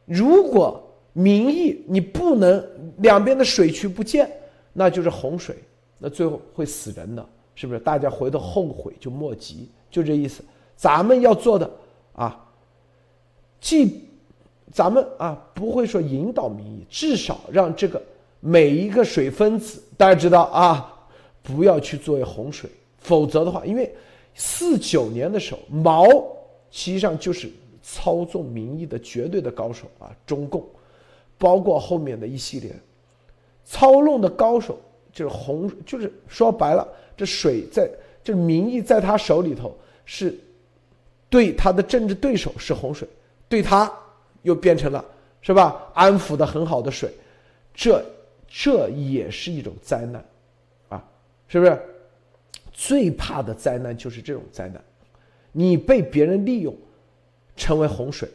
[0.05, 0.81] 如果
[1.13, 2.65] 民意你不能
[2.99, 4.31] 两边的水渠不建，
[4.73, 5.57] 那就是洪水，
[5.99, 7.81] 那最后会死人的，是不是？
[7.81, 10.45] 大家回头后悔就莫及，就这意思。
[10.77, 11.69] 咱们要做的
[12.13, 12.45] 啊。
[13.61, 14.05] 既，
[14.73, 18.01] 咱们啊不会说引导民意，至少让这个
[18.39, 20.95] 每一个水分子，大家知道啊，
[21.43, 22.71] 不要去作为洪水，
[23.07, 23.95] 否则的话，因为
[24.35, 26.05] 四九年的时候，毛
[26.73, 27.49] 实际上就是
[27.81, 30.67] 操纵民意的绝对的高手啊，中共，
[31.39, 32.75] 包括后面的一系列
[33.65, 34.77] 操弄的高手，
[35.13, 37.89] 就是洪，就是说白了，这水在，
[38.25, 39.73] 这民意在他手里头
[40.05, 40.37] 是，
[41.31, 43.09] 对他的政治对手是洪水。
[43.49, 43.89] 对他
[44.43, 45.05] 又变成了
[45.41, 45.89] 是吧？
[45.95, 47.09] 安抚的很好的水，
[47.73, 48.05] 这
[48.49, 50.25] 这也是一种灾难，
[50.89, 51.05] 啊，
[51.47, 51.81] 是不是？
[52.79, 54.85] 最怕的灾难就是这种灾难，
[55.51, 56.77] 你被别人利用，
[57.57, 58.29] 成为洪水，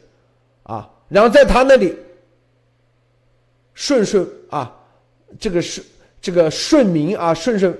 [0.64, 1.94] 啊，然后在他那里
[3.72, 4.76] 顺顺啊，
[5.38, 5.80] 这个是
[6.20, 7.72] 这个顺民啊，顺顺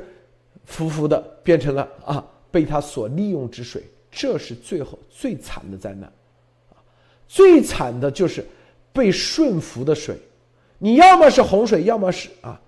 [0.65, 3.83] 服服的变成了啊，被他所利用之水，
[4.13, 6.11] 这是最后最惨的灾难。
[7.27, 8.47] 最惨的就是
[8.93, 10.17] 被顺服的水，
[10.79, 12.61] 你要么是洪水，要么是啊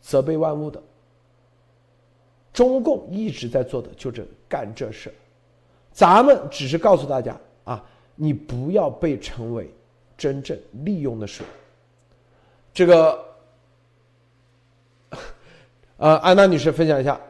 [0.00, 0.82] 责备万物的。
[2.52, 5.14] 中共一直在做的就是干这事
[5.92, 7.84] 咱们只是告诉大家啊，
[8.14, 9.72] 你不要被成为
[10.16, 11.44] 真正利用的水。
[12.72, 13.24] 这个，
[15.98, 17.20] 呃，安娜女士分享一下。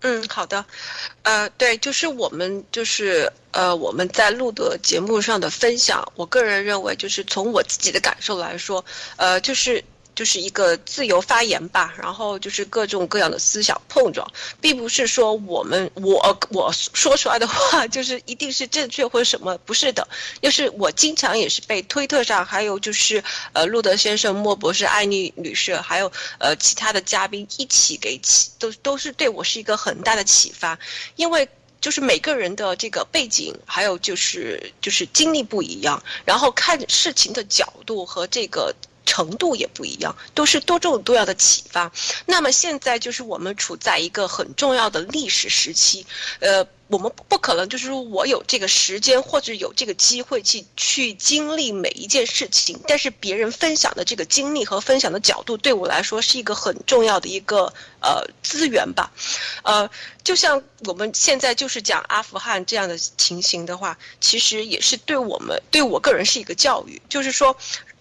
[0.00, 0.64] 嗯，好的，
[1.22, 8.84] 呃，对，就是我们就是呃我们在录的节目上的分享，我个人认为就是从我自己的感受来说，
[9.16, 9.84] 呃，就是。
[10.20, 14.30] 就是一个自由发言吧，然后就是各种各样的思想碰撞，
[14.60, 20.06] 并不是说我们我我说出来的话就是一定是正确或者什么，不是的。
[20.42, 23.24] 就是我经常也是被推特上，还有就是
[23.54, 30.78] 呃路德先生、莫博士、艾丽女士，还有呃其他的嘉宾一起给启，都都是对我是一个很大的启发，
[31.16, 31.48] 因为。
[31.80, 38.70] 就是每个人的这个背景，还有就是就是经历不一样，然后看事情的角度和这个
[39.10, 41.90] 程度也不一样，都是多种多样的启发。
[42.26, 46.06] 那么现在就是我们处在一个很重要的历史时期，
[46.38, 46.64] 呃。
[46.90, 59.08] 我们不可能就是说我有这个时间或者有这个机会去去经历每一件事情，但是别人分享的这个经历和分享的角度对我来说是一个很重要的一个呃资源吧，
[59.62, 59.88] 呃，
[60.24, 67.56] 就像我们现在就是讲阿富汗这样的情形的话，其实也是对我们对我个人是一个教育，就是说。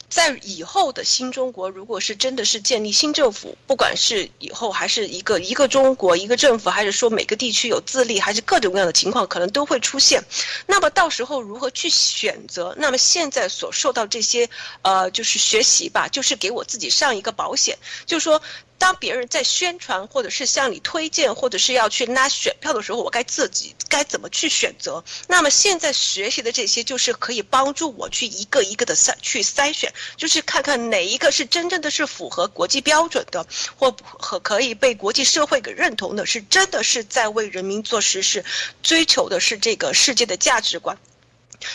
[0.09, 10.23] 在以后的新中国，如果是真的是建立新政府，不管是以后还是一个一个中国一个政府，还是说每个地区有自立，还是各种各样的情况，可能都会出现。
[10.65, 12.75] 那么到时候如何去选择？
[12.77, 14.49] 那么现在所受到这些，
[14.81, 18.41] 呃，就是学习吧，就是给我自己上一个保险，就是说。
[18.79, 25.03] 当别人在宣传，或者是向你推荐，或者是要去拉选票的时候，我该自己该怎么去选择？
[25.27, 33.45] 那么现在学习的这些，就是可以帮助我去一个一个的筛去筛选，就是看看哪一个是真正的是符合国际标准的，
[33.75, 38.45] 或和可以被国际社会给认同的，是真的是在为人民做实事，
[38.81, 40.97] 追求的是这个世界的价值观，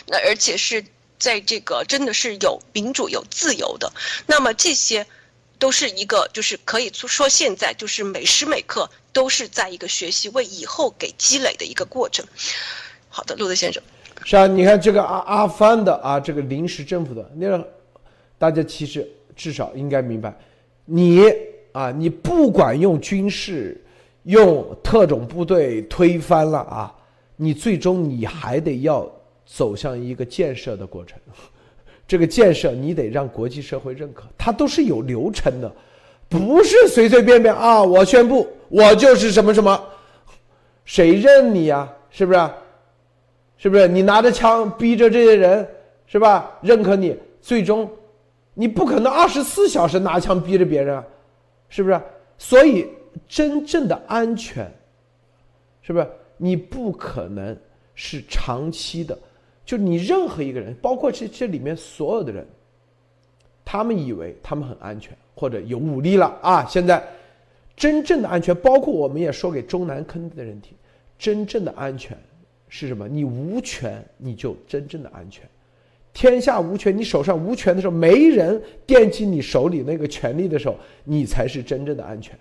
[0.07, 0.85] 那而且是
[1.19, 3.93] 在这个真的是有民主有自由的，
[4.27, 5.07] 那么这些。
[5.59, 12.25] 都是一个，就是可以说现在就是每时每刻都是在一个学习，为以后给积累的一个过程。
[13.09, 13.83] 好的，路德先生。
[14.25, 17.63] 是啊，你看这个阿阿富汗的啊，这个临时政府的，那
[18.39, 20.35] 大家其实至少应该明白，
[20.85, 21.23] 你
[21.73, 23.83] 啊，你不管用军事、
[24.23, 26.95] 用特种部队推翻了啊，
[27.37, 29.11] 你最终你还得要
[29.45, 31.19] 走向一个建设的过程。
[32.07, 35.73] 这个建设你得让国际社会认可，它都是有流程的，
[36.29, 37.83] 不是随随便便啊！
[37.83, 39.83] 我宣布我就是什么什么，
[40.85, 41.91] 谁认你呀？
[42.11, 42.51] 是不是？
[43.57, 43.89] 是不是？
[43.89, 45.67] 你拿着枪逼着这些人，
[46.07, 46.59] 是吧？
[46.61, 47.91] 认可你，最终
[48.53, 51.05] 你不可能二十四小时拿枪逼着别人啊，
[51.71, 52.01] 是不是？
[52.37, 52.87] 所以
[53.27, 54.71] 真正的安全，
[55.81, 56.07] 是不是？
[56.37, 57.57] 你不可能
[57.95, 59.17] 是长期的。
[59.65, 62.47] 就你任何一个人，包括这这里面所有的人，
[63.65, 66.67] 他们以为他们很安全，或者有武力了啊！
[66.69, 67.03] 现在
[67.75, 70.75] 真正的安全，包括我们也说给中南坑的人听，
[71.19, 72.17] 真正的安全
[72.69, 73.09] 是什么？
[73.09, 75.49] 你无权，你就真正的安全。
[76.13, 82.39] 天下无权，你手上无权的时候，没人惦记你手里那个权力的时候，你才是真正的安全。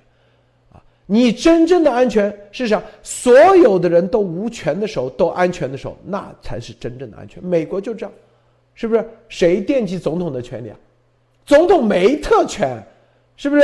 [1.05, 2.81] 你真正的安全是啥？
[3.01, 7.43] 所有的人都无权的时候，都安全的时候，那才是真正的安全。
[7.43, 8.11] 美国就这样，
[8.73, 9.05] 是不是？
[9.27, 10.77] 谁惦记总统的权利啊？
[11.45, 12.81] 总统没特权，
[13.35, 13.63] 是不是？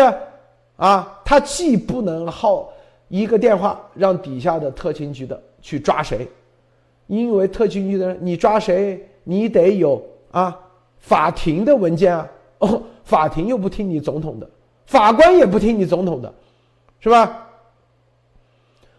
[0.75, 2.71] 啊，他既不能号
[3.07, 6.27] 一个电话让底下的特勤局的去抓谁，
[7.07, 10.57] 因为特勤局的人你抓谁，你得有啊
[10.99, 12.29] 法庭的文件啊。
[12.59, 14.49] 哦，法庭又不听你总统的，
[14.85, 16.33] 法官也不听你总统的。
[16.99, 17.47] 是吧？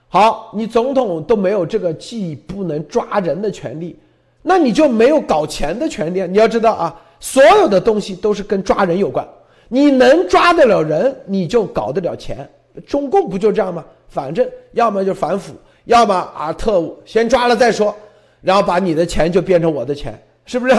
[0.09, 3.97] 好，你总统都没有这个既不能抓人的权利，
[4.43, 6.21] 那你就没有搞钱的权利。
[6.23, 9.27] 你要知道啊，所有的东西都是跟抓人有关。
[9.69, 12.49] 你能抓得了人，你就搞得了钱。
[12.87, 13.85] 中共不就这样吗？
[14.09, 15.55] 反正要么就反腐，
[15.85, 17.95] 要么啊特务先抓了再说，
[18.41, 20.75] 然后把你的钱就变成我的钱，是不是？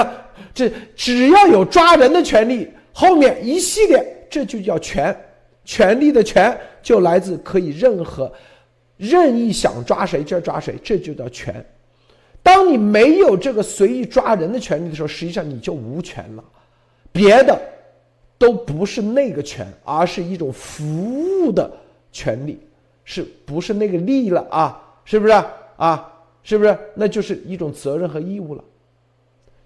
[0.54, 5.16] 这只要有抓人的权利，后面一系列这就叫权。
[5.64, 8.32] 权力的权就来自可以任何
[8.98, 11.64] 任意想抓谁就抓谁，这就叫权。
[12.44, 16.44] 当你没有这个随意抓人的权利的时候，实际上你就无权了。
[17.12, 17.60] 别的
[18.38, 21.72] 都不是那个权，而是一种服务的
[22.12, 22.60] 权利，
[23.04, 24.82] 是不是那个利了啊？
[25.06, 25.34] 是不是
[25.78, 26.08] 啊？
[26.44, 26.78] 是不是？
[26.96, 28.64] 那就是一种责任和义务了。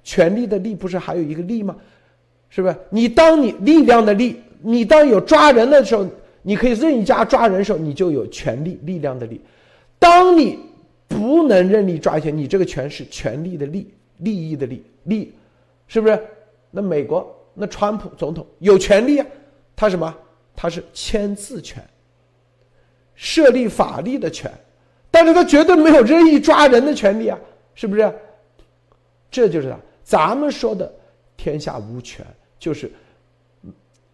[0.03, 1.75] 权力的利不是还有一个利吗？
[2.49, 2.75] 是不是？
[2.89, 4.41] 你当你力量的力。
[4.67, 6.07] 你当有抓人的时候，
[6.47, 9.41] 你可以任意加抓人的时候，你就有权力、力量的力。
[9.97, 10.59] 当你
[11.07, 15.34] 不能任意抓权，你这个权是权力的利、利益的利、利，
[15.88, 16.23] 是不是？
[16.69, 19.26] 那美国那川普总统有权利啊，
[19.76, 20.15] 他什么？
[20.55, 21.84] 他是签字权、
[23.15, 24.51] 设立法律的权，
[25.09, 27.39] 但是他绝对没有任意抓人的权利啊，
[27.73, 28.13] 是不是？
[29.31, 30.93] 这就是咱们说的
[31.35, 32.23] 天下无权，
[32.59, 32.91] 就是。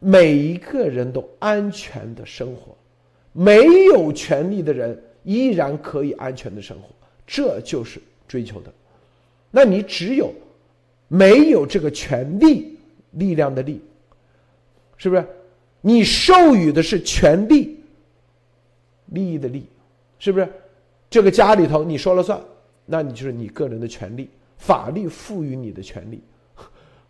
[0.04, 2.76] 每一个人都安全的生活，
[3.34, 3.64] 没
[3.94, 6.88] 有权利的人依然可以安全的生活，
[7.28, 8.74] 这就是追求的。
[9.52, 10.34] 那你只有
[11.08, 12.80] 没有这个权利
[13.12, 13.80] 力量的力，
[14.98, 15.24] 是不是？
[15.82, 17.78] 你授予的是权利
[19.12, 19.68] 利益的利，
[20.18, 20.50] 是不是？
[21.12, 22.42] 这个家里头你说了算，
[22.88, 26.20] 那你就是你个人的权利，法律赋予你的权利，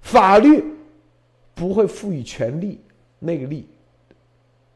[0.01, 0.61] 法律。
[1.61, 2.79] 不会赋予权力
[3.19, 3.67] 那个力，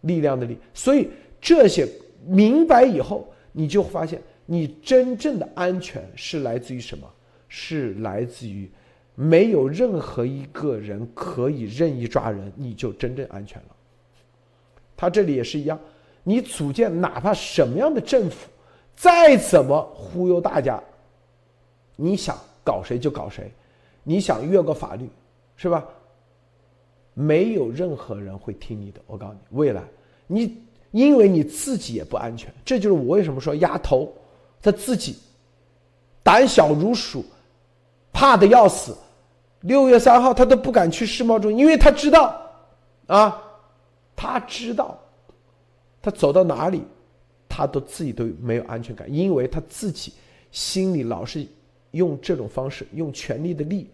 [0.01, 1.09] 力量的力，所以
[1.41, 1.87] 这些
[2.27, 7.11] 明白以后，你就发现，你真正的安全是来自于什么？
[7.47, 8.69] 是来自于
[9.15, 13.75] 没有任何一个人可以任意抓人，你就真正安全了。
[14.95, 15.79] 他这里也是一样，
[16.21, 18.47] 你组建哪怕什么样的政府，
[18.95, 20.79] 再怎么忽悠大家，
[21.95, 23.51] 你想搞谁就搞谁，
[24.03, 25.09] 你想越过法律，
[25.55, 25.83] 是吧？
[27.15, 29.81] 没有任何人会听你的，我告诉你，未来
[30.27, 30.57] 你
[30.91, 34.13] 因为你自己也不安全，这就是我为什么说丫头，
[34.61, 35.15] 他自己
[36.21, 37.25] 胆小如鼠，
[38.11, 38.95] 怕的要死。
[39.61, 42.39] 六月三号他都不敢去世贸中心因为他知道，
[43.07, 43.41] 啊，
[44.15, 44.99] 他知道，
[46.01, 46.83] 他走到哪里，
[47.47, 50.13] 他都自己都没有安全感，因为他自己
[50.51, 51.47] 心里老是
[51.91, 53.89] 用这种方式，用权力的力。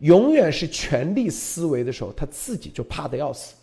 [0.00, 3.54] 永远是权力思维的时候，他自己就怕的要死。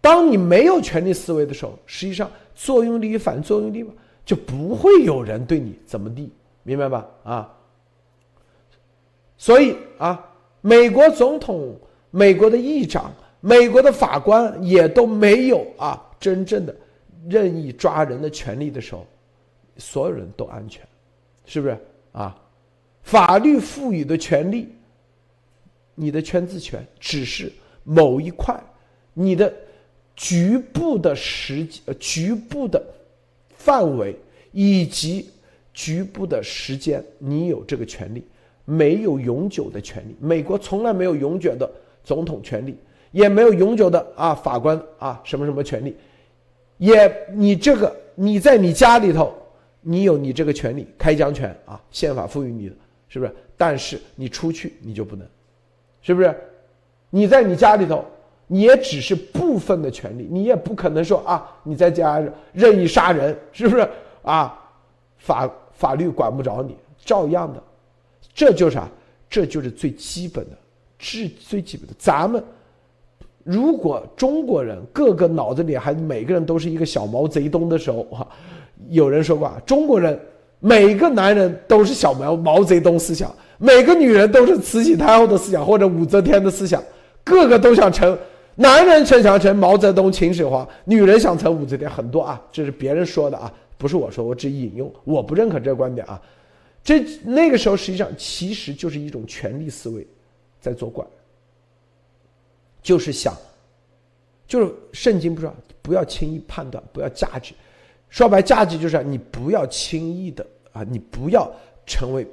[0.00, 3.92] 当你没有权力思维的时候，实际上作用力与反作用力嘛，
[4.24, 6.32] 就不会有人对你怎么地，
[6.62, 7.08] 明白吧？
[7.24, 7.54] 啊，
[9.36, 10.24] 所以啊，
[10.60, 11.76] 美国总统、
[12.10, 16.74] 美国的议长、美国的法官也都没有啊真正的
[17.28, 19.06] 任意抓人的权利的时候，
[19.76, 20.86] 所有人都安全，
[21.44, 21.76] 是不是
[22.12, 22.36] 啊？
[23.02, 24.72] 法律赋予的权利。
[25.94, 27.52] 你的圈子权只是
[27.84, 28.58] 某一块，
[29.12, 29.52] 你的
[30.16, 32.82] 局部的时呃局部的
[33.56, 34.16] 范围
[34.52, 35.28] 以及
[35.72, 38.24] 局部的时间，你有这个权利，
[38.64, 40.14] 没有永久的权利。
[40.20, 41.70] 美国从来没有永久的
[42.04, 42.76] 总统权利，
[43.10, 45.96] 也没有永久的啊法官啊什么什么权利，
[46.78, 49.34] 也你这个你在你家里头，
[49.80, 52.74] 你有你这个权利开疆权啊，宪法赋予你的，
[53.08, 53.34] 是不是？
[53.56, 55.26] 但是你出去你就不能。
[56.02, 56.34] 是不是？
[57.14, 58.04] 你在你家里头，
[58.46, 62.22] 你也只是部分的权利，你也不可能说啊，你在家
[62.52, 63.86] 任意杀人，是不是
[64.22, 64.58] 啊？
[65.18, 66.74] 法法律管不着你，
[67.04, 67.62] 照样的。
[68.34, 68.90] 这就是啊，
[69.28, 70.56] 这就是最基本的，
[70.98, 71.94] 最最基本的。
[71.98, 72.42] 咱们
[73.44, 78.26] 如果中国人个个脑子里还每个人都是一个小毛贼东的时候啊，
[78.88, 80.18] 有人说过啊，中国人
[80.60, 83.30] 每个男人都是小毛毛贼东思想。
[83.64, 86.82] 每个女人都是慈禧太后的思想，或者武则天的思想，
[87.22, 88.18] 个个都想成
[88.56, 96.20] 男人，想想成毛泽东、秦始皇；女人想成武则天，很多啊，这是别人说的啊，不是我说，我只引用，我不认可这个观点啊。
[96.82, 100.04] 这那个时候实际上其实就是一种权力思维
[100.60, 101.06] 在作怪，
[102.82, 103.32] 就是想，
[104.44, 107.54] 就是圣经不说不要轻易判断，不要价值，
[108.08, 111.48] 说白价值就是你不要轻易的啊，你不要
[111.86, 112.26] 成为。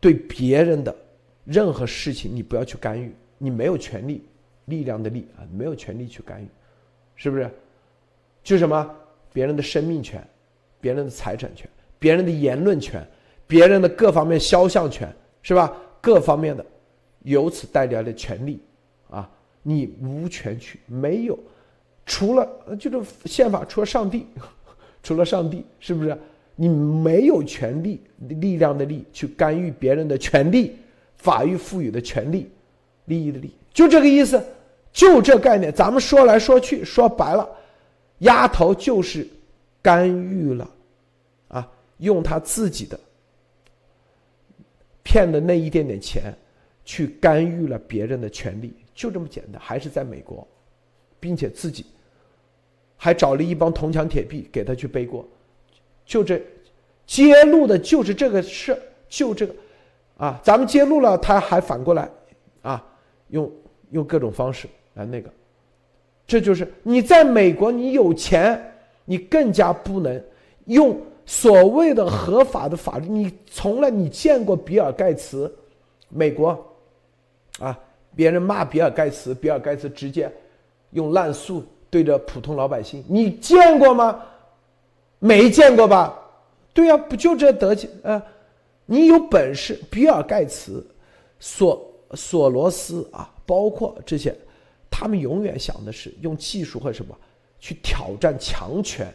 [0.00, 0.94] 对别人的
[1.44, 4.24] 任何事情，你不要去干预，你没有权利、
[4.64, 6.48] 力量的力啊，没有权利去干预，
[7.14, 7.50] 是不是？
[8.42, 8.90] 就什么
[9.32, 10.26] 别人的生命权、
[10.80, 11.68] 别人的财产权、
[11.98, 13.06] 别人的言论权、
[13.46, 15.12] 别人的各方面肖像权，
[15.42, 15.76] 是吧？
[16.00, 16.64] 各方面的
[17.24, 18.58] 由此带来的权利
[19.10, 19.30] 啊，
[19.62, 21.38] 你无权去，没有，
[22.06, 22.48] 除了
[22.78, 24.26] 就是宪法，除了上帝，
[25.02, 26.16] 除了上帝，是不是？
[26.62, 30.76] 你没有权利、力量的力去干预别人的权利，
[31.16, 32.50] 法律赋予的权利、
[33.06, 34.44] 利益的利，就这个意思，
[34.92, 35.72] 就这概念。
[35.72, 37.48] 咱们说来说去，说白了，
[38.18, 39.26] 丫头就是
[39.80, 40.70] 干预了，
[41.48, 41.66] 啊，
[41.96, 43.00] 用他自己的
[45.02, 46.24] 骗的那一点点钱，
[46.84, 49.58] 去干预了别人的权利，就这么简单。
[49.58, 50.46] 还是在美国，
[51.18, 51.86] 并且自己
[52.98, 55.26] 还找了一帮铜墙铁壁给他去背锅。
[56.10, 56.42] 就这，
[57.06, 58.76] 揭露的就是这个事
[59.08, 59.54] 就这个，
[60.16, 62.10] 啊，咱们揭露了，他还反过来，
[62.62, 62.84] 啊，
[63.28, 63.48] 用
[63.92, 65.30] 用各种方式来那个，
[66.26, 68.60] 这就是你在美国，你有钱，
[69.04, 70.20] 你更加不能
[70.64, 73.06] 用所谓的合法的法律。
[73.06, 75.48] 你从来你见过比尔盖茨，
[76.08, 76.58] 美国，
[77.60, 77.78] 啊，
[78.16, 80.28] 别人骂比尔盖茨，比尔盖茨直接
[80.90, 84.20] 用滥诉对着普通老百姓，你见过吗？
[85.20, 86.18] 没见过吧？
[86.74, 87.88] 对呀，不就这德行？
[88.02, 88.20] 呃，
[88.86, 90.84] 你有本事，比尔盖茨、
[91.38, 94.36] 索索罗斯啊，包括这些，
[94.90, 95.06] 他。
[95.06, 97.16] 们永远想的是用技术和什么
[97.58, 99.12] 去挑战强权。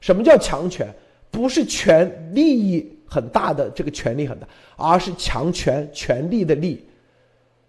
[0.00, 0.92] 什么叫强权？
[1.30, 6.84] 不是权利益很大的这个权力很大，而是强权权力的力，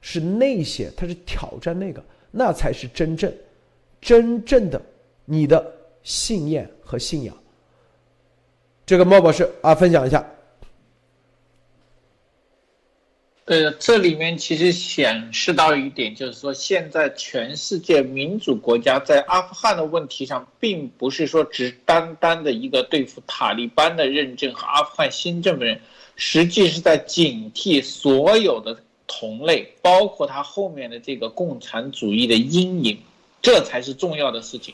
[0.01, 3.31] 是那些，它是挑战那个，那才是真正
[4.01, 4.81] 真正的
[5.25, 5.73] 你的
[6.03, 7.35] 信念和信仰。
[8.87, 10.25] 这个莫博士啊，分享一下。
[13.43, 25.81] 呃，这里面其实显示到一点，就是说现在全世界民主国家在阿富汗的问题上，并不是说只单单的一个对付塔利班的认证和阿富汗新政府人，
[26.15, 32.97] 实际是在警惕所有的同类，包括他后面的这个共产主义的阴影，
[33.41, 34.73] 这才是重要的事情。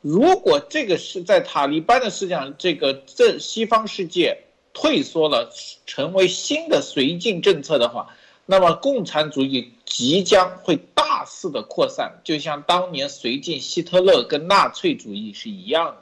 [0.00, 4.44] 如果这个是在塔利班的思想，这个这西方世界。
[4.72, 5.50] 退缩了，
[5.84, 8.14] 成为新的绥靖政策的话，
[8.46, 15.96] 那么共产主义即将会大肆的扩散，就像当年绥靖希特勒跟纳粹主义是一样的。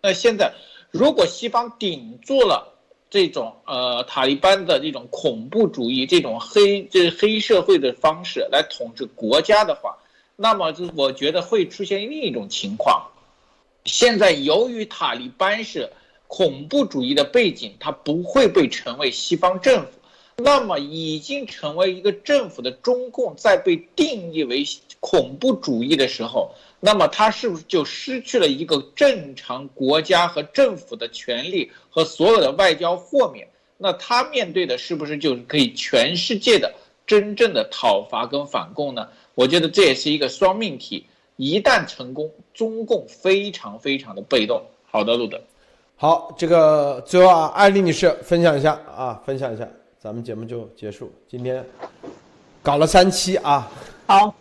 [0.00, 0.54] 那现在，
[0.92, 2.72] 如果西方顶住了
[3.10, 9.98] 这种呃塔利班的这种恐怖主义、这种黑这黑社会的方式来统治国家的话，
[10.36, 13.04] 那么就我觉得会出现另一种情况。
[13.84, 15.90] 现在由于塔利班是。
[16.26, 19.88] 恐怖主义的背景，它不会被成为西方政府，
[20.36, 24.66] 那么已经成为一个政府的中共，在被定义为
[24.98, 33.46] 恐怖主义的时候，那么它是不是就失去了一个正常国家和政府的权利和所有的外交豁免？
[33.76, 36.74] 那他面对的是不是就是可以全世界的
[37.06, 39.08] 真正的讨伐跟反共呢？
[39.36, 41.06] 我觉得这也是一个双命题，
[41.36, 44.62] 一旦成功，中共非常非常的被动。
[44.90, 45.38] 好的，路德。
[45.96, 49.68] 好，这个最后啊，艾丽女士分享一下啊，分享一下，
[49.98, 51.12] 咱们节目就结束。
[51.28, 51.64] 今天
[52.62, 53.70] 搞了三期啊。
[54.06, 54.34] 好，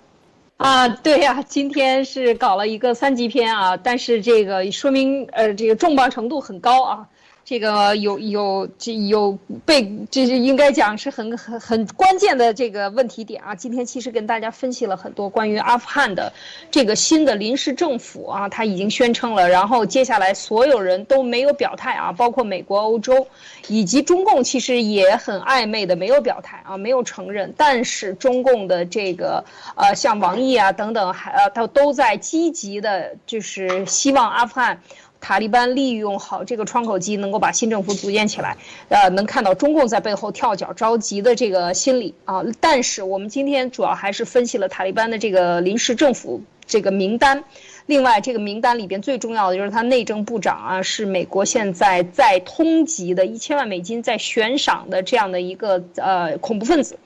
[0.58, 7.10] 啊，对呀，今天是搞了一个三级片啊，但是这个说明呃，这个重磅程度很高啊。
[7.46, 13.54] 这个有有这有被，这是应该讲是很很很关键的这个问题点啊。
[13.54, 16.32] 今天其实跟大家分析了很多关于阿富汗的
[16.72, 23.28] 这个新的临时政府啊，他已经宣称了，然后接下来所有人都没有表态啊，包括美国、欧洲
[23.68, 27.54] 以及中共，其实也很暧昧的没有表态啊，没有承认。
[27.58, 29.44] 但是中共的这个
[29.76, 34.82] 呃，像王毅啊等等，还呃，他都在积极的，就是希望阿富汗。
[35.24, 38.58] 塔利班利用好这个窗口期，能够把新政府组建起来，
[38.90, 42.44] 呃，能看到中共在背后跳脚着急的这个心理啊。
[42.60, 47.46] 但是我们今天主要还是分析了塔利班的这个临时政府这个名单。
[47.86, 56.98] 另外，这个名单里边最重要的就是他内政部长啊，是美国现在在通缉的一千万美金在悬赏的这样的一个呃恐怖分子。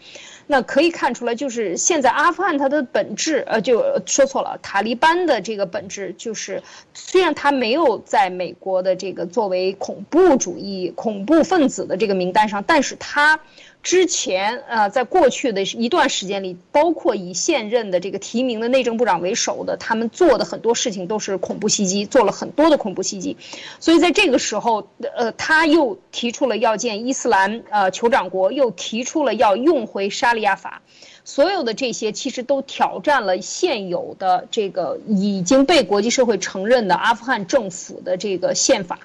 [0.47, 6.63] 那可以看出来，就是现在阿富汗它的本质，呃，就说错了，塔利班的这个本质就是，
[6.93, 13.39] 虽然他没有在美国的这个作为恐怖主义恐怖分子的这个名单上，但是他。
[13.87, 23.37] 之前呃，在过去的一段时间里，包括以现任的这个提名的内政部长为首的，他们做的很多事情都是恐怖袭击，做了很多的恐怖袭击。
[23.79, 24.85] 所以在这个时候，
[25.15, 30.81] 呃，他又提出了要建伊斯兰呃酋长国，又提出了要用回沙利亚法，
[31.23, 38.99] 所有的这些其实都挑战了现有的这个已经被国际社会承认的阿富汗政府的这个宪法。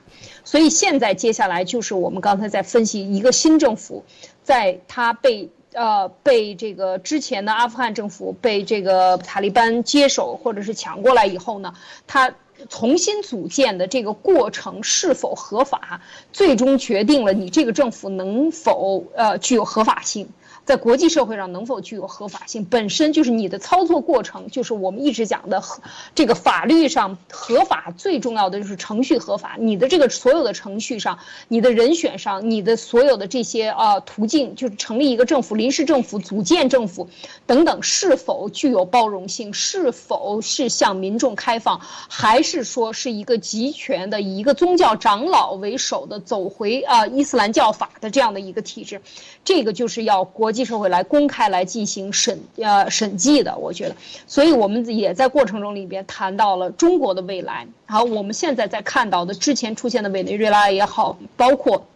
[0.44, 4.04] 所以现在接下来就是我们刚才在分析一个新政府。
[4.42, 11.74] 在他被呃被这个之前的阿富汗政府被这个塔利班接手或者是抢过来以后呢，
[12.06, 12.34] 他
[12.68, 16.00] 重新组建的这个过程是否合法，
[16.32, 20.28] 最终决定了你这个政府能否呃具有合法性。
[20.64, 25.82] 在国际社会上能否具有合法性，本身就是你的操作过程，就是我们一直讲的合
[26.14, 29.56] 这个法律上合法最重要的就是程序合法。
[29.58, 31.18] 你的这个所有的程序上，
[31.48, 37.08] 你的人选上，你的所有的这些啊途径，就是成立一个政府、临时政府、组建政府
[37.44, 49.02] 等等，是否具有包容性，是否是向民众开放，还是说是一个集权的以一个宗教长老为首的走回啊伊斯兰教法的这样的一个体制，
[49.44, 50.51] 这个就是要国。
[50.52, 53.96] 国际社会来公开来进行审呃审计的，我觉得，
[54.26, 57.66] 所以我们也在过程中里边谈到了中国的未来。
[57.86, 61.86] 好，我们现在在看到的之前出现的委内瑞拉也好，包括，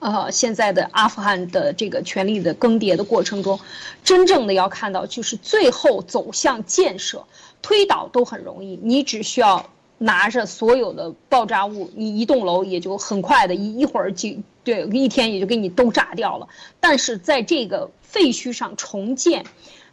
[0.00, 3.60] 呃，现在的阿富汗的这个权力的更迭的过程中，
[4.02, 7.24] 真正的要看到就是最后走向建设，
[7.62, 9.64] 推倒都很容易，你只需要。
[10.04, 14.28] 拿着所有的爆炸物，你一栋楼也就很快的一一会儿就
[14.62, 16.46] 对一天也就给你都炸掉了。
[16.78, 19.44] 但是在这个废墟上重建，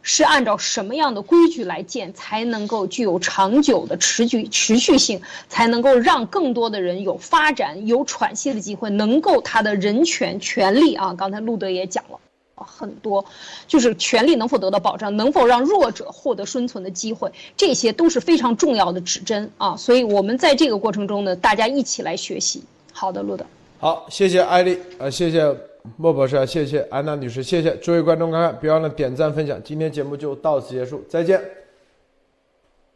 [0.02, 12.18] 是按照什么样的规矩来建，才能够具有长久的持续持续性，才能够让更多的人有发展、有喘息的机会，能够他的人权权利啊，刚才路德也讲了。
[12.62, 13.24] 很多，
[13.66, 19.76] 就是权利能否得到保障，能否让弱者获得生存的机会，这些都是非常重要的指针啊！
[19.76, 22.62] 所以，我们在这个过程中呢，大家一起来学习。
[22.92, 23.44] 好的，路德。
[23.78, 25.54] 好，谢谢艾丽，啊，谢谢
[25.96, 29.60] 莫博士，谢谢安娜女士，谢谢诸位观众观看，别忘了点赞分享。
[29.64, 31.61] 今天节目就到此结束，再见。